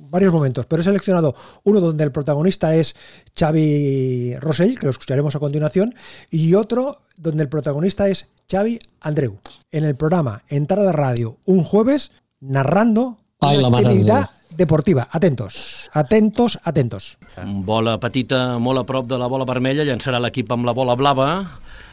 varios 0.09 0.33
momentos, 0.33 0.65
pero 0.65 0.81
he 0.81 0.85
seleccionado 0.85 1.35
uno 1.63 1.79
donde 1.79 2.03
el 2.03 2.11
protagonista 2.11 2.75
es 2.75 2.95
Xavi 3.37 4.35
Rosell, 4.39 4.77
que 4.79 4.85
lo 4.85 4.91
escucharemos 4.91 5.35
a 5.35 5.39
continuación, 5.39 5.93
y 6.29 6.53
otro 6.53 7.01
donde 7.17 7.43
el 7.43 7.49
protagonista 7.49 8.07
es 8.07 8.27
Xavi 8.49 8.79
Andreu, 9.01 9.39
en 9.71 9.83
el 9.83 9.95
programa 9.95 10.43
En 10.47 10.67
Tarda 10.67 10.85
de 10.85 10.93
Radio, 10.93 11.37
un 11.45 11.63
jueves, 11.63 12.11
narrando 12.39 13.17
Ai, 13.39 13.57
la 13.61 13.67
una 13.67 13.77
actividad 13.79 14.29
deportiva. 14.57 15.07
Atentos, 15.11 15.89
atentos, 15.93 16.59
atentos. 16.63 17.17
Bola 17.45 17.97
petita 18.01 18.57
molt 18.57 18.81
a 18.81 18.85
prop 18.87 19.05
de 19.09 19.19
la 19.19 19.29
bola 19.29 19.45
vermella, 19.45 19.85
llançarà 19.85 20.19
l'equip 20.23 20.49
amb 20.51 20.65
la 20.65 20.73
bola 20.73 20.95
blava, 20.97 21.29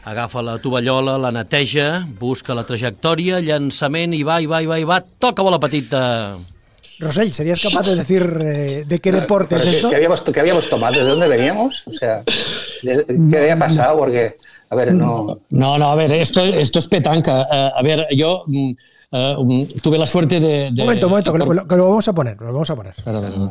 agafa 0.09 0.41
la 0.45 0.57
tovallola, 0.63 1.19
la 1.21 1.31
neteja, 1.35 2.05
busca 2.19 2.57
la 2.57 2.65
trajectòria, 2.65 3.43
llançament, 3.45 4.15
i 4.17 4.23
va, 4.25 4.39
i 4.41 4.49
va, 4.49 4.63
i 4.63 4.69
va, 4.71 4.79
i 4.81 4.87
va, 4.87 5.01
toca 5.21 5.45
bola 5.45 5.61
petita. 5.61 6.01
Rosell, 6.99 7.31
¿serías 7.33 7.61
capaz 7.61 7.83
de 7.83 7.95
decir 7.95 8.37
eh, 8.41 8.83
de 8.87 8.99
qué 8.99 9.11
deporte 9.11 9.55
es 9.55 9.61
Pero, 9.61 9.71
¿qué- 9.71 9.75
esto? 9.77 9.89
¿qué, 9.89 9.95
habíamos, 9.95 10.21
qué 10.21 10.39
habíamos 10.39 10.69
tomado? 10.69 10.93
¿De 10.95 11.03
dónde 11.03 11.27
veníamos? 11.27 11.83
O 11.85 11.93
sea, 11.93 12.23
¿de- 12.83 13.05
¿qué 13.29 13.37
había 13.37 13.57
pasado? 13.59 13.97
Porque, 13.97 14.31
a 14.69 14.75
ver, 14.75 14.93
no... 14.93 15.39
No, 15.49 15.77
no, 15.77 15.91
a 15.91 15.95
ver, 15.95 16.11
esto, 16.13 16.43
esto 16.43 16.79
es 16.79 16.87
petanca. 16.87 17.41
Eh, 17.51 17.71
a 17.75 17.81
ver, 17.81 18.07
yo 18.15 18.43
mm, 18.47 18.71
tuve 19.81 19.97
la 19.97 20.05
suerte 20.07 20.39
de... 20.39 20.71
de 20.71 20.81
Un 20.81 20.87
momento, 20.87 21.07
un 21.07 21.09
momento, 21.11 21.31
que 21.33 21.37
lo, 21.39 21.47
que 21.49 21.53
lo- 21.55 21.67
que 21.67 21.75
lo 21.75 21.89
vamos 21.89 22.07
a 22.07 22.13
poner, 22.13 22.37
lo 22.39 22.53
vamos 22.53 22.69
a 22.69 22.75
poner. 22.75 22.93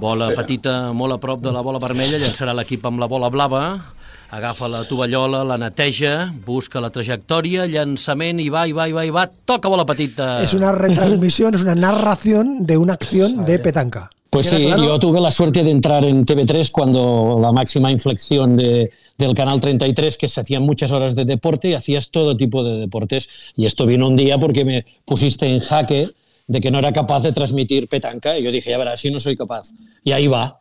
Bola 0.01 0.31
petita 0.35 0.93
molt 0.93 1.15
a 1.15 1.19
prop 1.21 1.41
de 1.41 1.53
la 1.53 1.61
bola 1.65 1.79
vermella, 1.81 2.19
llançarà 2.19 2.53
l'equip 2.57 2.85
amb 2.87 3.01
la 3.01 3.07
bola 3.07 3.29
blava, 3.33 3.94
agafa 4.35 4.69
la 4.69 4.83
tovallola, 4.85 5.45
la 5.45 5.57
neteja, 5.59 6.33
busca 6.45 6.81
la 6.83 6.91
trajectòria, 6.91 7.69
llançament, 7.71 8.41
i 8.43 8.49
va, 8.51 8.67
i 8.67 8.75
va, 8.75 8.89
i 8.91 8.95
va, 8.97 9.05
i 9.07 9.13
va, 9.15 9.29
toca 9.47 9.71
bola 9.71 9.87
petita. 9.87 10.43
Es 10.43 10.55
una 10.55 10.73
retransmisión, 10.73 11.55
es 11.55 11.63
una 11.63 11.75
narración 11.75 12.67
de 12.67 12.77
una 12.77 12.95
acción 12.95 13.45
de 13.45 13.59
petanca. 13.61 14.11
Pues 14.31 14.49
¿Queda 14.49 14.59
sí, 14.59 14.67
claro? 14.67 14.85
yo 14.85 14.99
tuve 14.99 15.21
la 15.21 15.31
suerte 15.31 15.63
de 15.63 15.71
entrar 15.71 16.05
en 16.05 16.27
TV3 16.27 16.73
cuando 16.73 17.39
la 17.41 17.53
máxima 17.53 17.93
inflexión 17.93 18.57
de, 18.57 18.91
del 19.17 19.35
canal 19.35 19.61
33, 19.61 20.17
que 20.17 20.27
se 20.27 20.41
hacían 20.41 20.65
muchas 20.65 20.91
horas 20.91 21.15
de 21.15 21.25
deporte 21.25 21.69
y 21.69 21.75
hacías 21.75 22.11
todo 22.11 22.37
tipo 22.37 22.65
de 22.65 22.79
deportes. 22.79 23.29
Y 23.55 23.67
esto 23.67 23.87
vino 23.87 24.09
un 24.09 24.17
día 24.17 24.37
porque 24.39 24.65
me 24.65 24.87
pusiste 25.05 25.47
en 25.47 25.61
jaque 25.61 26.09
de 26.49 26.61
que 26.61 26.73
no 26.73 26.81
era 26.81 26.93
capaz 26.93 27.21
de 27.21 27.33
transmitir 27.33 27.87
petanca. 27.87 28.37
Y 28.37 28.43
yo 28.43 28.51
dije, 28.51 28.71
ya 28.71 28.79
verás, 28.79 29.01
si 29.01 29.13
no 29.13 29.21
soy 29.21 29.37
capaz. 29.37 29.71
Y 30.03 30.11
ahí 30.11 30.27
va. 30.27 30.59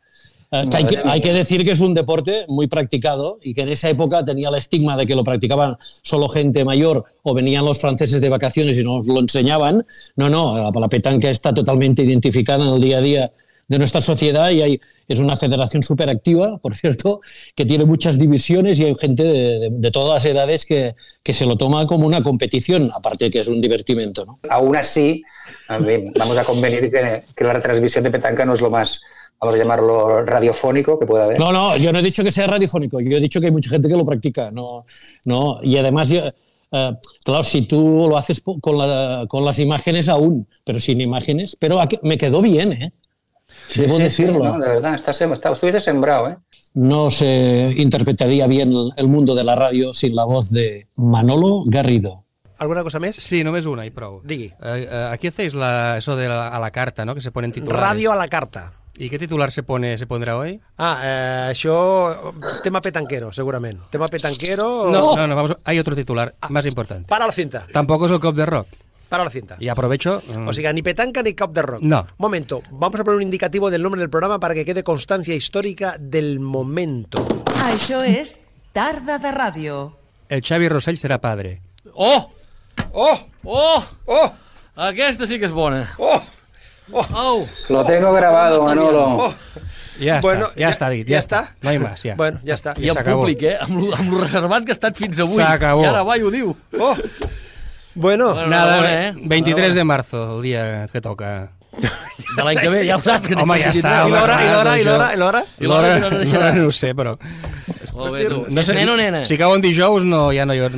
Hay, 0.74 0.86
que, 0.86 1.00
hay 1.04 1.20
que 1.22 1.34
decir 1.34 1.64
que 1.66 1.72
es 1.72 1.80
un 1.80 1.94
deporte 1.94 2.46
muy 2.48 2.68
practicado 2.68 3.40
y 3.42 3.54
que 3.54 3.62
en 3.62 3.70
esa 3.70 3.90
época 3.90 4.24
tenía 4.24 4.50
el 4.50 4.56
estigma 4.56 4.96
de 4.96 5.08
que 5.08 5.16
lo 5.16 5.24
practicaban 5.24 5.78
solo 6.04 6.30
gente 6.30 6.64
mayor 6.64 7.04
o 7.24 7.34
venían 7.34 7.66
los 7.66 7.80
franceses 7.80 8.22
de 8.22 8.30
vacaciones 8.30 8.78
y 8.78 8.84
nos 8.84 9.08
lo 9.08 9.20
enseñaban. 9.20 9.86
No, 10.16 10.30
no, 10.30 10.58
la, 10.72 10.80
la 10.80 10.88
petanca 10.90 11.30
está 11.30 11.54
totalmente 11.54 12.04
identificada 12.04 12.64
en 12.66 12.74
el 12.74 12.82
día 12.82 12.98
a 13.00 13.02
día 13.02 13.32
de 13.66 13.78
nuestra 13.80 14.02
sociedad 14.02 14.50
y 14.52 14.62
hay, 14.62 14.82
es 15.08 15.20
una 15.20 15.36
federación 15.38 15.82
súper 15.84 16.10
activa, 16.10 16.58
por 16.62 16.76
cierto, 16.76 17.22
que 17.56 17.66
tiene 17.66 17.86
muchas 17.86 18.20
divisiones 18.20 18.78
y 18.80 18.86
hay 18.86 18.96
gente 18.96 19.24
de, 19.24 19.60
de- 19.60 19.70
de 19.72 19.92
todas 19.92 20.14
las 20.24 20.26
edades 20.32 20.66
que, 20.66 20.96
que 21.24 21.34
se 21.34 21.46
lo 21.46 21.56
toma 21.56 21.88
como 21.88 22.06
una 22.06 22.22
competición, 22.22 22.92
aparte 22.94 23.26
de 23.26 23.32
que 23.32 23.40
es 23.40 23.48
un 23.48 23.60
divertimento. 23.62 24.26
¿no? 24.26 24.40
Aún 24.50 24.76
así, 24.76 25.24
vamos 26.16 26.38
a 26.38 26.44
convenir 26.44 26.92
que, 26.92 27.24
que 27.36 27.44
la 27.44 27.54
retransmisión 27.54 28.04
de 28.04 28.12
petanca 28.12 28.46
no 28.46 28.54
es 28.54 28.62
lo 28.62 28.70
más, 28.70 29.02
vamos 29.46 29.56
a 29.56 29.58
llamarlo 29.64 30.24
radiofónico 30.26 30.98
que 31.00 31.06
pueda 31.06 31.26
haber. 31.26 31.40
No, 31.40 31.52
no, 31.52 31.76
yo 31.78 31.92
no 31.94 32.00
he 32.00 32.02
dicho 32.04 32.24
que 32.24 32.32
sea 32.32 32.48
radiofónico, 32.48 33.00
yo 33.02 33.18
he 33.18 33.20
dicho 33.20 33.40
que 33.40 33.48
hay 33.48 33.52
mucha 33.52 33.70
gente 33.70 33.88
que 33.88 33.96
lo 33.96 34.06
practica. 34.06 34.52
No, 34.52 34.86
no, 35.26 35.60
y 35.62 35.78
además, 35.78 36.10
yo, 36.10 36.22
eh, 36.72 36.94
claro, 37.24 37.44
si 37.44 37.64
tú 37.64 38.08
lo 38.10 38.18
haces 38.18 38.42
con, 38.62 38.78
la- 38.78 39.26
con 39.28 39.44
las 39.46 39.60
imágenes 39.60 40.10
aún, 40.10 40.48
pero 40.64 40.80
sin 40.80 41.00
imágenes, 41.02 41.56
pero 41.60 41.80
aquí- 41.82 42.00
me 42.04 42.18
quedó 42.18 42.42
bien, 42.42 42.72
¿eh? 42.74 42.94
Debo 43.76 43.90
Sí, 43.90 43.96
sí, 43.98 44.02
decirlo. 44.04 44.44
no, 44.44 44.58
de 44.58 44.68
verdad, 44.70 44.96
estás, 44.96 45.22
sem- 45.22 45.32
está- 45.34 45.52
estuviste 45.52 45.80
sembrado, 45.80 46.30
¿eh? 46.30 46.38
No 46.76 47.12
se 47.12 47.72
interpretaría 47.78 48.48
bien 48.48 48.74
el- 48.96 49.08
mundo 49.08 49.36
de 49.36 49.44
la 49.44 49.54
radio 49.54 49.94
sin 49.94 50.16
la 50.16 50.24
voz 50.24 50.50
de 50.50 50.88
Manolo 50.96 51.62
Garrido. 51.68 52.24
¿Alguna 52.58 52.82
cosa 52.82 52.98
más? 53.00 53.16
Sí, 53.16 53.44
només 53.44 53.66
una 53.66 53.86
i 53.86 53.92
prou. 53.92 54.22
Digui. 54.24 54.46
Eh, 54.46 54.88
eh, 54.90 55.10
aquí 55.12 55.28
hacéis 55.28 55.54
la, 55.54 55.98
eso 55.98 56.16
de 56.16 56.28
la, 56.30 56.48
a 56.48 56.60
la 56.60 56.72
carta, 56.72 57.04
¿no? 57.06 57.14
Que 57.14 57.22
se 57.22 57.30
ponen 57.32 57.52
titulares. 57.52 57.82
Radio 57.82 58.12
a 58.12 58.16
la 58.16 58.28
carta. 58.28 58.74
¿Y 58.98 59.10
qué 59.10 59.18
titular 59.18 59.52
se 59.52 59.64
pone 59.64 59.98
se 59.98 60.06
pondrá 60.06 60.38
hoy? 60.38 60.60
Ah, 60.78 61.02
eh, 61.04 61.52
això, 61.52 62.34
tema 62.62 62.80
petanquero, 62.82 63.32
segurament. 63.34 63.82
Tema 63.90 64.06
petanquero... 64.08 64.90
No, 64.92 65.16
no, 65.16 65.28
no, 65.28 65.36
vamos, 65.36 65.56
hay 65.66 65.80
otro 65.80 65.96
titular 65.96 66.36
más 66.50 66.66
importante. 66.68 67.08
Para 67.10 67.26
la 67.26 67.32
cinta. 67.34 67.66
Tampoco 67.74 68.06
es 68.06 68.12
el 68.12 68.20
cop 68.20 68.36
de 68.36 68.46
rock. 68.46 68.68
Para 69.10 69.24
la 69.24 69.30
cinta. 69.32 69.58
Y 69.60 69.68
aprovecho... 69.68 70.22
mm, 70.36 70.48
O 70.48 70.54
sea, 70.54 70.72
ni 70.74 70.82
petanca 70.84 71.24
ni 71.24 71.34
cop 71.34 71.54
de 71.54 71.62
rock. 71.64 71.82
No. 71.82 72.06
Momento, 72.18 72.62
vamos 72.72 73.00
a 73.00 73.04
poner 73.04 73.18
un 73.18 73.24
indicativo 73.24 73.72
del 73.72 73.82
nombre 73.82 74.00
del 74.00 74.10
programa 74.12 74.40
para 74.40 74.54
que 74.54 74.64
quede 74.66 74.84
constancia 74.84 75.34
histórica 75.34 75.96
del 76.00 76.40
momento. 76.40 77.26
Això 77.66 78.02
és 78.06 78.40
Tarda 78.74 79.18
de 79.18 79.32
Ràdio. 79.34 79.92
el 80.30 80.42
Xavi 80.42 80.70
Rossell 80.70 80.98
serà 80.98 81.20
padre. 81.22 81.62
Oh! 81.94 82.30
Oh! 82.94 83.18
Oh! 83.44 83.84
Oh! 84.06 84.32
Aquesta 84.76 85.26
sí 85.30 85.38
que 85.40 85.46
és 85.46 85.52
bona. 85.54 85.94
Oh! 85.98 86.22
Oh! 86.94 87.48
Lo 87.70 87.84
tengo 87.86 88.14
grabado, 88.14 88.64
Manolo. 88.64 89.04
Oh. 89.28 89.34
Ja 90.00 90.20
Bueno, 90.22 90.48
està, 90.48 90.56
ja, 90.58 90.62
ja- 90.68 90.72
està 90.74 90.90
dit, 90.90 91.08
ja 91.08 91.14
ja, 91.14 91.20
està. 91.22 91.40
està? 91.44 91.56
No 91.62 91.72
hi 91.74 91.80
més, 91.80 92.02
ja. 92.04 92.16
Bueno, 92.18 92.40
ja 92.44 92.56
està. 92.56 92.74
I 92.82 92.90
el 92.90 92.96
s'acabó. 92.96 93.22
públic, 93.22 93.44
eh? 93.44 93.58
Amb 93.62 93.78
lo, 93.80 93.92
amb 93.96 94.12
lo 94.12 94.22
reservat 94.24 94.66
que 94.66 94.72
ha 94.74 94.78
estat 94.80 94.98
fins 94.98 95.20
avui. 95.20 95.38
S'acabó. 95.38 95.84
I 95.84 95.86
ara 95.92 96.02
va 96.04 96.18
i 96.18 96.24
ho 96.24 96.32
diu. 96.34 96.56
Oh! 96.80 96.96
Bueno, 97.96 98.34
Bueno, 98.34 98.48
Nada, 98.48 99.08
eh? 99.08 99.14
23 99.16 99.76
de 99.76 99.84
marzo, 99.84 100.38
el 100.38 100.42
dia 100.42 100.88
que 100.92 101.00
toca. 101.02 101.52
De 101.74 102.44
l'any 102.44 102.58
que 102.58 102.70
ve, 102.70 102.88
ja 102.88 102.98
ho 102.98 103.02
saps. 103.02 103.28
Que 103.28 103.36
Home, 103.36 103.60
ja 103.62 103.70
està. 103.70 104.08
I 104.08 104.12
l'hora, 104.12 104.40
i 104.44 104.50
l'hora, 104.50 104.78
i 104.80 104.84
l'hora, 104.84 105.14
i 105.14 105.18
l'hora? 105.18 105.44
I 105.60 105.68
l'hora 105.68 106.52
no 106.54 106.68
ho 106.68 106.72
sé, 106.72 106.96
però 106.96 107.16
Molt 107.94 108.14
bé, 108.16 108.24
tu. 108.26 108.46
No 108.50 108.62
És 108.62 108.70
nen 108.74 108.90
o 108.90 108.96
nena? 108.98 109.24
Si 109.24 109.38
cau 109.38 109.54
en 109.56 109.62
dijous, 109.62 110.04
no, 110.04 110.32
ja 110.34 110.46
no 110.50 110.54
hi 110.56 110.60
ha... 110.66 110.70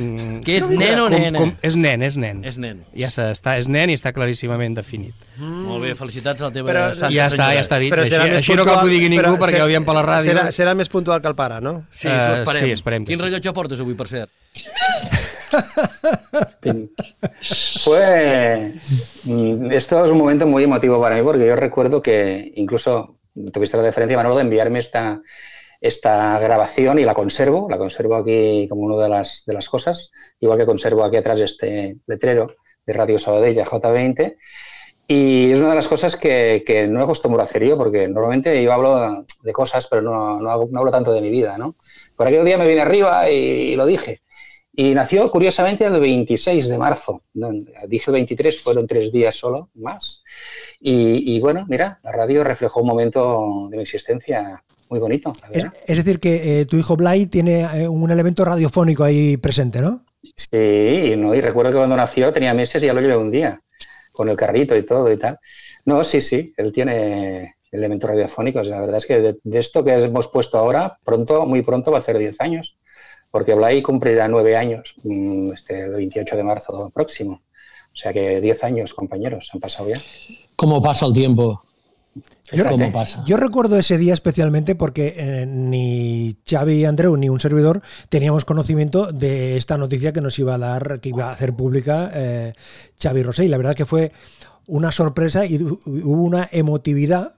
Que 0.44 0.58
és 0.58 0.68
nen 0.68 1.00
o 1.00 1.06
Com- 1.08 1.16
nena? 1.20 1.38
com- 1.38 1.54
és 1.64 1.76
nen, 1.80 2.02
és 2.02 2.16
nen. 2.20 2.44
És 2.44 2.58
nen. 2.60 2.82
Ja 2.94 3.08
està, 3.08 3.54
és 3.56 3.68
nen 3.72 3.90
i 3.90 3.94
està 3.96 4.12
claríssimament 4.12 4.76
definit. 4.76 5.14
Mm. 5.38 5.62
Molt 5.70 5.82
bé, 5.86 5.94
felicitats 5.96 6.40
a 6.42 6.50
la 6.50 6.52
teva 6.52 6.70
Però- 6.72 6.84
santa 6.94 7.10
Ja 7.14 7.26
està, 7.32 7.48
ja 7.56 7.60
està 7.64 7.78
dit. 7.80 7.90
Però 7.94 8.04
serà 8.04 8.22
Així- 8.26 8.32
més 8.34 8.42
així 8.42 8.52
no 8.52 8.64
cal 8.64 8.74
puntual- 8.74 8.80
que 8.84 8.86
ho 8.86 8.94
digui 8.98 9.08
ningú 9.08 9.22
però 9.24 9.38
perquè 9.46 9.56
serà- 9.56 9.64
ho 9.64 9.72
diem 9.72 9.84
per 9.88 9.94
la 9.94 10.02
ràdio. 10.04 10.30
Serà, 10.32 10.44
serà 10.52 10.74
més 10.76 10.88
puntual 10.92 11.22
que 11.22 11.28
el 11.28 11.34
pare, 11.34 11.60
no? 11.60 11.86
Sí, 11.90 12.08
això 12.08 12.36
Eh, 12.36 12.38
esperem. 12.42 12.62
sí, 12.64 12.70
esperem 12.72 13.04
que 13.04 13.12
Quin 13.14 13.18
sí. 13.18 13.24
rellotge 13.24 13.52
portes 13.52 13.80
avui, 13.80 13.94
per 13.94 14.08
cert? 14.08 14.30
Fue. 17.84 18.72
Esto 19.70 20.04
es 20.04 20.10
un 20.10 20.18
momento 20.18 20.46
muy 20.46 20.64
emotivo 20.64 21.00
para 21.00 21.16
mí 21.16 21.22
porque 21.22 21.46
yo 21.46 21.56
recuerdo 21.56 22.02
que 22.02 22.52
incluso 22.56 23.16
tuviste 23.52 23.76
la 23.76 23.82
deferencia, 23.82 24.16
Manolo, 24.16 24.36
de 24.36 24.42
enviarme 24.42 24.78
esta, 24.78 25.20
esta 25.80 26.38
grabación 26.38 26.98
y 26.98 27.04
la 27.04 27.14
conservo. 27.14 27.68
La 27.68 27.78
conservo 27.78 28.16
aquí 28.16 28.66
como 28.68 28.82
una 28.82 29.02
de 29.02 29.08
las, 29.08 29.44
de 29.46 29.54
las 29.54 29.68
cosas, 29.68 30.10
igual 30.40 30.58
que 30.58 30.66
conservo 30.66 31.04
aquí 31.04 31.16
atrás 31.16 31.40
este 31.40 31.98
letrero 32.06 32.56
de 32.84 32.92
Radio 32.92 33.18
Sabadell 33.18 33.56
J20. 33.56 34.36
Y 35.08 35.52
es 35.52 35.58
una 35.58 35.70
de 35.70 35.76
las 35.76 35.86
cosas 35.86 36.16
que, 36.16 36.64
que 36.66 36.88
no 36.88 37.02
acostumbro 37.02 37.40
a 37.40 37.44
hacer 37.44 37.64
yo, 37.64 37.76
porque 37.76 38.08
normalmente 38.08 38.60
yo 38.60 38.72
hablo 38.72 39.24
de 39.42 39.52
cosas, 39.52 39.86
pero 39.86 40.02
no, 40.02 40.40
no, 40.40 40.50
hablo 40.50 40.90
tanto 40.90 41.12
de 41.12 41.20
mi 41.20 41.30
vida, 41.30 41.56
¿no? 41.56 41.76
Por 42.16 42.26
aquel 42.26 42.44
día 42.44 42.58
me 42.58 42.66
vine 42.66 42.80
arriba 42.80 43.30
y, 43.30 43.76
lo 43.76 43.86
dije. 43.86 44.22
Y 44.72 44.94
nació 44.94 45.30
curiosamente 45.30 45.84
el 45.84 46.00
26 46.00 46.68
de 46.68 46.76
marzo. 46.76 47.22
Dije 47.88 48.10
el 48.10 48.14
23, 48.14 48.60
fueron 48.60 48.86
tres 48.86 49.12
días 49.12 49.34
solo 49.36 49.70
más. 49.74 50.22
Y 50.80 51.38
bueno, 51.40 51.64
mira, 51.68 52.00
la 52.02 52.12
radio 52.12 52.42
reflejó 52.42 52.80
un 52.80 52.88
momento 52.88 53.68
de 53.70 53.76
mi 53.76 53.84
existencia 53.84 54.62
muy 54.90 54.98
bonito, 55.00 55.32
la 55.40 55.46
Es, 55.48 55.52
verdad. 55.52 55.74
es 55.86 55.96
decir, 55.96 56.20
que 56.20 56.60
eh, 56.60 56.66
tu 56.66 56.76
hijo 56.76 56.96
Blay 56.96 57.26
tiene 57.26 57.62
eh, 57.62 57.88
un 57.88 58.10
elemento 58.10 58.44
radiofónico 58.44 59.04
ahí 59.04 59.36
presente, 59.36 59.80
¿no? 59.80 60.04
Sí, 60.34 61.14
¿no? 61.16 61.34
y 61.34 61.40
recuerdo 61.40 61.70
que 61.72 61.76
cuando 61.78 61.96
nació 61.96 62.32
tenía 62.32 62.52
meses 62.54 62.82
y 62.82 62.86
ya 62.86 62.92
lo 62.94 63.00
llevé 63.00 63.16
un 63.16 63.30
día, 63.30 63.60
con 64.12 64.28
el 64.28 64.36
carrito 64.36 64.76
y 64.76 64.82
todo 64.82 65.10
y 65.12 65.16
tal. 65.16 65.38
No, 65.84 66.02
sí, 66.04 66.20
sí, 66.20 66.52
él 66.56 66.72
tiene 66.72 67.56
elementos 67.70 68.10
radiofónicos. 68.10 68.66
La 68.66 68.80
verdad 68.80 68.96
es 68.96 69.06
que 69.06 69.20
de, 69.20 69.38
de 69.42 69.58
esto 69.58 69.84
que 69.84 69.92
hemos 69.92 70.28
puesto 70.28 70.58
ahora, 70.58 70.98
pronto, 71.04 71.46
muy 71.46 71.62
pronto 71.62 71.90
va 71.90 71.98
a 71.98 72.00
hacer 72.00 72.18
10 72.18 72.40
años, 72.40 72.76
porque 73.30 73.54
Blay 73.54 73.82
cumplirá 73.82 74.28
9 74.28 74.56
años 74.56 74.94
mm, 75.04 75.52
este 75.52 75.82
el 75.82 75.92
28 75.92 76.36
de 76.36 76.42
marzo 76.44 76.90
próximo. 76.94 77.42
O 77.92 77.98
sea 77.98 78.12
que 78.12 78.40
10 78.40 78.64
años, 78.64 78.94
compañeros, 78.94 79.50
han 79.54 79.60
pasado 79.60 79.88
ya. 79.88 80.00
¿Cómo 80.56 80.82
pasa 80.82 81.06
el 81.06 81.12
tiempo? 81.12 81.62
Yo, 82.52 82.64
¿Cómo 82.68 82.92
pasa? 82.92 83.22
yo 83.26 83.36
recuerdo 83.36 83.78
ese 83.78 83.98
día 83.98 84.14
especialmente 84.14 84.74
porque 84.74 85.14
eh, 85.16 85.46
ni 85.46 86.36
Xavi 86.48 86.84
Andreu 86.84 87.16
ni 87.16 87.28
un 87.28 87.40
servidor 87.40 87.82
teníamos 88.08 88.44
conocimiento 88.44 89.12
de 89.12 89.56
esta 89.56 89.76
noticia 89.78 90.12
que 90.12 90.20
nos 90.20 90.38
iba 90.38 90.54
a 90.54 90.58
dar, 90.58 91.00
que 91.00 91.08
iba 91.10 91.28
a 91.28 91.32
hacer 91.32 91.54
pública 91.54 92.10
eh, 92.14 92.52
Xavi 93.02 93.22
Rosell. 93.22 93.50
La 93.50 93.56
verdad 93.56 93.74
que 93.74 93.84
fue 93.84 94.12
una 94.66 94.92
sorpresa 94.92 95.44
y 95.46 95.58
hu- 95.58 95.80
hubo 96.04 96.22
una 96.22 96.48
emotividad, 96.52 97.34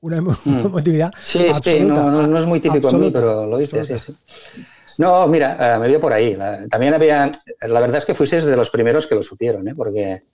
una 0.00 0.20
Mm. 0.20 0.30
emotividad 0.66 1.12
Sí, 1.22 1.38
sí, 1.38 1.48
absoluta. 1.48 1.94
no, 1.94 2.10
no, 2.10 2.26
no 2.26 2.38
es 2.38 2.46
muy 2.46 2.60
típico 2.60 2.88
en 2.90 3.00
mí, 3.00 3.06
absoluta, 3.06 3.20
pero 3.20 3.46
lo 3.46 3.56
viste, 3.58 3.84
sí, 3.84 3.92
absoluta. 3.92 4.22
sí. 4.54 4.62
No, 4.98 5.26
mira, 5.28 5.76
eh, 5.76 5.78
me 5.78 5.88
dio 5.88 6.00
por 6.00 6.12
ahí. 6.12 6.34
La- 6.36 6.66
también 6.68 6.92
había, 6.92 7.30
la 7.62 7.80
verdad 7.80 7.98
es 7.98 8.04
que 8.06 8.14
fuisteis 8.14 8.44
de 8.44 8.56
los 8.56 8.68
primeros 8.70 9.06
que 9.06 9.14
lo 9.14 9.22
supieron, 9.22 9.66
¿eh? 9.68 9.74
porque 9.74 10.24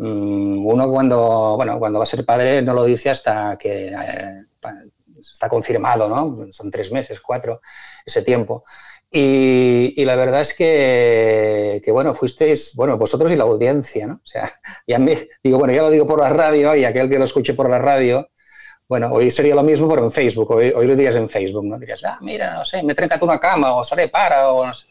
uno 0.00 0.90
cuando, 0.90 1.56
bueno, 1.56 1.78
cuando 1.78 1.98
va 1.98 2.04
a 2.04 2.06
ser 2.06 2.24
padre 2.24 2.62
no 2.62 2.74
lo 2.74 2.84
dice 2.84 3.10
hasta 3.10 3.56
que 3.58 3.88
eh, 3.88 4.44
está 5.18 5.48
confirmado, 5.48 6.08
¿no? 6.08 6.52
Son 6.52 6.70
tres 6.70 6.92
meses, 6.92 7.20
cuatro, 7.20 7.60
ese 8.04 8.22
tiempo. 8.22 8.62
Y, 9.10 10.04
la 10.04 10.16
verdad 10.16 10.42
es 10.42 10.54
que, 10.54 11.80
que, 11.82 11.90
bueno, 11.90 12.14
fuisteis, 12.14 12.74
bueno, 12.74 12.98
vosotros 12.98 13.32
y 13.32 13.36
la 13.36 13.44
audiencia, 13.44 14.06
¿no? 14.06 14.14
O 14.14 14.26
sea, 14.26 14.50
ya 14.86 14.98
digo, 15.42 15.58
bueno, 15.58 15.72
ya 15.72 15.82
lo 15.82 15.90
digo 15.90 16.06
por 16.06 16.20
la 16.20 16.28
radio 16.28 16.74
y 16.74 16.84
aquel 16.84 17.08
que 17.08 17.18
lo 17.18 17.24
escuche 17.24 17.54
por 17.54 17.70
la 17.70 17.78
radio, 17.78 18.28
bueno, 18.86 19.10
hoy 19.12 19.30
sería 19.30 19.54
lo 19.54 19.62
mismo, 19.62 19.88
pero 19.88 20.04
en 20.04 20.10
Facebook. 20.10 20.50
Hoy, 20.50 20.72
hoy 20.74 20.86
lo 20.86 20.96
dirías 20.96 21.16
en 21.16 21.28
Facebook, 21.28 21.64
¿no? 21.64 21.78
Dirías, 21.78 22.02
ah, 22.04 22.18
mira, 22.22 22.54
no 22.54 22.64
sé, 22.64 22.82
me 22.82 22.92
he 22.92 22.96
trencat 22.96 23.22
una 23.22 23.38
cama 23.38 23.74
o 23.74 23.84
seré 23.84 24.08
para 24.08 24.50
o 24.50 24.66
no 24.66 24.72
sé. 24.72 24.86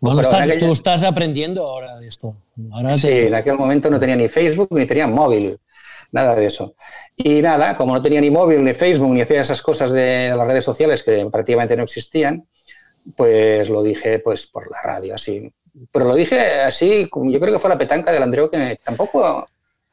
Bueno, 0.00 0.20
estás- 0.22 0.48
aquella- 0.48 0.66
tú 0.66 0.72
estás 0.72 1.02
aprendiendo 1.02 1.66
ahora 1.66 1.98
de 1.98 2.06
esto. 2.08 2.34
Ahora 2.72 2.94
Sí, 2.94 3.02
te- 3.08 3.26
en 3.26 3.34
aquel 3.34 3.56
momento 3.56 3.90
no 3.90 4.00
tenía 4.00 4.16
ni 4.16 4.28
Facebook 4.28 4.68
ni 4.72 4.86
tenía 4.86 5.06
móvil, 5.06 5.58
nada 6.12 6.34
de 6.34 6.46
eso. 6.46 6.74
Y 7.16 7.42
nada, 7.42 7.76
como 7.76 7.92
no 7.94 8.00
tenía 8.02 8.20
ni 8.20 8.30
móvil, 8.30 8.64
ni 8.64 8.72
Facebook, 8.74 9.12
ni 9.12 9.20
hacía 9.20 9.42
esas 9.42 9.60
cosas 9.62 9.92
de 9.92 10.32
las 10.34 10.46
redes 10.46 10.64
sociales 10.64 11.02
que 11.02 11.26
prácticamente 11.30 11.76
no 11.76 11.82
existían, 11.82 12.46
pues 13.16 13.68
lo 13.68 13.82
dije 13.82 14.18
pues 14.20 14.46
por 14.46 14.70
la 14.70 14.80
radio, 14.82 15.14
así. 15.14 15.52
Pero 15.92 16.06
lo 16.06 16.14
dije 16.14 16.60
así, 16.62 17.08
yo 17.14 17.40
creo 17.40 17.52
que 17.52 17.58
fue 17.58 17.70
la 17.70 17.78
petanca 17.78 18.10
del 18.12 18.22
Andreu 18.22 18.48
que 18.50 18.58
me- 18.58 18.76
tampoco, 18.76 19.48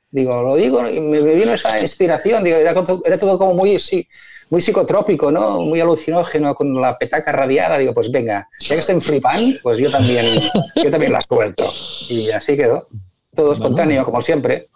digo, 0.09 0.41
lo 0.41 0.55
digo 0.55 0.87
y 0.89 0.99
me, 1.01 1.19
vino 1.21 1.53
esa 1.53 1.79
inspiración, 1.81 2.43
digo, 2.43 2.57
era, 2.57 2.73
era 3.05 3.17
todo 3.17 3.37
como 3.37 3.53
muy, 3.53 3.77
sí, 3.79 4.07
muy 4.49 4.61
psicotrópico, 4.61 5.31
¿no? 5.31 5.59
Muy 5.61 5.79
alucinógeno 5.81 6.55
con 6.55 6.79
la 6.79 6.97
petaca 6.97 7.31
radiada, 7.31 7.77
digo, 7.77 7.93
pues 7.93 8.11
venga, 8.11 8.47
ya 8.61 8.75
que 8.75 8.79
estén 8.81 9.01
flipando, 9.01 9.57
pues 9.61 9.77
yo 9.77 9.91
también, 9.91 10.41
yo 10.75 10.89
también 10.89 11.11
la 11.11 11.21
suelto. 11.21 11.65
Y 12.09 12.29
así 12.31 12.55
quedó, 12.55 12.87
todo 13.35 13.51
espontáneo, 13.51 14.03
como 14.05 14.21
siempre, 14.21 14.69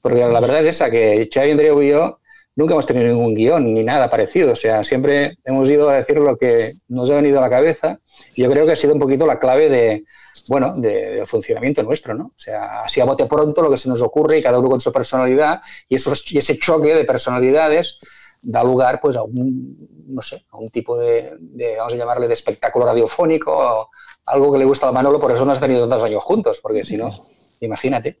porque 0.00 0.20
la 0.20 0.40
verdad 0.40 0.60
es 0.60 0.66
esa, 0.68 0.90
que 0.90 1.28
Xavi 1.32 1.50
Andreu 1.50 1.82
y 1.82 1.88
yo 1.90 2.20
nunca 2.54 2.72
hemos 2.74 2.86
tenido 2.86 3.06
ningún 3.08 3.34
guion 3.34 3.74
ni 3.74 3.82
nada 3.84 4.08
parecido, 4.08 4.52
o 4.52 4.56
sea, 4.56 4.82
siempre 4.84 5.36
hemos 5.44 5.68
ido 5.68 5.88
a 5.90 5.94
decir 5.96 6.16
lo 6.18 6.36
que 6.38 6.72
nos 6.88 7.10
ha 7.10 7.16
venido 7.16 7.38
a 7.38 7.42
la 7.42 7.50
cabeza 7.50 7.98
y 8.34 8.42
yo 8.44 8.50
creo 8.50 8.64
que 8.64 8.72
ha 8.72 8.76
sido 8.76 8.94
un 8.94 9.00
poquito 9.00 9.26
la 9.26 9.38
clave 9.38 9.68
de, 9.68 10.04
bueno, 10.48 10.72
de- 10.76 11.16
del 11.16 11.26
funcionamiento 11.26 11.82
nuestro, 11.82 12.14
¿no? 12.14 12.26
O 12.26 12.38
sea, 12.38 12.80
así 12.80 13.00
a 13.00 13.04
bote 13.04 13.26
pronto 13.26 13.60
lo 13.60 13.70
que 13.70 13.76
se 13.76 13.88
nos 13.90 14.00
ocurre 14.00 14.38
y 14.38 14.42
cada 14.42 14.58
uno 14.58 14.70
con 14.70 14.80
su 14.80 14.90
personalidad 14.90 15.60
y, 15.88 15.96
esos, 15.96 16.32
y 16.32 16.38
ese 16.38 16.58
choque 16.58 16.94
de 16.94 17.04
personalidades 17.04 17.98
da 18.42 18.62
lugar 18.62 19.00
pues 19.00 19.16
a 19.16 19.22
un, 19.22 19.76
no 20.08 20.22
sé, 20.22 20.44
a 20.50 20.58
un 20.58 20.70
tipo 20.70 20.98
de, 20.98 21.32
vamos 21.78 21.94
a 21.94 21.96
llamarle, 21.96 22.28
de 22.28 22.34
espectáculo 22.34 22.86
radiofónico, 22.86 23.90
algo 24.26 24.52
que 24.52 24.58
le 24.58 24.64
gusta 24.64 24.88
al 24.88 24.94
Manolo, 24.94 25.20
por 25.20 25.32
eso 25.32 25.44
no 25.44 25.52
has 25.52 25.60
tenido 25.60 25.88
tantos 25.88 26.04
años 26.04 26.22
juntos, 26.22 26.60
porque 26.62 26.84
si 26.84 26.96
no, 26.96 27.26
imagínate, 27.60 28.20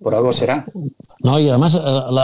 por 0.00 0.14
algo 0.14 0.32
será. 0.32 0.64
No, 1.22 1.38
y 1.38 1.48
además 1.48 1.74
eh, 1.74 1.80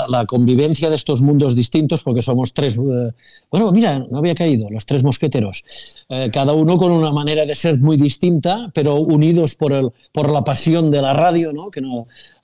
la, 0.08 0.24
convivencia 0.26 0.88
de 0.88 0.96
estos 0.96 1.20
mundos 1.20 1.54
distintos, 1.54 2.02
porque 2.02 2.22
somos 2.22 2.54
tres, 2.54 2.76
eh, 2.76 3.12
bueno, 3.50 3.70
mira, 3.70 3.98
no 3.98 4.18
había 4.18 4.34
caído, 4.34 4.70
los 4.70 4.86
tres 4.86 5.04
mosqueteros, 5.04 5.64
eh, 6.08 6.30
cada 6.32 6.54
uno 6.54 6.78
con 6.78 6.90
una 6.90 7.12
manera 7.12 7.44
de 7.44 7.54
ser 7.54 7.78
muy 7.78 7.98
distinta, 7.98 8.70
pero 8.72 8.96
unidos 8.96 9.54
por, 9.54 9.72
el, 9.72 9.90
por 10.12 10.30
la 10.30 10.42
pasión 10.42 10.90
de 10.90 11.02
la 11.02 11.12
radio, 11.12 11.52
¿no? 11.52 11.70
que 11.70 11.82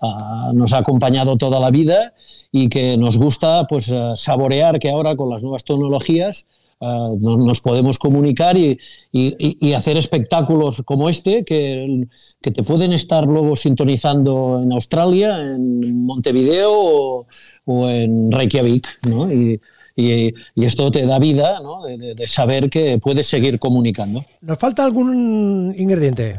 ah, 0.01 0.51
nos 0.55 0.73
ha 0.75 0.79
acompañado 0.79 1.37
toda 1.39 1.59
la 1.59 1.71
vida 1.71 2.13
y 2.53 2.69
que 2.69 2.97
nos 2.99 3.17
gusta 3.19 3.67
pues, 3.67 3.89
eh, 3.89 4.13
saborear 4.15 4.79
que 4.79 4.91
ahora 4.91 5.17
con 5.17 5.31
las 5.31 5.43
nuevas 5.43 5.65
tecnologías 5.65 6.45
eh, 6.81 6.87
nos, 7.21 7.39
nos 7.39 7.61
podemos 7.61 7.99
comunicar 7.99 8.57
y, 8.59 8.79
y- 9.11 9.57
y- 9.69 9.73
hacer 9.73 9.97
espectáculos 9.97 10.83
como 10.85 11.09
este 11.09 11.45
que, 11.45 12.07
que 12.43 12.51
te 12.51 12.63
pueden 12.63 12.93
estar 12.93 13.25
luego 13.27 13.57
sintonizando 13.57 14.61
en 14.63 14.73
Australia, 14.73 15.41
en 15.41 16.05
Montevideo 16.05 16.73
o, 16.73 17.27
o 17.65 17.89
en 17.89 18.31
Reykjavik. 18.31 18.87
¿no? 19.09 19.33
Y, 19.33 19.61
y- 19.97 20.33
y 20.55 20.65
esto 20.65 20.91
te 20.91 21.07
da 21.07 21.19
vida 21.19 21.61
¿no? 21.63 21.85
de, 21.85 21.97
de- 21.97 22.15
de 22.15 22.27
saber 22.27 22.69
que 22.69 22.99
puedes 22.99 23.27
seguir 23.29 23.59
comunicando. 23.59 24.25
¿Nos 24.41 24.59
falta 24.59 24.85
algún 24.85 25.75
ingrediente? 25.79 26.39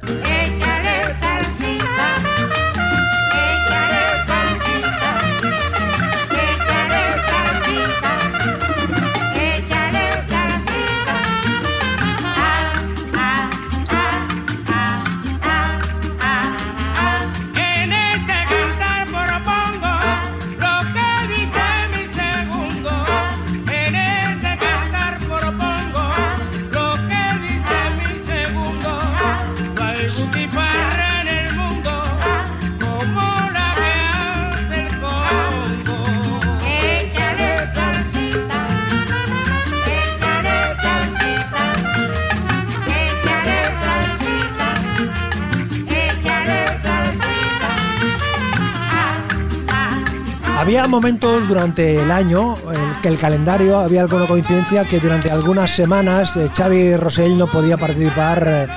Había 50.84 50.98
momentos 50.98 51.48
durante 51.48 52.02
el 52.02 52.12
año 52.12 52.56
en 52.70 53.02
que 53.02 53.08
el 53.08 53.18
calendario 53.18 53.80
había 53.80 54.02
alguna 54.02 54.28
coincidencia 54.28 54.84
que 54.84 55.00
durante 55.00 55.32
algunas 55.32 55.72
semanas 55.72 56.36
eh, 56.36 56.50
Xavi 56.54 56.98
Rosell 56.98 57.38
no 57.38 57.48
podía 57.48 57.78
participar 57.78 58.44
eh, 58.46 58.68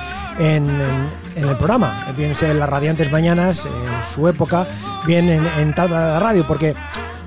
en, 0.55 0.69
el 1.35 1.57
programa, 1.57 2.07
bien 2.15 2.33
sea 2.33 2.51
en 2.51 2.59
las 2.59 2.69
radiantes 2.69 3.11
mañanas, 3.11 3.65
en 3.65 4.13
su 4.15 4.25
época, 4.29 4.65
bien 5.05 5.27
en, 5.27 5.45
en 5.59 5.71
de 5.71 6.19
Radio, 6.19 6.47
porque 6.47 6.75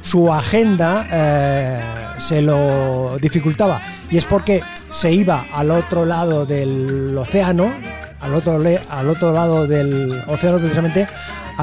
su 0.00 0.32
agenda 0.32 1.06
eh, 1.12 1.82
se 2.16 2.40
lo 2.40 3.18
dificultaba. 3.20 3.82
Y 4.10 4.16
es 4.16 4.24
porque 4.24 4.62
se 4.90 5.12
iba 5.12 5.44
al 5.52 5.72
otro 5.72 6.06
lado 6.06 6.46
del 6.46 7.14
océano, 7.18 7.70
al 8.18 8.32
otro, 8.32 8.58
al 8.88 9.08
otro 9.10 9.32
lado 9.32 9.66
del 9.66 10.22
océano 10.26 10.56
precisamente, 10.56 11.06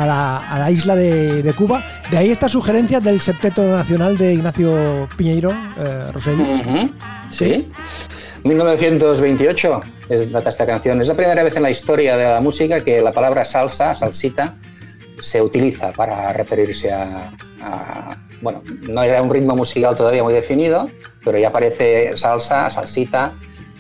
a 0.02 0.06
la, 0.06 0.38
a 0.38 0.60
la 0.60 0.72
isla 0.72 0.96
de, 0.96 1.42
de 1.42 1.54
Cuba. 1.54 1.84
De 2.12 2.18
ahí 2.18 2.30
esta 2.30 2.48
sugerencia 2.48 3.00
del 3.00 3.20
septeto 3.20 3.64
nacional 3.64 4.18
de 4.18 4.34
Ignacio 4.34 5.08
Piñeiro, 5.18 5.52
eh, 5.78 6.12
Sí. 7.30 7.68
1928 8.44 9.82
es 10.10 10.32
data 10.32 10.50
esta 10.50 10.66
canción. 10.66 11.02
Es 11.02 11.08
la 11.08 11.16
primera 11.16 11.44
vez 11.44 11.56
en 11.58 11.64
la 11.64 11.70
historia 11.72 12.16
de 12.16 12.26
la 12.26 12.40
música 12.42 12.84
que 12.84 13.02
la 13.02 13.12
palabra 13.12 13.44
salsa, 13.44 13.94
salsita, 13.94 14.56
se 15.20 15.42
utiliza 15.42 15.92
para 15.92 16.32
referirse 16.34 16.92
a, 16.92 17.32
a- 17.62 18.18
bueno, 18.42 18.62
no 18.88 19.02
era 19.02 19.20
un 19.22 19.32
ritmo 19.32 19.56
musical 19.56 19.96
todavía 19.96 20.22
muy 20.24 20.34
definido, 20.34 20.90
pero 21.26 21.40
ya 21.40 21.48
aparece 21.48 22.16
salsa, 22.16 22.70
salsita, 22.70 23.34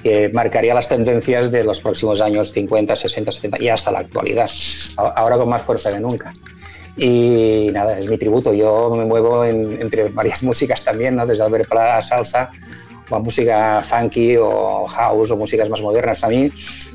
que 0.03 0.29
marcaría 0.29 0.73
las 0.73 0.88
tendencias 0.88 1.51
de 1.51 1.63
los 1.63 1.79
próximos 1.81 2.21
años 2.21 2.51
50, 2.53 2.95
60, 2.95 3.31
70 3.31 3.62
y 3.62 3.69
hasta 3.69 3.91
la 3.91 3.99
actualidad, 3.99 4.49
ahora 4.97 5.38
con 5.38 5.49
más 5.49 5.62
fuerza 5.62 5.91
que 5.91 5.99
nunca. 5.99 6.33
Y 6.95 7.69
nada, 7.73 7.99
es 7.99 8.07
mi 8.07 8.17
tributo. 8.17 8.53
Yo 8.53 8.91
me 8.95 9.05
muevo 9.05 9.45
en- 9.45 9.79
entre 9.81 10.10
varias 10.10 10.43
músicas 10.49 10.83
también, 10.83 11.15
¿no? 11.15 11.25
desde 11.25 11.43
Albert 11.43 11.69
Pla 11.69 11.97
a 11.97 12.01
salsa, 12.01 12.51
o 13.10 13.15
a 13.15 13.19
música 13.19 13.81
funky 13.88 14.36
o 14.38 14.86
house 14.88 15.31
o 15.31 15.38
músicas 15.38 15.69
más 15.69 15.81
modernas. 15.81 16.23
A 16.23 16.27
mí, 16.29 16.51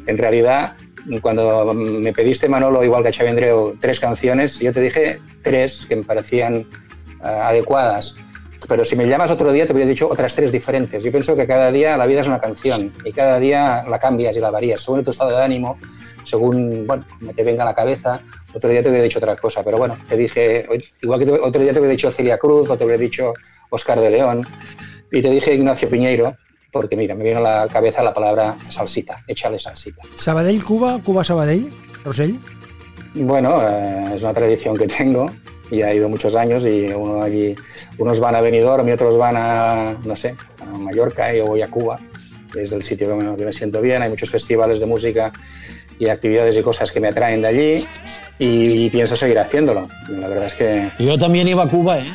en 0.07 0.19
realidad, 0.19 0.75
cuando 1.21 1.73
me 1.75 2.13
pediste, 2.13 2.49
Manolo, 2.49 2.85
igual 2.85 3.03
que 3.03 3.09
a 3.09 3.13
Xavi 3.13 3.31
Andreu, 3.31 3.77
tres 3.81 3.99
canciones, 4.01 4.59
yo 4.59 4.73
te 4.73 4.81
dije 4.81 5.21
tres 5.43 5.87
que 5.89 5.97
me 5.97 6.03
parecían 6.05 6.55
eh, 6.57 6.67
adecuadas. 7.25 8.15
Pero 8.69 8.85
si 8.85 8.97
me 8.97 9.07
llamas 9.07 9.31
otro 9.31 9.53
día, 9.53 9.67
te 9.67 9.73
hubiera 9.73 9.89
dicho 9.89 10.09
otras 10.09 10.35
tres 10.35 10.53
diferentes. 10.53 11.03
Yo 11.03 11.11
pienso 11.11 11.35
que 11.35 11.47
cada 11.47 11.71
día 11.73 11.97
la 11.97 12.07
vida 12.07 12.21
es 12.21 12.29
una 12.29 12.39
canción 12.39 12.93
y 13.05 13.13
cada 13.13 13.39
día 13.39 13.85
la 13.89 13.99
cambias 13.99 14.37
y 14.37 14.41
la 14.41 14.51
varías 14.51 14.81
según 14.81 15.03
tu 15.03 15.11
estado 15.11 15.31
de 15.31 15.43
ánimo, 15.43 15.79
según 16.25 16.87
bueno, 16.87 17.05
como 17.19 17.33
te 17.33 17.45
venga 17.45 17.63
a 17.63 17.67
la 17.67 17.75
cabeza. 17.75 18.21
Otro 18.55 18.71
día 18.71 18.83
te 18.83 18.89
hubiera 18.89 19.05
dicho 19.05 19.19
otra 19.19 19.37
cosa, 19.37 19.63
pero 19.63 19.79
bueno, 19.79 19.97
te 20.09 20.17
dije, 20.17 20.67
igual 21.01 21.25
que 21.25 21.31
otro 21.31 21.63
día 21.63 21.73
te 21.73 21.79
hubiera 21.79 21.93
dicho 21.93 22.11
Celia 22.11 22.39
Cruz 22.39 22.71
o 22.71 22.77
te 22.77 22.85
hubiera 22.85 23.01
dicho 23.01 23.33
Oscar 23.71 24.01
de 24.01 24.11
León 24.11 24.47
y 25.11 25.23
te 25.23 25.31
dije 25.31 25.55
Ignacio 25.55 25.89
Piñeiro, 25.89 26.37
porque 26.71 26.97
mira, 26.97 27.15
me 27.15 27.25
vino 27.25 27.39
a 27.39 27.41
la 27.43 27.69
cabeza 27.69 28.03
la 28.03 28.15
palabra 28.15 28.57
salsita, 28.69 29.23
échale 29.27 29.59
salsita. 29.59 30.03
Sabadell, 30.15 30.63
Cuba, 30.63 31.01
Cuba, 31.05 31.25
Sabadell, 31.25 31.71
Rosell. 32.05 32.39
Bueno, 33.15 33.61
eh, 33.63 34.13
es 34.15 34.23
una 34.23 34.33
tradición 34.33 34.77
que 34.77 34.87
tengo 34.87 35.31
y 35.73 35.81
ha 35.81 35.93
ido 35.95 36.07
muchos 36.11 36.37
años 36.37 36.67
y 36.67 36.93
uno 36.93 37.23
allí, 37.23 37.57
unos 37.97 38.21
van 38.21 38.35
a 38.35 38.43
Benidorm 38.43 38.87
y 38.87 38.93
otros 38.93 39.17
van 39.17 39.37
a, 39.39 39.95
no 40.05 40.15
sé, 40.15 40.37
a 40.61 40.79
Mallorca 40.79 41.35
y 41.35 41.39
yo 41.39 41.47
voy 41.47 41.63
a 41.63 41.69
Cuba. 41.69 41.99
Es 42.55 42.73
el 42.73 42.83
sitio 42.83 43.09
que 43.09 43.15
me, 43.15 43.37
que 43.37 43.47
me 43.47 43.53
siento 43.55 43.81
bien, 43.81 44.03
hay 44.03 44.11
muchos 44.11 44.31
festivales 44.31 44.81
de 44.81 44.87
música 44.87 45.33
y 45.99 46.09
actividades 46.09 46.59
y 46.59 46.63
cosas 46.63 46.93
que 46.93 47.01
me 47.01 47.09
atraen 47.09 47.41
de 47.41 47.49
allí 47.49 47.87
y, 48.39 48.91
pienso 48.91 49.17
seguir 49.17 49.39
haciéndolo. 49.39 49.89
La 50.11 50.29
verdad 50.29 50.47
es 50.47 50.55
que, 50.55 50.91
Yo 50.99 51.19
también 51.19 51.49
iba 51.49 51.63
a 51.63 51.69
Cuba, 51.69 52.01
¿eh? 52.01 52.13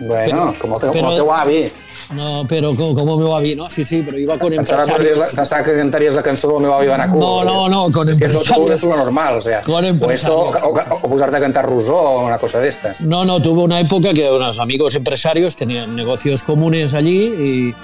bueno, 0.00 0.24
Pero- 0.24 0.54
como, 0.60 0.74
te, 0.74 0.88
pero- 0.88 0.92
como 1.04 1.14
te 1.14 1.22
va 1.22 1.44
bé. 1.44 1.70
No, 2.12 2.44
pero 2.48 2.74
¿cómo, 2.74 2.94
cómo 2.94 3.16
me 3.16 3.24
va 3.24 3.38
bien? 3.40 3.58
No, 3.58 3.70
sí, 3.70 3.84
sí, 3.84 4.02
pero 4.04 4.18
iba 4.18 4.36
con 4.38 4.50
Pensava 4.50 4.84
que, 4.84 4.90
empresarios. 4.90 5.18
la, 5.18 5.36
pensava 5.42 5.62
que 5.64 5.76
cantaries 5.76 6.14
la 6.16 6.22
cançó 6.22 6.48
del 6.50 6.60
meu 6.62 6.72
avi 6.74 6.86
Cuba. 6.86 7.06
No, 7.06 7.44
no, 7.44 7.68
no, 7.68 7.92
con 7.92 8.08
Es 8.08 8.18
que 8.18 8.24
empresarios. 8.24 8.70
es 8.70 8.82
lo 8.82 8.96
normal, 8.96 9.36
o 9.36 9.40
sea. 9.40 9.62
Con 9.62 9.74
o, 9.74 9.78
esto, 9.78 9.88
empresarios, 9.88 10.64
o, 10.64 10.68
o, 10.70 11.06
o 11.06 11.08
posarte 11.10 11.36
a 11.36 11.40
cantar 11.40 11.66
Rousseau 11.66 11.94
o 11.96 12.26
una 12.26 12.38
cosa 12.38 12.58
de 12.58 12.68
estas. 12.68 13.00
No, 13.00 13.24
no, 13.24 13.40
tuve 13.40 13.62
una 13.62 13.78
época 13.78 14.12
que 14.12 14.28
unos 14.28 14.58
amigos 14.58 14.94
empresarios 14.96 15.54
tenían 15.54 15.94
negocios 15.94 16.42
comunes 16.42 16.94
allí 16.94 17.74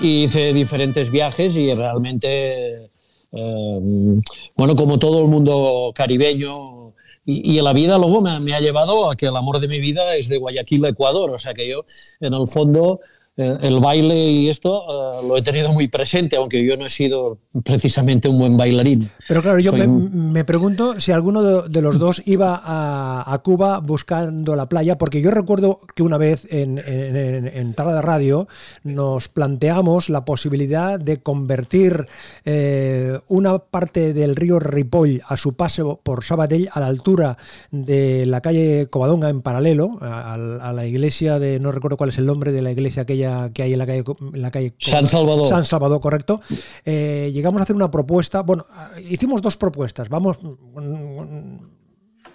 y, 0.00 0.06
y 0.06 0.24
hice 0.24 0.52
diferentes 0.52 1.10
viajes 1.10 1.56
y 1.56 1.72
realmente, 1.72 2.90
eh, 3.32 4.20
bueno, 4.56 4.76
como 4.76 4.98
todo 4.98 5.22
el 5.22 5.28
mundo 5.28 5.92
caribeño, 5.94 6.92
y, 7.24 7.56
y 7.58 7.62
la 7.62 7.72
vida 7.72 7.96
luego 7.96 8.20
me, 8.20 8.38
me 8.40 8.54
ha 8.54 8.60
llevado 8.60 9.10
a 9.10 9.16
que 9.16 9.26
el 9.26 9.36
amor 9.36 9.58
de 9.60 9.68
mi 9.68 9.78
vida 9.80 10.16
es 10.16 10.28
de 10.28 10.36
Guayaquil 10.38 10.84
Ecuador, 10.86 11.30
o 11.30 11.38
sea 11.38 11.54
que 11.54 11.68
yo, 11.68 11.84
en 12.20 12.34
el 12.34 12.46
fondo, 12.46 13.00
el 13.40 13.80
baile 13.80 14.30
y 14.30 14.48
esto 14.48 14.82
eh, 15.22 15.26
lo 15.26 15.36
he 15.36 15.42
tenido 15.42 15.72
muy 15.72 15.88
presente, 15.88 16.36
aunque 16.36 16.64
yo 16.64 16.76
no 16.76 16.86
he 16.86 16.88
sido 16.88 17.38
precisamente 17.64 18.28
un 18.28 18.38
buen 18.38 18.56
bailarín. 18.56 19.10
Pero 19.28 19.42
claro, 19.42 19.58
yo 19.58 19.72
me, 19.72 19.86
un- 19.86 20.32
me 20.32 20.44
pregunto 20.44 21.00
si 21.00 21.12
alguno 21.12 21.42
de, 21.42 21.68
de 21.68 21.82
los 21.82 21.98
dos 21.98 22.22
iba 22.26 22.60
a, 22.64 23.24
a 23.32 23.38
Cuba 23.38 23.80
buscando 23.80 24.54
la 24.56 24.68
playa, 24.68 24.98
porque 24.98 25.20
yo 25.22 25.30
recuerdo 25.30 25.80
que 25.94 26.02
una 26.02 26.18
vez 26.18 26.46
en, 26.50 26.78
en, 26.78 27.16
en, 27.16 27.46
en 27.46 27.74
Tarda 27.74 27.94
de 27.94 28.02
Radio 28.02 28.48
nos 28.84 29.28
planteamos 29.28 30.08
la 30.10 30.24
posibilidad 30.24 30.98
de 30.98 31.18
convertir 31.18 32.06
eh, 32.44 33.18
una 33.28 33.58
parte 33.58 34.12
del 34.12 34.36
río 34.36 34.58
Ripoll 34.58 35.22
a 35.26 35.36
su 35.36 35.54
paso 35.54 36.00
por 36.02 36.24
Sabadell 36.24 36.68
a 36.72 36.80
la 36.80 36.86
altura 36.86 37.36
de 37.70 38.26
la 38.26 38.40
calle 38.40 38.86
Covadonga 38.90 39.28
en 39.28 39.42
paralelo 39.42 39.98
a, 40.00 40.34
a 40.34 40.72
la 40.72 40.86
iglesia 40.86 41.38
de, 41.38 41.60
no 41.60 41.72
recuerdo 41.72 41.96
cuál 41.96 42.10
es 42.10 42.18
el 42.18 42.26
nombre 42.26 42.52
de 42.52 42.62
la 42.62 42.70
iglesia 42.72 43.02
aquella 43.02 43.29
que 43.52 43.62
hay 43.62 43.72
en 43.72 43.78
la 43.78 43.86
calle, 43.86 44.04
en 44.32 44.42
la 44.42 44.50
calle 44.50 44.74
San 44.78 45.06
Salvador. 45.06 45.48
San 45.48 45.64
Salvador, 45.64 46.00
correcto. 46.00 46.40
Eh, 46.84 47.30
llegamos 47.32 47.60
a 47.60 47.64
hacer 47.64 47.76
una 47.76 47.90
propuesta. 47.90 48.42
Bueno, 48.42 48.66
hicimos 49.08 49.42
dos 49.42 49.56
propuestas. 49.56 50.08
Vamos. 50.08 50.38
mm, 50.42 51.56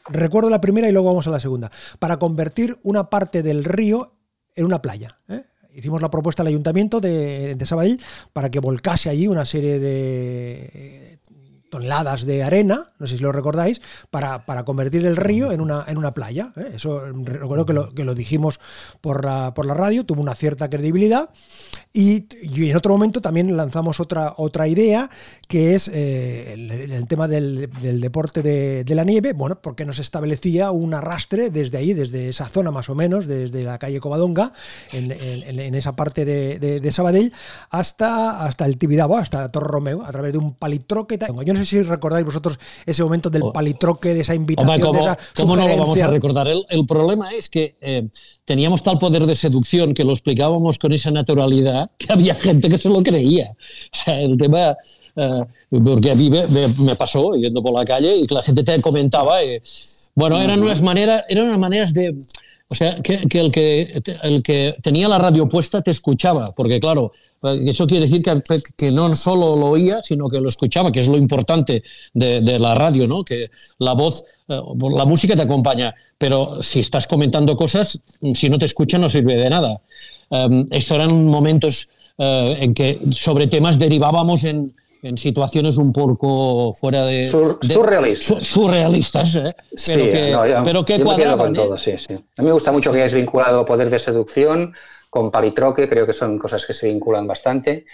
Recuerdo 0.08 0.50
la 0.50 0.62
primera 0.62 0.88
y 0.88 0.92
luego 0.92 1.08
vamos 1.08 1.26
a 1.28 1.32
la 1.32 1.40
segunda. 1.40 1.72
Para 1.98 2.18
convertir 2.18 2.78
una 2.84 3.10
parte 3.10 3.42
del 3.42 3.64
río 3.64 4.14
en 4.54 4.66
una 4.66 4.82
playa. 4.82 5.20
¿eh? 5.28 5.44
Hicimos 5.74 6.02
la 6.02 6.12
propuesta 6.12 6.44
al 6.44 6.48
ayuntamiento 6.48 7.02
de, 7.02 7.56
de 7.56 7.66
Sabadell 7.66 8.00
para 8.32 8.50
que 8.52 8.60
volcase 8.60 9.10
allí 9.10 9.28
una 9.28 9.46
serie 9.46 9.80
de 9.80 11.15
toneladas 11.76 12.26
de 12.26 12.42
arena, 12.42 12.88
no 13.00 13.06
sé 13.06 13.18
si 13.18 13.22
lo 13.22 13.34
recordáis, 13.34 13.82
para, 14.10 14.46
para 14.46 14.64
convertir 14.64 15.06
el 15.06 15.18
río 15.18 15.52
en 15.52 15.60
una, 15.60 15.84
en 15.90 15.98
una 15.98 16.14
playa. 16.14 16.54
¿eh? 16.56 16.72
Eso 16.76 17.02
recuerdo 17.12 17.66
que 17.66 17.74
lo, 17.74 17.90
que 17.90 18.06
lo 18.06 18.16
dijimos 18.16 18.62
por 19.02 19.26
la, 19.26 19.54
por 19.54 19.66
la 19.66 19.74
radio, 19.74 20.06
tuvo 20.06 20.22
una 20.22 20.36
cierta 20.36 20.70
credibilidad. 20.70 21.32
Y, 21.98 22.26
y 22.42 22.70
en 22.70 22.76
otro 22.76 22.92
momento 22.92 23.22
también 23.22 23.56
lanzamos 23.56 24.02
otra, 24.02 24.34
otra 24.36 24.68
idea, 24.68 25.10
que 25.48 25.76
es 25.76 25.88
eh, 25.94 26.52
el, 26.52 26.70
el 26.70 27.08
tema 27.08 27.30
del, 27.30 27.70
del 27.82 28.02
deporte 28.02 28.42
de, 28.42 28.84
de 28.84 28.96
la 28.96 29.06
nieve, 29.06 29.32
bueno, 29.32 29.62
porque 29.62 29.86
nos 29.86 30.00
establecía 30.00 30.72
un 30.72 30.94
arrastre 30.94 31.52
desde 31.52 31.78
ahí, 31.78 31.94
desde 31.94 32.28
esa 32.28 32.50
zona 32.50 32.70
más 32.72 32.90
o 32.90 32.96
menos, 32.96 33.28
desde 33.28 33.64
la 33.64 33.78
calle 33.78 34.02
Covadonga, 34.02 34.52
en, 34.92 35.10
en- 35.14 35.60
en 35.62 35.74
esa 35.76 35.96
parte 35.96 36.26
de, 36.26 36.60
de- 36.60 36.82
de 36.82 36.92
Sabadell, 36.92 37.32
hasta, 37.70 38.46
hasta 38.46 38.66
el 38.66 38.78
Tibidabo, 38.78 39.18
hasta 39.18 39.50
Torre 39.50 39.68
Romeo, 39.70 40.04
a 40.04 40.12
través 40.12 40.34
de 40.34 40.38
un 40.40 40.54
palitroque. 40.54 41.18
Yo 41.46 41.54
no 41.54 41.60
sé 41.60 41.66
si 41.66 41.82
recordáis 41.82 42.26
vosotros 42.26 42.60
ese 42.86 43.04
momento 43.04 43.30
del 43.30 43.44
palitroque, 43.54 44.14
de 44.14 44.20
esa 44.20 44.36
invitación, 44.36 44.70
Hombre, 44.70 44.86
¿cómo, 44.86 45.00
de 45.00 45.06
esa 45.12 45.18
cómo 45.34 45.56
no 45.56 45.66
lo 45.66 45.78
vamos 45.78 46.02
a 46.02 46.08
recordar? 46.08 46.50
El, 46.50 46.66
el 46.70 46.86
problema 46.86 47.34
es 47.34 47.50
que 47.50 47.78
eh, 47.80 48.10
teníamos 48.44 48.84
tal 48.84 48.98
poder 49.00 49.26
de 49.26 49.36
seducción 49.36 49.94
que 49.94 50.04
lo 50.04 50.12
explicábamos 50.12 50.78
con 50.78 50.92
esa 50.92 51.10
naturalidad 51.12 51.85
que 51.98 52.12
había 52.14 52.36
gente 52.36 52.70
que 52.70 52.78
se 52.78 52.90
lo 52.90 53.02
creía. 53.04 53.52
O 53.52 53.96
sea, 53.96 54.20
el 54.22 54.38
tema... 54.38 54.76
eh, 55.16 55.42
porque 55.70 56.12
a 56.12 56.16
mí 56.16 56.30
me, 56.30 56.46
me- 56.48 56.68
me 56.80 56.96
pasó 56.96 57.36
yendo 57.36 57.62
por 57.64 57.74
la 57.74 57.86
calle 57.86 58.18
y 58.18 58.28
que 58.28 58.34
la 58.36 58.42
gente 58.42 58.64
te 58.64 58.82
comentaba. 58.82 59.42
eh, 59.44 59.62
bueno, 60.16 60.42
eran 60.42 60.62
unas 60.62 60.82
maneras, 60.82 61.24
eran 61.30 61.46
unas 61.48 61.60
maneras 61.60 61.94
de, 61.94 62.16
o 62.70 62.76
sea, 62.76 63.02
que, 63.02 63.20
que 63.28 63.40
el 63.40 63.52
que 63.52 64.02
el 64.24 64.42
que 64.44 64.76
tenía 64.82 65.08
la 65.08 65.18
radio 65.18 65.48
puesta 65.48 65.82
te 65.82 65.92
escuchaba, 65.92 66.46
porque 66.56 66.80
claro, 66.80 67.12
eh, 67.44 67.60
eso 67.68 67.86
quiere 67.86 68.06
decir 68.08 68.22
que, 68.22 68.42
que 68.78 68.92
no 68.92 69.14
solo 69.14 69.56
lo 69.58 69.68
oía, 69.72 70.02
sino 70.04 70.28
que 70.30 70.40
lo 70.40 70.48
escuchaba, 70.50 70.92
que 70.92 71.00
es 71.02 71.08
lo 71.08 71.18
importante 71.18 71.84
de, 72.14 72.42
de 72.42 72.60
la 72.60 72.76
radio, 72.76 73.08
¿no? 73.08 73.24
Que 73.24 73.50
la 73.80 73.94
voz, 73.94 74.24
eh, 74.48 74.60
la 74.96 75.06
música 75.06 75.36
te 75.36 75.42
acompaña, 75.44 75.94
pero 76.18 76.62
si 76.62 76.80
estás 76.80 77.08
comentando 77.08 77.56
cosas, 77.58 78.02
si 78.34 78.50
no 78.50 78.58
te 78.58 78.66
escucha 78.66 78.98
no 78.98 79.10
sirve 79.10 79.36
de 79.36 79.50
nada. 79.50 79.82
Um, 80.30 80.68
estos 80.72 80.96
eran 80.96 81.26
momentos 81.26 81.90
eh, 82.18 82.58
en 82.62 82.74
que 82.74 83.00
sobre 83.12 83.48
temas 83.48 83.78
derivábamos 83.78 84.44
en, 84.44 84.74
en 85.04 85.18
situaciones 85.18 85.78
un 85.78 85.94
poco 85.94 86.74
fuera 86.74 87.06
de... 87.06 87.24
Sur- 87.26 87.60
de- 87.60 87.74
surrealistas. 87.74 88.40
su- 88.40 88.44
surrealistas, 88.62 89.36
¿eh? 89.36 89.56
Sí, 89.76 89.92
Pero 89.94 90.06
que, 90.12 90.32
no, 90.32 90.48
yo- 90.48 90.64
pero 90.64 90.86
que 90.86 90.98
yo 90.98 91.06
me 91.06 91.16
quedo 91.16 91.36
cuadraban, 91.38 91.38
con 91.38 91.56
¿eh? 91.56 91.58
todo, 91.68 91.78
sí, 91.78 91.92
sí. 91.98 92.14
A 92.14 92.42
mí 92.42 92.48
me 92.48 92.52
gusta 92.54 92.72
mucho 92.72 92.92
que 92.92 93.00
hayas 93.00 93.14
vinculado 93.14 93.66
poder 93.66 93.90
de 93.90 94.00
seducción 94.00 94.74
con 95.10 95.30
palitroque, 95.32 95.88
creo 95.88 96.06
que 96.08 96.14
son 96.14 96.38
cosas 96.40 96.66
que 96.66 96.74
se 96.74 96.88
vinculan 96.88 97.28
bastante. 97.28 97.86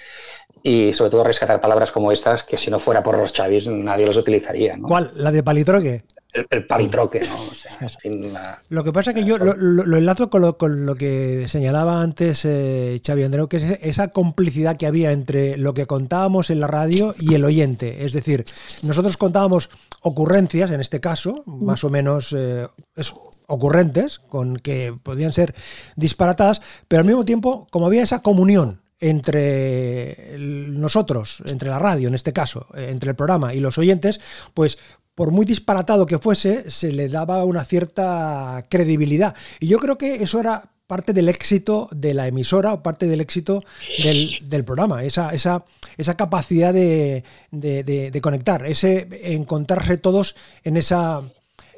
Y 0.64 0.94
sobre 0.94 1.12
todo 1.12 1.24
rescatar 1.24 1.60
palabras 1.60 1.92
como 1.92 2.12
estas, 2.12 2.44
que 2.44 2.58
si 2.58 2.70
no 2.72 2.80
fuera 2.80 3.02
por 3.04 3.18
los 3.18 3.34
chavis 3.34 3.68
nadie 3.68 4.06
los 4.06 4.16
utilizaría. 4.18 4.78
¿no? 4.78 4.88
¿Cuál? 4.88 5.12
¿La 5.18 5.32
de 5.32 5.44
palitroque? 5.44 6.04
El, 6.34 6.48
el 6.50 6.66
palitroque, 6.66 7.22
¿no? 7.22 7.36
O 7.52 7.54
sea, 7.54 7.90
sin 7.90 8.34
la- 8.34 8.62
Lo 8.70 8.84
que 8.84 8.92
pasa 8.94 9.12
es 9.12 9.16
que 9.16 9.24
yo 9.26 9.38
lo, 9.38 9.56
lo- 9.56 9.86
lo 9.86 9.98
enlazo 9.98 10.30
con 10.30 10.42
lo, 10.42 10.58
con 10.58 10.86
lo 10.86 10.96
que 10.96 11.46
señalaba 11.48 12.02
antes 12.02 12.46
eh, 12.46 13.00
Xavi 13.06 13.24
Andreu, 13.24 13.48
que 13.48 13.58
es 13.58 13.80
esa 13.82 14.10
complicidad 14.10 14.78
que 14.78 14.88
había 14.88 15.12
entre 15.12 15.58
lo 15.58 15.74
que 15.74 15.86
contábamos 15.88 16.50
en 16.50 16.60
la 16.60 16.68
radio 16.68 17.14
y 17.20 17.34
el 17.34 17.44
oyente. 17.46 18.06
Es 18.06 18.14
decir, 18.14 18.46
nosotros 18.84 19.18
contábamos 19.18 19.70
ocurrencias, 20.02 20.72
en 20.72 20.80
este 20.82 21.00
caso, 21.00 21.42
más 21.46 21.84
o 21.84 21.90
menos 21.90 22.34
eh, 22.38 22.68
eso, 22.96 23.30
ocurrentes, 23.48 24.20
con 24.20 24.56
que 24.58 24.96
podían 25.04 25.34
ser 25.34 25.54
disparatadas, 25.96 26.62
pero 26.88 27.02
al 27.02 27.06
mismo 27.08 27.26
tiempo, 27.26 27.68
como 27.72 27.86
había 27.88 28.04
esa 28.04 28.22
comunión 28.22 28.82
entre 29.04 30.36
nosotros, 30.38 31.42
entre 31.48 31.70
la 31.70 31.80
radio 31.80 32.08
en 32.08 32.14
este 32.16 32.34
caso, 32.34 32.68
eh, 32.76 32.88
entre 32.92 33.10
el 33.10 33.16
programa 33.16 33.54
y 33.54 33.60
los 33.60 33.78
oyentes, 33.78 34.20
pues 34.54 34.78
por 35.22 35.30
muy 35.30 35.46
disparatado 35.46 36.08
que 36.08 36.18
fuese, 36.18 36.68
se 36.72 36.92
le 36.92 37.08
daba 37.08 37.46
una 37.46 37.64
cierta 37.64 38.66
credibilidad. 38.70 39.36
Y 39.60 39.68
yo 39.68 39.78
creo 39.78 39.96
que 39.96 40.16
eso 40.24 40.40
era 40.40 40.64
parte 40.88 41.14
del 41.14 41.30
éxito 41.30 41.88
de 41.92 42.16
la 42.16 42.26
emisora 42.26 42.74
o 42.74 42.82
parte 42.82 43.06
del 43.06 43.22
éxito 43.22 43.62
del, 44.02 44.64
programa, 44.66 45.04
esa, 45.04 45.30
esa, 45.30 45.64
esa 45.96 46.18
capacidad 46.18 46.74
de, 46.74 47.24
de- 47.52 48.20
conectar, 48.20 48.66
ese 48.66 49.08
encontrarse 49.36 49.98
todos 49.98 50.36
en 50.64 50.76
esa 50.76 51.22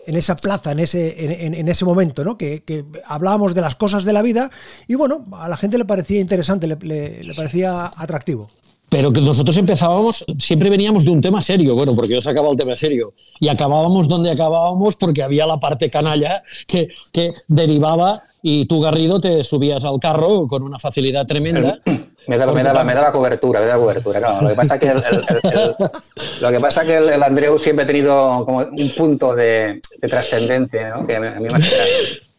en 0.08 0.16
esa 0.16 0.38
plaza, 0.38 0.72
en 0.72 0.80
ese, 0.80 1.46
en, 1.46 1.68
ese 1.68 1.84
momento, 1.84 2.24
¿no? 2.24 2.38
Que, 2.38 2.64
hablábamos 3.06 3.54
de 3.54 3.60
las 3.60 3.76
cosas 3.76 4.06
de 4.06 4.14
la 4.14 4.22
vida 4.22 4.52
y 4.88 4.96
bueno, 4.96 5.26
a 5.34 5.50
la 5.50 5.58
gente 5.58 5.78
le 5.78 5.84
parecía 5.84 6.22
interesante, 6.22 6.66
le 6.66 7.34
parecía 7.36 7.92
atractivo. 7.98 8.50
Pero 8.94 9.12
que 9.12 9.22
nosotros 9.22 9.58
empezábamos, 9.58 10.24
siempre 10.38 10.70
veníamos 10.70 11.04
de 11.04 11.10
un 11.10 11.20
tema 11.20 11.42
serio, 11.42 11.74
bueno, 11.76 11.96
porque 11.96 12.14
yo 12.14 12.22
sacaba 12.22 12.50
el 12.52 12.58
tema 12.58 12.76
serio, 12.76 13.14
y 13.40 13.48
acabábamos 13.48 14.08
donde 14.08 14.30
acabábamos 14.30 14.96
porque 14.98 15.24
había 15.24 15.48
la 15.48 15.60
parte 15.60 15.90
canalla 15.90 16.44
que, 16.68 16.90
que 17.12 17.34
derivaba 17.48 18.22
y 18.44 18.66
tú, 18.68 18.82
Garrido, 18.82 19.20
te 19.20 19.42
subías 19.44 19.84
al 19.84 20.00
carro 20.00 20.48
con 20.48 20.62
una 20.62 20.78
facilidad 20.78 21.26
tremenda. 21.26 21.80
Me 22.26 22.38
daba, 22.38 22.54
me, 22.54 22.64
daba, 22.64 22.86
me 22.86 22.94
daba 22.94 23.12
cobertura, 23.12 23.60
me 23.60 23.66
daba 23.66 23.84
cobertura. 23.84 24.20
No, 24.22 24.42
lo 24.44 24.50
que 24.52 24.56
pasa 24.56 24.80
que 24.80 24.88
el, 24.88 24.98
el- 25.12 25.26
el- 25.44 25.76
lo 26.42 26.52
que 26.52 26.60
pasa 26.62 26.86
que 26.86 26.96
el, 26.96 27.22
Andreu 27.22 27.60
siempre 27.60 27.84
ha 27.84 27.88
tenido 27.88 28.46
como 28.46 28.60
un 28.60 28.90
punto 28.96 29.36
de, 29.36 29.82
de 30.02 30.08
trascendencia, 30.08 30.92
¿no? 30.96 31.06
Que 31.06 31.18
a 31.18 31.20
mí, 31.20 31.28
me 31.42 31.50
hace 31.50 31.76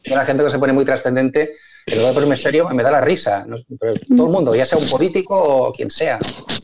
que 0.05 0.15
la 0.15 0.25
gente 0.25 0.45
que 0.45 0.51
se 0.51 0.59
pone 0.59 0.73
muy 0.73 0.85
trascendente, 0.85 1.53
que 1.87 1.95
luego 1.95 2.09
de 2.09 2.15
ponerme 2.15 2.37
serio, 2.37 2.69
me 2.69 2.83
da 2.83 2.91
la 2.91 3.01
risa. 3.01 3.45
¿no? 3.47 3.57
Pero 3.81 3.95
todo 4.17 4.27
el 4.27 4.33
mundo, 4.33 4.55
ya 4.55 4.65
sea 4.65 4.79
un 4.79 4.89
político 4.89 5.35
o 5.37 5.73
quien 5.73 5.91
sea. 5.91 6.19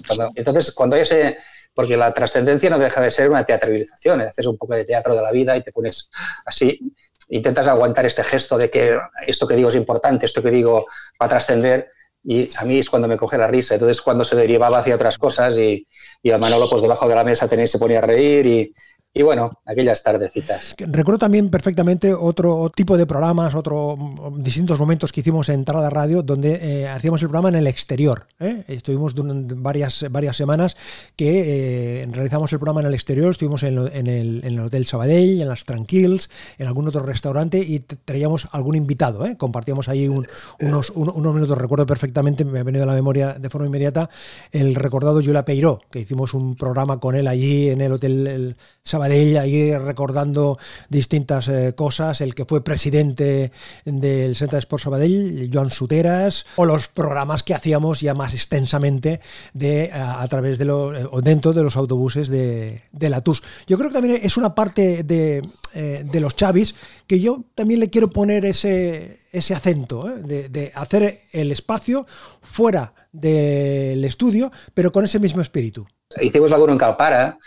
Cuando- 0.07 0.31
entonces, 0.35 0.71
cuando 0.73 0.97
hay 0.97 1.03
ese... 1.03 1.37
Porque 1.73 1.97
la 1.97 2.13
trascendencia 2.13 2.69
no 2.69 2.79
deja 2.81 3.01
de 3.01 3.13
ser 3.13 3.31
una 3.31 3.45
teatralización, 3.45 4.21
haces 4.23 4.45
un 4.45 4.59
poco 4.59 4.75
de 4.75 4.85
teatro 4.85 5.15
de 5.15 5.23
la 5.23 5.31
vida 5.31 5.57
y 5.57 5.63
te 5.63 5.71
pones 5.71 6.11
así, 6.45 6.81
intentas 7.29 7.69
aguantar 7.69 8.05
este 8.05 8.25
gesto 8.25 8.59
de 8.59 8.69
que 8.69 8.99
esto 9.25 9.47
que 9.47 9.55
digo 9.55 9.69
es 9.69 9.77
importante, 9.77 10.27
esto 10.27 10.43
que 10.43 10.51
digo 10.51 10.85
va 11.23 11.27
a 11.27 11.29
trascender 11.29 11.89
y 12.25 12.51
a 12.59 12.65
mí 12.65 12.81
es 12.81 12.91
cuando 12.91 13.07
me 13.07 13.17
coge 13.17 13.39
la 13.39 13.47
risa. 13.47 13.75
Entonces, 13.75 14.03
cuando 14.03 14.25
se 14.25 14.35
derivaba 14.35 14.79
hacia 14.79 14.97
otras 14.97 15.17
cosas 15.17 15.57
y, 15.57 15.87
y 16.25 16.31
a 16.33 16.39
Manolo, 16.39 16.69
pues 16.69 16.83
debajo 16.83 17.09
de 17.09 17.15
la 17.15 17.23
mesa 17.23 17.47
tenía, 17.47 17.69
se 17.69 17.79
ponía 17.79 17.99
a 17.99 18.03
reír 18.03 18.47
y, 18.47 18.75
y 19.13 19.23
bueno, 19.23 19.51
aquellas 19.67 20.03
tardecitas. 20.03 20.75
Recuerdo 20.79 21.19
también 21.19 21.51
perfectamente 21.51 22.15
otro 22.15 22.71
tipo 22.75 22.97
de 22.97 23.07
programas, 23.07 23.55
otros 23.57 23.99
distintos 24.39 24.79
momentos 24.79 25.11
que 25.13 25.21
hicimos 25.21 25.49
en 25.49 25.57
Entrada 25.57 25.91
Radio, 25.91 26.23
donde 26.23 26.55
eh, 26.83 26.89
hacíamos 26.89 27.21
el 27.23 27.29
programa 27.29 27.49
en 27.49 27.57
el 27.57 27.67
exterior. 27.67 28.27
¿eh? 28.39 28.65
Estuvimos 28.69 29.15
durante 29.15 29.55
varias, 29.57 30.05
varias 30.11 30.37
semanas 30.37 30.77
que 31.17 32.03
eh, 32.03 32.09
realizamos 32.13 32.53
el 32.53 32.59
programa 32.61 32.81
en 32.83 32.87
el 32.87 32.95
exterior, 32.95 33.33
estuvimos 33.33 33.63
en, 33.65 33.79
el, 33.79 34.41
en 34.45 34.53
el 34.55 34.61
Hotel 34.61 34.87
Sabadell, 34.87 35.43
en 35.43 35.49
las 35.49 35.65
Tranquils, 35.65 36.31
en 36.59 36.69
algún 36.69 36.87
otro 36.87 37.03
restaurante 37.03 37.59
y 37.59 37.81
traíamos 37.81 38.47
algún 38.53 38.77
invitado. 38.77 39.27
Compartíamos 39.39 39.89
ahí 39.89 40.07
un- 40.07 40.27
unos, 40.61 40.91
un- 40.91 41.11
unos 41.13 41.35
minutos, 41.35 41.59
recuerdo 41.59 41.85
perfectamente, 41.85 42.45
me 42.45 42.61
ha 42.61 42.63
venido 42.63 42.85
a 42.85 42.87
la 42.87 42.95
memoria 42.95 43.35
de 43.35 43.51
forma 43.51 43.67
inmediata, 43.67 44.09
el 44.53 44.77
recordado 44.77 45.21
Yula 45.21 45.45
Peiró, 45.45 45.81
que 45.91 45.99
hicimos 46.01 46.33
un 46.33 46.55
programa 46.55 47.01
con 47.01 47.17
él 47.17 47.27
allí 47.27 47.71
en 47.71 47.81
el 47.81 47.91
Hotel 47.93 48.27
el 48.29 48.57
Sabadell, 49.01 49.39
ahí 49.39 49.75
recordando 49.79 50.59
distintas 50.91 51.49
eh, 51.49 51.73
cosas, 51.75 52.21
el 52.21 52.35
que 52.35 52.45
fue 52.45 52.63
presidente 52.63 53.51
del 53.87 54.37
Centre 54.37 54.57
de 54.57 54.61
Sport 54.61 54.83
Sabadell, 54.83 55.51
Joan 55.51 55.71
Suteras, 55.71 56.45
o 56.57 56.67
los 56.67 56.89
programas 56.89 57.43
que 57.43 57.55
hacíamos 57.55 58.03
ya 58.03 58.13
más 58.13 58.35
extensamente 58.35 59.21
de, 59.55 59.91
a, 59.93 60.21
a 60.21 60.29
través 60.29 60.59
de 60.59 60.67
los, 60.67 60.95
eh, 60.97 61.09
o 61.11 61.23
dentro 61.23 61.55
de 61.55 61.63
los 61.63 61.77
autobuses 61.77 62.29
de, 62.29 62.83
de 62.93 63.09
la 63.09 63.23
TUS. 63.23 63.43
Yo 63.67 63.79
creo 63.79 63.89
que 63.89 63.95
también 63.95 64.21
es 64.23 64.37
una 64.37 64.55
parte 64.55 65.03
de, 65.03 65.43
eh, 65.73 66.21
los 66.21 66.37
Chavis 66.37 66.75
que 67.07 67.21
yo 67.21 67.45
también 67.55 67.81
le 67.81 67.89
quiero 67.89 68.11
poner 68.11 68.45
ese, 68.45 69.21
ese 69.33 69.55
acento, 69.55 70.11
¿eh? 70.11 70.23
de, 70.23 70.49
de 70.51 70.73
hacer 70.75 71.23
el 71.33 71.51
espacio 71.53 72.07
fuera 72.43 72.93
del 73.13 74.05
estudio, 74.05 74.51
pero 74.75 74.93
con 74.93 75.07
ese 75.07 75.19
mismo 75.19 75.41
espíritu. 75.41 75.87
Hicimos 76.21 76.53
alguno 76.53 76.73
en 76.73 76.79
Calpara, 76.79 77.39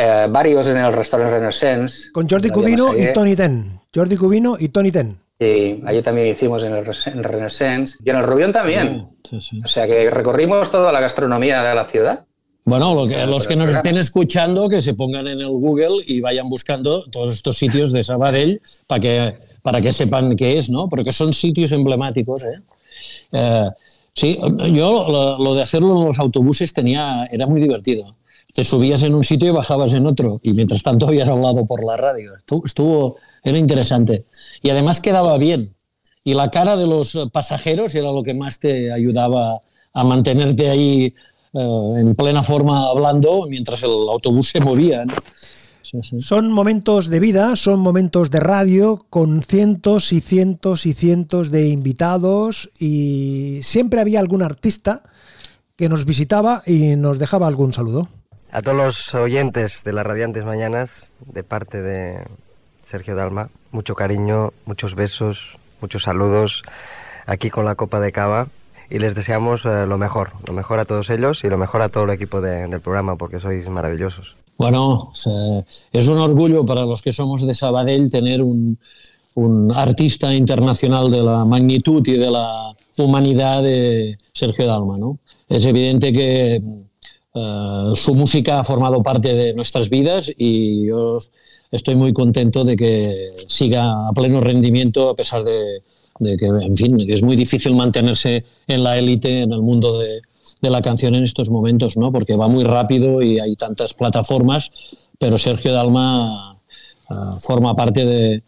eh, 0.00 0.26
varios 0.30 0.68
en 0.68 0.76
el 0.78 0.92
restaurante 0.92 1.36
Renaissance. 1.36 2.10
Con 2.12 2.28
Jordi 2.28 2.50
Cubino 2.50 2.96
y. 2.96 3.12
Tony 3.12 3.36
Ten. 3.36 3.80
Jordi 3.94 4.16
Cubino 4.16 4.56
y 4.58 4.68
Tony 4.68 4.90
Ten. 4.90 5.18
Sí, 5.38 5.80
allí 5.86 6.02
también 6.02 6.26
hicimos 6.28 6.62
en 6.64 6.74
el 6.74 6.84
en 7.06 7.24
Renaissance 7.24 7.96
y 8.04 8.10
en 8.10 8.16
el 8.16 8.24
Rubión 8.24 8.52
también. 8.52 9.08
O 9.64 9.68
sea 9.68 9.86
que 9.86 10.10
recorrimos 10.10 10.70
toda 10.70 10.92
la 10.92 11.00
gastronomía 11.00 11.62
de 11.62 11.74
la 11.74 11.84
ciudad. 11.84 12.24
Bueno, 12.64 12.94
lo 12.94 13.08
que- 13.08 13.26
los 13.26 13.46
que 13.48 13.56
nos 13.56 13.70
estén 13.70 13.96
escuchando, 13.96 14.68
que 14.68 14.82
se 14.82 14.92
pongan 14.92 15.26
en 15.26 15.40
el 15.40 15.48
Google 15.48 16.04
y 16.06 16.20
vayan 16.20 16.48
buscando 16.50 17.04
todos 17.10 17.32
estos 17.32 17.56
sitios 17.56 17.90
de 17.90 18.02
Sabadell 18.02 18.60
para 18.86 19.00
que, 19.00 19.34
para 19.62 19.80
que 19.80 19.92
sepan 19.94 20.36
qué 20.36 20.58
es, 20.58 20.68
¿no? 20.68 20.88
Porque 20.88 21.10
son 21.12 21.32
sitios 21.32 21.72
emblemáticos, 21.72 22.44
¿eh? 22.44 22.60
Eh, 23.32 23.70
sí, 24.12 24.38
yo 24.74 25.06
lo, 25.10 25.38
lo 25.42 25.54
de 25.54 25.62
hacerlo 25.62 25.98
en 26.00 26.06
los 26.08 26.18
autobuses 26.18 26.72
tenía, 26.74 27.24
era 27.32 27.46
muy 27.46 27.62
divertido. 27.62 28.14
Te 28.54 28.64
subías 28.64 29.02
en 29.02 29.14
un 29.14 29.24
sitio 29.24 29.48
y 29.48 29.52
bajabas 29.52 29.94
en 29.94 30.06
otro, 30.06 30.40
y 30.42 30.52
mientras 30.52 30.82
tanto 30.82 31.06
habías 31.06 31.28
hablado 31.28 31.66
por 31.66 31.84
la 31.84 31.96
radio. 31.96 32.32
Estuvo, 32.64 33.16
era 33.42 33.58
interesante. 33.58 34.24
Y 34.62 34.70
además 34.70 35.00
quedaba 35.00 35.36
bien. 35.38 35.74
Y 36.24 36.34
la 36.34 36.50
cara 36.50 36.76
de 36.76 36.86
los 36.86 37.18
pasajeros 37.32 37.94
era 37.94 38.12
lo 38.12 38.22
que 38.22 38.34
más 38.34 38.58
te 38.58 38.92
ayudaba 38.92 39.60
a 39.92 40.04
mantenerte 40.04 40.68
ahí 40.68 41.14
eh, 41.52 41.94
en 41.96 42.14
plena 42.14 42.42
forma 42.42 42.88
hablando 42.88 43.46
mientras 43.48 43.82
el 43.82 43.90
autobús 43.90 44.48
se 44.48 44.60
movía. 44.60 45.04
Son 46.20 46.52
momentos 46.52 47.08
de 47.08 47.18
vida, 47.18 47.56
son 47.56 47.80
momentos 47.80 48.30
de 48.30 48.38
radio 48.38 49.06
con 49.10 49.42
cientos 49.42 50.12
y 50.12 50.20
cientos 50.20 50.86
y 50.86 50.92
cientos 50.92 51.50
de 51.50 51.68
invitados 51.68 52.70
y 52.78 53.60
siempre 53.62 54.00
había 54.00 54.20
algún 54.20 54.42
artista 54.42 55.02
que 55.74 55.88
nos 55.88 56.04
visitaba 56.04 56.62
y 56.64 56.94
nos 56.94 57.18
dejaba 57.18 57.48
algún 57.48 57.72
saludo. 57.72 58.08
A 58.52 58.62
todos 58.62 58.76
los 58.76 59.14
oyentes 59.14 59.84
de 59.84 59.92
las 59.92 60.04
Radiantes 60.04 60.44
Mañanas, 60.44 61.06
de 61.24 61.44
parte 61.44 61.80
de 61.82 62.18
Sergio 62.88 63.14
Dalma, 63.14 63.48
mucho 63.70 63.94
cariño, 63.94 64.50
muchos 64.66 64.94
besos, 64.96 65.38
muchos 65.80 66.02
saludos 66.02 66.62
aquí 67.26 67.48
con 67.50 67.64
la 67.64 67.76
copa 67.76 68.00
de 68.00 68.10
cava 68.10 68.48
y 68.90 68.98
les 68.98 69.14
deseamos 69.14 69.64
eh, 69.66 69.86
lo 69.86 69.98
mejor, 69.98 70.32
lo 70.48 70.52
mejor 70.52 70.80
a 70.80 70.84
todos 70.84 71.10
ellos 71.10 71.44
y 71.44 71.48
lo 71.48 71.58
mejor 71.58 71.82
a 71.82 71.88
todo 71.90 72.04
el 72.04 72.10
equipo 72.10 72.40
de- 72.40 72.66
del 72.66 72.80
programa 72.80 73.14
porque 73.14 73.38
sois 73.38 73.68
maravillosos. 73.68 74.34
Bueno, 74.58 75.12
es 75.92 76.08
un 76.08 76.18
orgullo 76.18 76.66
para 76.66 76.82
los 76.82 77.00
que 77.02 77.12
somos 77.12 77.46
de 77.46 77.54
Sabadell 77.54 78.10
tener 78.10 78.42
un, 78.42 78.78
un 79.34 79.72
artista 79.72 80.34
internacional 80.34 81.10
de 81.10 81.22
la 81.22 81.44
magnitud 81.44 82.06
y 82.06 82.18
de 82.18 82.30
la 82.30 82.72
humanidad 82.98 83.62
de 83.62 84.18
Sergio 84.32 84.66
Dalma. 84.66 84.98
¿no? 84.98 85.18
Es 85.48 85.64
evidente 85.64 86.12
que 86.12 86.60
eh, 87.34 87.92
su 87.94 88.14
música 88.14 88.60
ha 88.60 88.64
formado 88.64 89.02
parte 89.02 89.32
de 89.34 89.54
nuestras 89.54 89.88
vidas 89.88 90.32
y 90.36 90.86
yo 90.86 91.18
estoy 91.70 91.94
muy 91.94 92.12
contento 92.12 92.64
de 92.64 92.76
que 92.76 93.28
siga 93.46 94.08
a 94.08 94.12
pleno 94.12 94.40
rendimiento 94.40 95.08
a 95.10 95.14
pesar 95.14 95.44
de, 95.44 95.82
que, 96.36 96.46
en 96.46 96.76
fin, 96.76 96.98
es 97.10 97.22
muy 97.22 97.36
difícil 97.36 97.74
mantenerse 97.74 98.44
en 98.66 98.82
la 98.84 98.98
élite 98.98 99.42
en 99.42 99.52
el 99.52 99.62
mundo 99.62 99.98
de, 99.98 100.20
la 100.62 100.82
canción 100.82 101.14
en 101.14 101.22
estos 101.22 101.48
momentos, 101.48 101.96
¿no? 101.96 102.12
Porque 102.12 102.36
va 102.36 102.46
muy 102.48 102.64
rápido 102.64 103.22
y 103.22 103.38
hay 103.40 103.56
tantas 103.56 103.94
plataformas, 103.94 104.70
pero 105.18 105.38
Sergio 105.38 105.72
Dalma 105.72 106.58
eh, 107.10 107.14
forma 107.40 107.74
parte 107.74 108.04
de, 108.04 108.42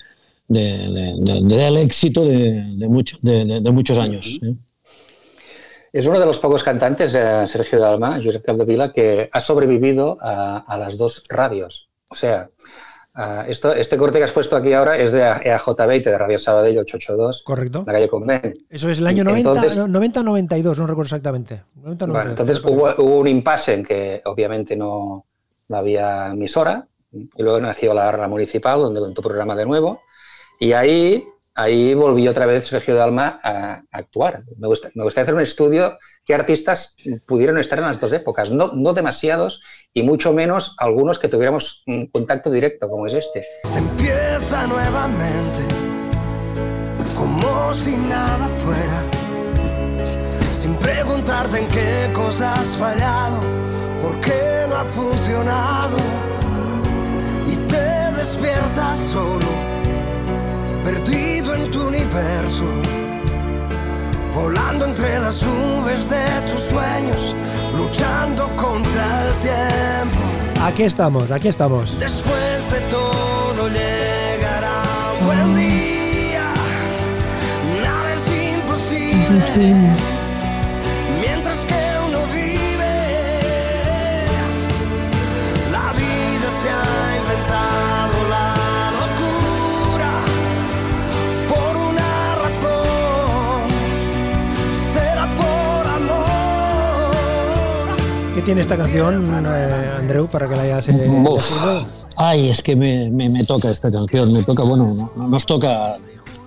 de- 0.48 0.88
de- 0.88 1.14
de- 1.18 1.40
del 1.56 1.76
éxito 1.78 2.22
de 2.24 2.88
muchos 3.72 3.98
años. 3.98 4.38
¿eh? 4.42 4.54
Es 5.92 6.06
uno 6.06 6.18
de 6.18 6.26
los 6.26 6.38
pocos 6.38 6.64
cantantes, 6.64 7.14
eh, 7.14 7.46
Sergio 7.46 7.78
Dalma, 7.78 8.18
Josep 8.22 8.44
Capdevila, 8.44 8.92
que 8.92 9.28
ha 9.30 9.40
sobrevivido 9.40 10.16
a, 10.20 10.58
a 10.58 10.78
las 10.78 10.96
dos 10.96 11.22
radios. 11.28 11.90
O 12.08 12.14
sea, 12.14 12.48
esto, 13.46 13.74
este 13.74 13.98
corte 13.98 14.16
que 14.16 14.24
has 14.24 14.32
puesto 14.32 14.56
aquí 14.56 14.72
ahora 14.72 14.96
es 14.96 15.12
de 15.12 15.22
EAJ20, 15.22 16.02
de 16.04 16.16
Radio 16.16 16.38
Sabadell 16.38 16.78
882, 16.78 17.42
Correcto. 17.44 17.84
la 17.86 17.92
calle 17.92 18.08
Convent. 18.08 18.56
Eso 18.70 18.88
es 18.88 18.98
el 19.00 19.06
año 19.06 19.22
90, 19.22 19.50
Entonces- 19.50 19.76
no, 19.76 19.86
90 19.86 20.22
92, 20.22 20.78
no 20.78 20.86
recuerdo 20.86 21.08
exactamente. 21.08 21.62
90, 21.74 22.06
Bueno, 22.06 22.24
92. 22.24 22.40
entonces 22.58 22.64
hubo, 22.64 23.02
hubo 23.04 23.18
un 23.18 23.28
impasse 23.28 23.74
en 23.74 23.84
que 23.84 24.22
obviamente 24.24 24.74
no, 24.76 25.26
no 25.68 25.76
había 25.76 26.28
emisora 26.28 26.86
Y 27.12 27.42
luego 27.42 27.60
nació 27.60 27.92
la, 27.92 28.10
la 28.16 28.28
municipal, 28.28 28.80
donde 28.80 29.00
con 29.00 29.12
tu 29.12 29.20
programa 29.20 29.54
de 29.54 29.66
nuevo. 29.66 30.00
Y 30.58 30.72
ahí, 30.72 31.22
ahí 31.54 31.94
volví 31.94 32.28
otra 32.28 32.46
vez 32.46 32.66
Sergio 32.66 32.94
Dalma 32.94 33.38
a, 33.42 33.74
a 33.74 33.84
actuar. 33.90 34.44
Me, 34.56 34.68
gusta, 34.68 34.90
me 34.94 35.04
gustaría 35.04 35.24
hacer 35.24 35.34
un 35.34 35.40
estudio 35.40 35.98
qué 36.24 36.34
artistas 36.34 36.96
pudieron 37.26 37.58
estar 37.58 37.78
en 37.78 37.86
las 37.86 38.00
dos 38.00 38.12
épocas. 38.12 38.50
No, 38.50 38.72
no 38.74 38.92
demasiados 38.92 39.62
y 39.92 40.02
mucho 40.02 40.32
menos 40.32 40.74
algunos 40.78 41.18
que 41.18 41.28
tuviéramos 41.28 41.82
un 41.86 42.06
contacto 42.06 42.50
directo, 42.50 42.88
como 42.88 43.06
es 43.06 43.14
este. 43.14 43.44
Se 43.64 43.78
empieza 43.78 44.66
nuevamente, 44.66 45.60
como 47.16 47.74
si 47.74 47.96
nada 47.96 48.48
fuera, 48.48 49.04
sin 50.50 50.74
preguntarte 50.76 51.58
en 51.58 51.68
qué 51.68 52.10
cosas 52.14 52.58
has 52.58 52.76
fallado, 52.76 53.42
por 54.00 54.20
qué 54.20 54.66
no 54.68 54.76
ha 54.76 54.84
funcionado, 54.84 55.98
y 57.46 57.56
te 57.66 58.12
despiertas 58.16 58.98
solo, 58.98 59.46
perdido 60.84 61.54
en 61.54 61.70
tu 61.70 61.86
universo, 61.86 62.64
volando 64.34 64.86
entre 64.86 65.18
las 65.18 65.42
nubes 65.42 66.10
de 66.10 66.24
tus 66.50 66.60
sueños, 66.60 67.34
luchando 67.76 68.48
contra 68.56 69.28
el 69.28 69.34
tiempo. 69.36 70.20
Aquí 70.60 70.82
estamos, 70.84 71.30
aquí 71.30 71.48
estamos. 71.48 71.98
Después 71.98 72.70
de 72.70 72.80
todo 72.90 73.68
llegará 73.68 74.82
un 75.20 75.26
buen 75.26 75.54
día. 75.54 76.52
Nada 77.82 78.14
es 78.14 78.28
imposible. 78.28 80.11
¿Qué 98.34 98.40
tiene 98.42 98.62
esta 98.62 98.76
canción, 98.78 99.26
eh, 99.46 99.90
Andreu, 99.98 100.26
para 100.26 100.48
que 100.48 100.56
la 100.56 100.62
hayas 100.62 100.88
eh? 100.88 101.10
Ay, 102.16 102.48
es 102.48 102.62
que 102.62 102.74
me, 102.74 103.10
me- 103.10 103.28
me 103.28 103.44
toca 103.44 103.70
esta 103.70 103.90
canción, 103.92 104.32
me 104.32 104.42
toca, 104.42 104.62
bueno, 104.62 104.86
no- 104.94 105.10
no, 105.14 105.28
nos 105.28 105.44
toca. 105.44 105.96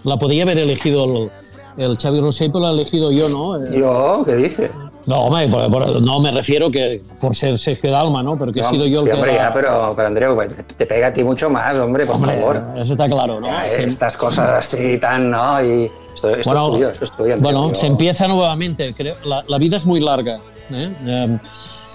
La 0.03 0.17
podía 0.17 0.43
haber 0.43 0.57
elegido 0.59 1.29
el, 1.77 1.83
el 1.83 1.97
Xavi 1.97 2.21
Rosell, 2.21 2.51
pero 2.51 2.59
la 2.65 2.69
he 2.71 2.73
elegido 2.73 3.11
yo, 3.11 3.29
¿no? 3.29 3.63
Eh, 3.63 3.79
¿Yo? 3.79 4.23
¿Qué 4.25 4.36
dice? 4.36 4.71
No, 5.05 5.25
hombre, 5.25 5.47
por- 5.47 5.71
por- 5.71 6.01
no 6.01 6.19
me 6.19 6.31
refiero 6.31 6.71
que 6.71 7.01
por 7.21 7.36
ser 7.36 7.59
Sergio 7.59 7.91
Dalma, 7.91 8.23
¿no? 8.23 8.36
Pero 8.38 8.51
que 8.51 8.59
he 8.61 8.63
No, 8.63 8.69
sido 8.69 8.86
yo 8.88 9.01
sí, 9.01 9.07
el 9.07 9.11
que. 9.11 9.17
hombre, 9.17 9.33
la- 9.36 9.38
ya, 9.49 9.53
pero, 9.53 9.93
pero 9.95 10.07
Andreu, 10.07 10.38
te, 10.38 10.63
te 10.63 10.86
pega 10.88 11.07
a 11.07 11.13
ti 11.13 11.23
mucho 11.23 11.49
más, 11.51 11.77
hombre, 11.77 12.05
por 12.07 12.15
Hombre, 12.15 12.38
favor. 12.38 12.61
Eso 12.77 12.93
está 12.93 13.07
claro, 13.07 13.39
¿no? 13.39 13.47
Ya, 13.47 13.61
Se- 13.61 13.83
Estas 13.83 14.17
cosas 14.17 14.49
así 14.49 14.97
tan, 14.97 15.29
¿no? 15.29 15.63
Y 15.63 15.91
esto, 16.15 16.29
esto 16.31 16.49
Bueno, 16.49 16.65
es 16.67 16.73
tuyo, 16.73 16.89
esto 16.89 17.05
es 17.05 17.11
tuyo. 17.11 17.33
Andreu, 17.36 17.41
Bueno, 17.53 17.69
yo- 17.69 17.75
se 17.75 17.86
empieza 17.88 18.27
nuevamente. 18.27 18.91
Creo, 18.95 19.15
la, 19.25 19.43
la 19.47 19.57
vida 19.59 19.77
es 19.77 19.86
muy 19.86 19.99
larga. 19.99 20.39
¿eh? 20.71 20.91
Eh, 21.05 21.38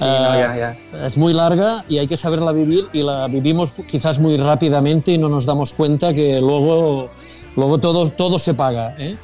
Sí, 0.01 0.07
no, 0.07 0.35
ya, 0.35 0.77
ya. 0.93 1.07
Es 1.07 1.19
muy 1.19 1.35
larga 1.35 1.85
y 1.87 1.99
hay 1.99 2.07
que 2.07 2.17
saberla 2.17 2.53
vivir 2.53 2.89
y 2.95 3.03
la 3.03 3.27
vivimos 3.27 3.73
quizás 3.73 4.19
muy 4.19 4.39
rápidamente 4.39 5.13
y 5.13 5.19
no 5.19 5.29
nos 5.29 5.45
damos 5.45 5.75
cuenta 5.75 6.15
que 6.15 6.41
luego, 6.41 7.11
luego 7.55 7.77
todo, 7.77 8.09
todo 8.09 8.39
se 8.39 8.55
paga. 8.55 8.95
¿eh? 8.99 9.15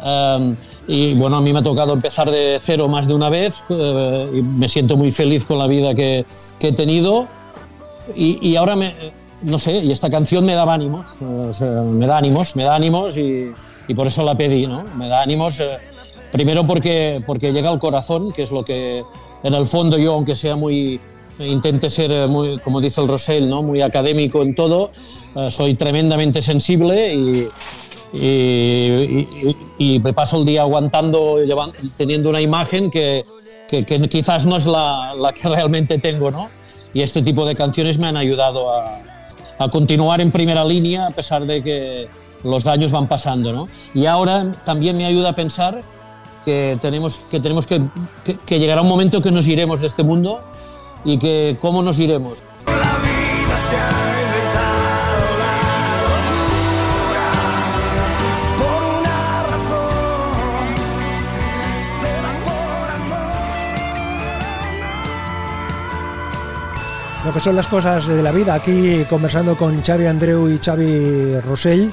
Um, 0.00 0.54
y 0.86 1.14
bueno, 1.14 1.38
a 1.38 1.40
mí 1.40 1.52
me 1.52 1.58
ha 1.58 1.62
tocado 1.64 1.92
empezar 1.92 2.30
de 2.30 2.60
cero 2.62 2.86
más 2.86 3.08
de 3.08 3.14
una 3.14 3.28
vez 3.28 3.64
eh, 3.70 4.30
y 4.38 4.42
me 4.42 4.68
siento 4.68 4.96
muy 4.96 5.10
feliz 5.10 5.44
con 5.44 5.58
la 5.58 5.66
vida 5.66 5.96
que, 5.96 6.24
que 6.60 6.68
he 6.68 6.72
tenido 6.72 7.26
y, 8.14 8.38
y 8.48 8.54
ahora 8.54 8.76
me, 8.76 8.94
no 9.42 9.58
sé, 9.58 9.78
y 9.78 9.90
esta 9.90 10.08
canción 10.10 10.44
me 10.44 10.54
daba 10.54 10.74
ánimos, 10.74 11.20
eh, 11.22 11.24
o 11.24 11.52
sea, 11.52 11.82
me 11.82 12.06
da 12.06 12.18
ánimos, 12.18 12.54
me 12.54 12.62
da 12.62 12.76
ánimos 12.76 13.18
y, 13.18 13.52
y 13.88 13.94
por 13.94 14.06
eso 14.06 14.22
la 14.22 14.36
pedí, 14.36 14.68
¿no? 14.68 14.84
Me 14.96 15.08
da 15.08 15.22
ánimos, 15.22 15.58
eh, 15.58 15.70
primero 16.30 16.64
porque, 16.64 17.20
porque 17.26 17.52
llega 17.52 17.68
al 17.68 17.80
corazón, 17.80 18.30
que 18.30 18.42
es 18.42 18.52
lo 18.52 18.64
que 18.64 19.02
en 19.42 19.54
el 19.54 19.66
fondo 19.66 19.96
yo, 19.98 20.12
aunque 20.14 20.34
sea 20.36 20.56
muy, 20.56 21.00
intente 21.38 21.88
ser, 21.90 22.12
eh, 22.12 22.26
muy, 22.26 22.58
como 22.58 22.80
dice 22.80 23.00
el 23.00 23.08
Rosell, 23.08 23.48
¿no? 23.48 23.62
muy 23.62 23.80
académico 23.80 24.42
en 24.42 24.54
todo, 24.54 24.90
eh, 25.34 25.50
soy 25.50 25.74
tremendamente 25.74 26.42
sensible 26.42 27.14
y, 27.14 27.48
y, 28.12 28.18
y- 28.20 29.56
y 29.78 29.98
me 30.00 30.12
paso 30.12 30.38
el 30.38 30.44
día 30.44 30.62
aguantando, 30.62 31.36
teniendo 31.96 32.28
una 32.30 32.40
imagen 32.40 32.90
que, 32.90 33.24
que- 33.68 33.84
que 33.86 34.00
quizás 34.08 34.46
no 34.46 34.56
es 34.56 34.66
la, 34.66 35.14
la 35.14 35.32
que 35.32 35.48
realmente 35.48 35.98
tengo, 35.98 36.30
¿no? 36.30 36.48
Y 36.92 37.02
este 37.02 37.22
tipo 37.22 37.46
de 37.46 37.54
canciones 37.54 37.98
me 37.98 38.08
han 38.08 38.16
ayudado 38.16 38.74
a, 38.74 38.98
a 39.58 39.68
continuar 39.68 40.20
en 40.20 40.30
primera 40.32 40.64
línea 40.64 41.06
a 41.06 41.10
pesar 41.10 41.46
de 41.46 41.62
que 41.62 42.08
los 42.42 42.66
años 42.66 42.90
van 42.90 43.06
pasando, 43.06 43.52
¿no? 43.52 43.68
Y 43.94 44.06
ahora 44.06 44.52
también 44.64 44.96
me 44.96 45.06
ayuda 45.06 45.30
a 45.30 45.34
pensar 45.34 45.82
que 46.44 46.78
tenemos 46.80 47.20
que, 47.30 47.40
tenemos 47.40 47.66
que, 47.66 47.82
que, 48.46 48.58
llegará 48.58 48.82
un 48.82 48.88
momento 48.88 49.20
que 49.20 49.30
nos 49.30 49.46
iremos 49.48 49.80
de 49.80 49.86
este 49.86 50.02
mundo 50.02 50.40
y 51.04 51.18
que 51.18 51.56
cómo 51.60 51.82
nos 51.82 51.98
iremos. 51.98 52.42
Lo 67.22 67.34
que 67.34 67.40
son 67.40 67.54
las 67.54 67.66
cosas 67.66 68.06
de 68.06 68.22
la 68.22 68.32
vida. 68.32 68.54
Aquí 68.54 69.04
conversando 69.04 69.56
con 69.56 69.82
Xavi 69.82 70.06
Andreu 70.06 70.48
y 70.48 70.56
Xavi 70.56 71.38
Rosell, 71.40 71.92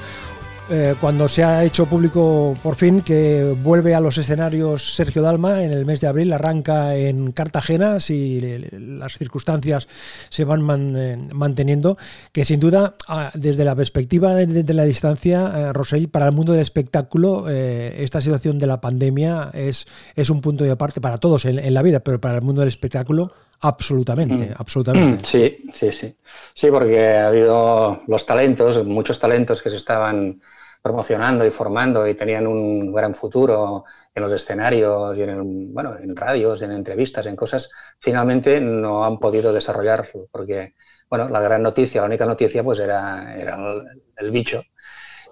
eh, 0.70 0.94
cuando 1.00 1.28
se 1.28 1.42
ha 1.44 1.64
hecho 1.64 1.86
público 1.86 2.54
por 2.62 2.74
fin 2.76 3.00
que 3.00 3.56
vuelve 3.62 3.94
a 3.94 4.00
los 4.00 4.18
escenarios 4.18 4.94
Sergio 4.94 5.22
Dalma 5.22 5.62
en 5.62 5.72
el 5.72 5.86
mes 5.86 6.00
de 6.00 6.06
abril, 6.06 6.32
arranca 6.32 6.94
en 6.96 7.32
Cartagena 7.32 8.00
si 8.00 8.40
las 8.72 9.16
circunstancias 9.16 9.88
se 10.28 10.44
van 10.44 10.96
eh, 10.96 11.16
manteniendo, 11.32 11.96
que 12.32 12.44
sin 12.44 12.60
duda 12.60 12.94
ah, 13.08 13.30
desde 13.34 13.64
la 13.64 13.74
perspectiva 13.74 14.34
de, 14.34 14.74
la 14.74 14.84
distancia, 14.84 15.52
eh, 15.56 15.72
Rosell, 15.72 16.08
para 16.08 16.26
el 16.26 16.32
mundo 16.32 16.52
del 16.52 16.62
espectáculo, 16.62 17.46
eh, 17.48 17.96
esta 18.00 18.20
situación 18.20 18.58
de 18.58 18.66
la 18.66 18.80
pandemia 18.80 19.50
es, 19.54 19.86
es 20.14 20.30
un 20.30 20.40
punto 20.40 20.64
de 20.64 20.70
aparte 20.70 21.00
para 21.00 21.18
todos 21.18 21.44
en 21.44 21.72
la 21.72 21.82
vida, 21.82 22.00
pero 22.00 22.20
para 22.20 22.36
el 22.36 22.42
mundo 22.42 22.60
del 22.60 22.68
espectáculo 22.68 23.32
absolutamente, 23.60 24.52
absolutamente. 24.56 25.18
Sí, 25.24 25.58
sí, 25.72 25.92
sí. 25.92 26.16
Sí, 26.54 26.70
porque 26.70 27.08
ha 27.16 27.28
habido 27.28 28.02
los 28.06 28.24
talentos, 28.26 28.84
muchos 28.84 29.18
talentos 29.20 29.62
que 29.62 29.70
se 29.70 29.76
estaban 29.76 30.40
promocionando 30.82 31.44
y 31.44 31.50
formando 31.50 32.06
y 32.06 32.14
tenían 32.14 32.46
un 32.46 32.92
gran 32.92 33.14
futuro 33.14 33.84
en 34.14 34.22
los 34.22 34.32
escenarios 34.32 35.16
y 35.18 35.22
en, 35.22 35.28
el- 35.30 35.42
bueno, 35.42 35.96
en 35.98 36.16
radios, 36.16 36.62
en 36.62 36.72
entrevistas, 36.72 37.26
en 37.26 37.36
cosas, 37.36 37.68
finalmente 37.98 38.60
no 38.60 39.04
han 39.04 39.18
podido 39.18 39.52
desarrollarlo 39.52 40.28
porque, 40.30 40.74
bueno, 41.10 41.28
la 41.28 41.40
gran 41.40 41.62
noticia, 41.62 42.00
la 42.00 42.06
única 42.06 42.26
noticia 42.26 42.62
pues 42.64 42.78
era, 42.78 43.36
era 43.36 43.56
el, 43.56 43.82
el 44.16 44.30
bicho 44.30 44.62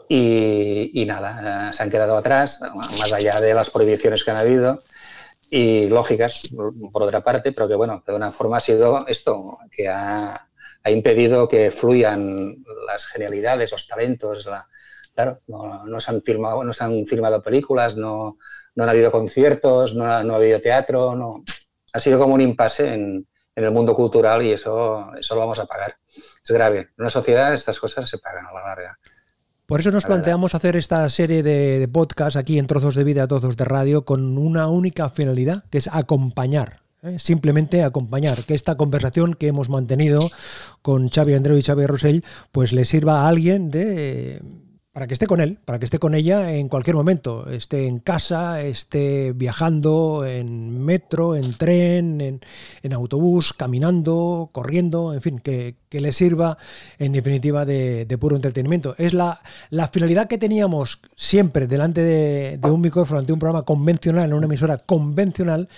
y, 0.09 0.91
y 1.03 1.07
nada, 1.07 1.73
se 1.73 1.83
han 1.83 1.91
quedado 1.91 2.17
atrás, 2.17 2.61
más 2.99 3.13
allá 3.13 3.41
de 3.41 3.55
las 3.55 3.71
prohibiciones 3.71 4.25
que 4.25 4.31
han 4.31 4.37
habido 4.39 4.83
y 5.51 5.89
lógicas, 5.89 6.51
por 6.93 7.03
otra 7.03 7.23
parte, 7.23 7.53
pero 7.53 7.69
que 7.69 7.75
bueno, 7.75 8.03
de 8.07 8.15
una 8.15 8.31
forma 8.31 8.57
ha 8.59 8.61
sido 8.61 9.07
esto, 9.07 9.59
que 9.71 9.89
ha, 9.89 10.49
ha 10.83 10.91
impedido 10.91 11.49
que 11.49 11.71
fluyan 11.71 12.57
las 12.87 13.07
genialidades, 13.07 13.73
los 13.73 13.87
talentos, 13.87 14.47
la- 14.47 14.67
claro, 15.15 15.41
no, 15.47 15.85
no 15.87 16.01
se 16.01 16.11
han 16.11 16.23
filmado, 16.23 16.63
no 16.65 16.73
se 16.75 16.85
han 16.85 17.07
filmado 17.07 17.43
películas, 17.43 17.97
no, 17.97 18.39
no 18.75 18.83
han 18.85 18.89
habido 18.91 19.11
conciertos, 19.13 19.95
no, 19.95 20.05
ha- 20.07 20.23
no 20.25 20.35
ha 20.35 20.37
habido 20.37 20.61
teatro, 20.61 21.15
no, 21.17 21.43
ha 21.93 22.01
sido 22.01 22.19
como 22.19 22.35
un 22.35 22.41
impasse 22.41 22.93
en, 22.95 23.27
en 23.55 23.65
el 23.65 23.71
mundo 23.71 23.95
cultural 23.95 24.43
y 24.43 24.53
eso, 24.53 25.13
eso 25.19 25.35
lo 25.35 25.41
vamos 25.41 25.59
a 25.59 25.67
pagar. 25.67 25.97
Es 26.15 26.51
grave. 26.51 26.81
En 26.81 26.89
una 26.99 27.11
sociedad 27.11 27.55
estas 27.55 27.81
cosas 27.81 28.09
se 28.09 28.19
pagan 28.19 28.47
a 28.47 28.53
la 28.53 28.63
larga. 28.63 28.99
Por 29.67 29.81
eso 29.81 29.91
nos 29.91 30.05
La 30.05 30.09
verdad. 30.11 30.23
planteamos 30.23 30.55
hacer 30.55 30.77
esta 30.77 31.09
serie 31.11 31.43
de, 31.43 31.81
de 31.81 31.89
podcast 31.89 32.37
aquí 32.37 32.59
en 32.59 32.67
Trozos 32.69 32.95
de 32.95 33.03
Vida, 33.05 33.27
Trozos 33.27 33.57
de 33.57 33.65
Radio, 33.65 34.05
con 34.05 34.39
una 34.39 34.69
única 34.69 35.11
finalidad, 35.11 35.65
que 35.71 35.79
es 35.79 35.89
acompañar. 35.93 36.83
¿eh? 37.03 37.19
Simplemente 37.19 37.83
acompañar, 37.83 38.39
que 38.45 38.55
esta 38.55 38.77
conversación 38.77 39.35
que 39.35 39.49
hemos 39.49 39.69
mantenido 39.69 40.21
con 40.83 41.09
Xavi 41.09 41.35
Andreu 41.35 41.57
y 41.59 41.63
Xavi 41.63 41.87
Rosell, 41.87 42.25
pues 42.53 42.73
le 42.73 42.85
sirva 42.85 43.23
a 43.23 43.29
alguien 43.29 43.71
de 43.73 44.41
para 44.97 45.07
que 45.07 45.13
esté 45.13 45.27
con 45.27 45.43
él, 45.43 45.59
para 45.63 45.79
que 45.79 45.85
esté 45.85 45.99
con 45.99 46.15
ella 46.15 46.55
en 46.55 46.71
cualquier 46.71 46.97
momento, 46.97 47.51
esté 47.51 47.87
en 47.87 47.99
casa, 47.99 48.63
esté 48.63 49.35
viajando 49.35 50.25
en 50.25 50.83
metro, 50.83 51.37
en 51.37 51.53
tren, 51.53 52.41
en, 52.83 52.93
autobús, 52.95 53.53
caminando, 53.53 54.49
corriendo, 54.53 55.13
en 55.13 55.21
fin, 55.21 55.39
que, 55.39 55.75
le 55.91 56.13
sirva 56.13 56.59
en 56.99 57.13
definitiva 57.13 57.67
de, 57.67 58.17
puro 58.19 58.37
entretenimiento. 58.37 58.95
Es 58.97 59.13
la, 59.13 59.39
finalidad 59.93 60.29
que 60.29 60.39
teníamos 60.39 60.99
siempre 61.15 61.67
delante 61.67 62.01
de, 62.03 62.57
de, 62.57 62.71
un 62.71 62.81
micrófono, 62.81 63.21
ante 63.21 63.35
un 63.35 63.39
programa 63.39 63.65
convencional, 63.65 64.31
en 64.31 64.35
una 64.35 64.47
emisora 64.47 64.79
convencional, 64.79 65.69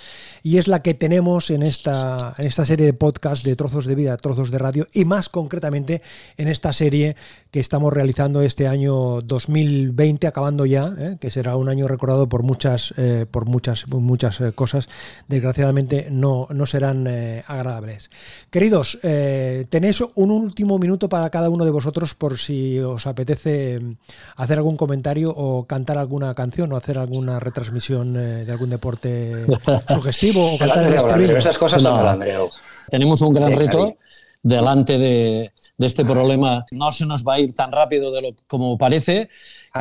y 0.44 0.58
es 0.58 0.68
la 0.68 0.80
que 0.80 0.94
tenemos 0.94 1.50
en 1.50 1.64
esta, 1.64 2.36
en 2.38 2.46
esta 2.46 2.64
serie 2.64 2.86
de 2.86 2.92
podcast 2.92 3.44
de 3.44 3.56
trozos 3.56 3.84
de 3.86 3.96
vida, 3.96 4.16
trozos 4.16 4.52
de 4.52 4.58
radio, 4.58 4.86
y 4.92 5.04
más 5.04 5.28
concretamente 5.28 6.02
en 6.36 6.46
esta 6.46 6.72
serie 6.72 7.16
que 7.50 7.60
estamos 7.60 7.92
realizando 7.92 8.42
este 8.42 8.68
año 8.68 9.20
2020 9.22 10.26
acabando 10.26 10.66
ya, 10.66 10.94
¿eh? 10.98 11.16
que 11.20 11.30
será 11.30 11.56
un 11.56 11.68
año 11.68 11.88
recordado 11.88 12.28
por 12.28 12.42
muchas, 12.42 12.92
eh, 12.96 13.26
por 13.30 13.46
muchas, 13.46 13.86
muchas 13.88 14.40
eh, 14.40 14.52
cosas, 14.52 14.88
desgraciadamente 15.28 16.08
no, 16.10 16.46
no 16.50 16.66
serán 16.66 17.06
eh, 17.06 17.42
agradables. 17.46 18.10
Queridos, 18.50 18.98
eh, 19.02 19.66
tenéis 19.70 20.00
un 20.00 20.30
último 20.30 20.78
minuto 20.78 21.08
para 21.08 21.30
cada 21.30 21.50
uno 21.50 21.64
de 21.64 21.70
vosotros 21.70 22.14
por 22.14 22.38
si 22.38 22.78
os 22.80 23.06
apetece 23.06 23.80
mm, 23.80 23.96
hacer 24.36 24.58
algún 24.58 24.76
comentario 24.76 25.32
o 25.34 25.66
cantar 25.66 25.98
alguna 25.98 26.34
canción 26.34 26.72
o 26.72 26.76
hacer 26.76 26.98
alguna 26.98 27.40
retransmisión 27.40 28.16
eh, 28.16 28.44
de 28.44 28.52
algún 28.52 28.70
deporte 28.70 29.46
sugestivo 29.88 30.54
o 30.54 30.58
cantar 30.58 30.86
el 30.86 30.94
estribillo. 30.94 31.36
Esas 31.36 31.58
cosas 31.58 31.82
no. 31.82 32.14
no 32.14 32.50
Tenemos 32.88 33.20
un 33.22 33.32
gran 33.32 33.52
reto 33.52 33.96
delante 34.42 34.98
de, 34.98 35.52
de 35.78 35.86
este 35.86 36.04
problema 36.04 36.66
no 36.72 36.90
se 36.90 37.06
nos 37.06 37.24
va 37.24 37.34
a 37.34 37.40
ir 37.40 37.54
tan 37.54 37.70
rápido 37.70 38.10
de 38.10 38.20
lo 38.20 38.28
como 38.48 38.76
parece 38.76 39.30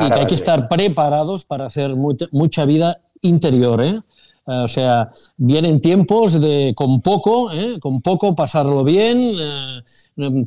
y 0.00 0.10
que 0.10 0.14
hay 0.20 0.26
que 0.26 0.36
estar 0.36 0.68
preparados 0.68 1.44
para 1.44 1.66
hacer 1.66 1.94
mucha, 1.96 2.26
mucha 2.30 2.64
vida 2.64 3.00
interior. 3.20 3.82
¿eh? 3.82 4.00
O 4.46 4.68
sea, 4.68 5.10
vienen 5.36 5.80
tiempos 5.80 6.40
de 6.40 6.72
con 6.76 7.02
poco, 7.02 7.52
¿eh? 7.52 7.78
con 7.80 8.00
poco 8.00 8.34
pasarlo 8.36 8.84
bien. 8.84 9.34
Eh, 9.38 10.46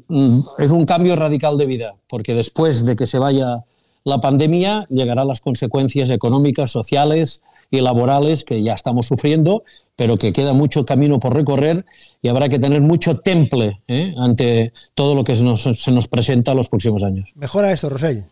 es 0.57 0.71
un 0.71 0.85
cambio 0.85 1.17
radical 1.17 1.57
de 1.57 1.65
vida, 1.65 1.95
porque 2.07 2.33
después 2.33 2.85
de 2.85 2.95
que 2.95 3.05
se 3.05 3.19
vaya 3.19 3.65
la 4.03 4.19
pandemia 4.19 4.87
llegarán 4.89 5.27
las 5.27 5.41
consecuencias 5.41 6.09
económicas, 6.09 6.71
sociales 6.71 7.41
y 7.71 7.79
laborales 7.79 8.43
que 8.43 8.61
ya 8.61 8.73
estamos 8.73 9.07
sufriendo, 9.07 9.63
pero 9.95 10.17
que 10.17 10.33
queda 10.33 10.53
mucho 10.53 10.85
camino 10.85 11.19
por 11.19 11.33
recorrer 11.33 11.85
y 12.21 12.27
habrá 12.27 12.49
que 12.49 12.59
tener 12.59 12.81
mucho 12.81 13.19
temple 13.21 13.81
¿eh? 13.87 14.13
ante 14.17 14.73
todo 14.93 15.15
lo 15.15 15.23
que 15.23 15.35
se 15.37 15.43
nos, 15.43 15.63
se 15.63 15.91
nos 15.91 16.07
presenta 16.07 16.53
los 16.53 16.67
próximos 16.69 17.01
años. 17.03 17.29
Mejora 17.35 17.71
esto, 17.71 17.89
Rosell. 17.89 18.25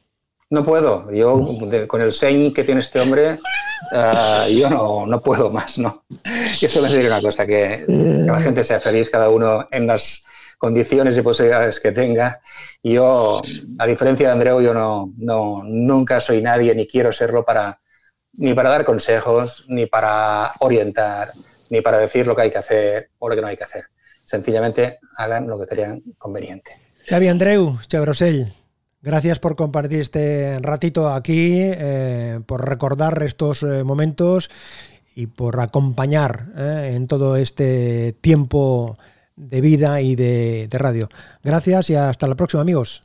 No 0.52 0.64
puedo. 0.64 1.10
Yo, 1.12 1.58
de, 1.62 1.88
con 1.88 2.02
el 2.02 2.12
señ 2.12 2.52
que 2.54 2.64
tiene 2.64 2.82
este 2.82 3.00
hombre, 3.00 3.38
uh, 3.94 4.50
yo 4.50 4.70
no, 4.70 5.06
no, 5.06 5.22
puedo 5.22 5.52
más, 5.52 5.78
¿no? 5.78 6.04
Yo 6.60 6.68
solo 6.68 6.88
decir 6.88 7.06
una 7.06 7.22
cosa, 7.22 7.46
que, 7.46 7.84
que, 7.86 7.94
la 7.94 8.42
gente 8.42 8.64
sea 8.64 8.80
feliz, 8.80 9.10
cada 9.10 9.30
uno 9.30 9.68
en 9.72 9.86
las 9.86 10.26
condiciones 10.58 11.18
y 11.18 11.22
posibilidades 11.22 11.80
que 11.80 11.92
tenga. 11.92 12.42
Yo, 12.82 13.42
a 13.78 13.86
diferencia 13.86 14.28
de 14.28 14.34
Andreu, 14.34 14.60
yo 14.60 14.74
no, 14.74 15.14
no, 15.18 15.62
nunca 15.64 16.20
soy 16.20 16.42
nadie 16.42 16.74
ni 16.74 16.88
quiero 16.88 17.14
serlo 17.14 17.46
para, 17.46 17.80
ni 18.40 18.54
para 18.54 18.70
dar 18.70 18.86
consejos, 18.86 19.66
ni 19.68 19.86
para 19.86 20.54
orientar, 20.60 21.34
ni 21.70 21.82
para 21.82 22.00
decir 22.00 22.26
lo 22.26 22.36
que 22.36 22.44
hay 22.44 22.52
que 22.52 22.58
hacer 22.58 23.10
o 23.20 23.28
lo 23.28 23.36
que 23.36 23.42
no 23.42 23.48
hay 23.48 23.58
que 23.58 23.66
hacer. 23.66 23.84
Sencillamente 24.26 25.00
hagan 25.18 25.48
lo 25.48 25.60
que 25.60 25.68
crean 25.68 26.02
conveniente. 26.18 26.72
Xavi 27.08 27.28
Andreu, 27.28 27.78
Xavi 27.92 28.06
Rosell, 28.06 28.54
gracias 29.02 29.40
por 29.40 29.58
compartir 29.58 30.00
este 30.00 30.58
ratito 30.62 31.10
aquí, 31.10 31.58
eh, 31.60 32.40
por 32.46 32.68
recordar 32.68 33.22
estos 33.24 33.62
eh, 33.64 33.84
momentos 33.84 34.50
y 35.16 35.28
por 35.28 35.60
acompañar 35.60 36.46
eh, 36.56 36.94
en 36.96 37.08
todo 37.08 37.36
este 37.36 38.14
tiempo 38.22 38.98
de 39.36 39.60
vida 39.60 40.02
y 40.02 40.16
de, 40.16 40.68
de, 40.70 40.78
radio. 40.78 41.10
Gracias 41.44 41.90
y 41.90 41.96
hasta 41.96 42.28
la 42.28 42.36
próxima, 42.36 42.62
amigos. 42.62 43.04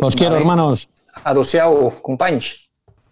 Os 0.00 0.16
quiero, 0.16 0.36
hermanos. 0.36 0.88
Adeu-siau, 1.24 2.00
companys. 2.00 2.71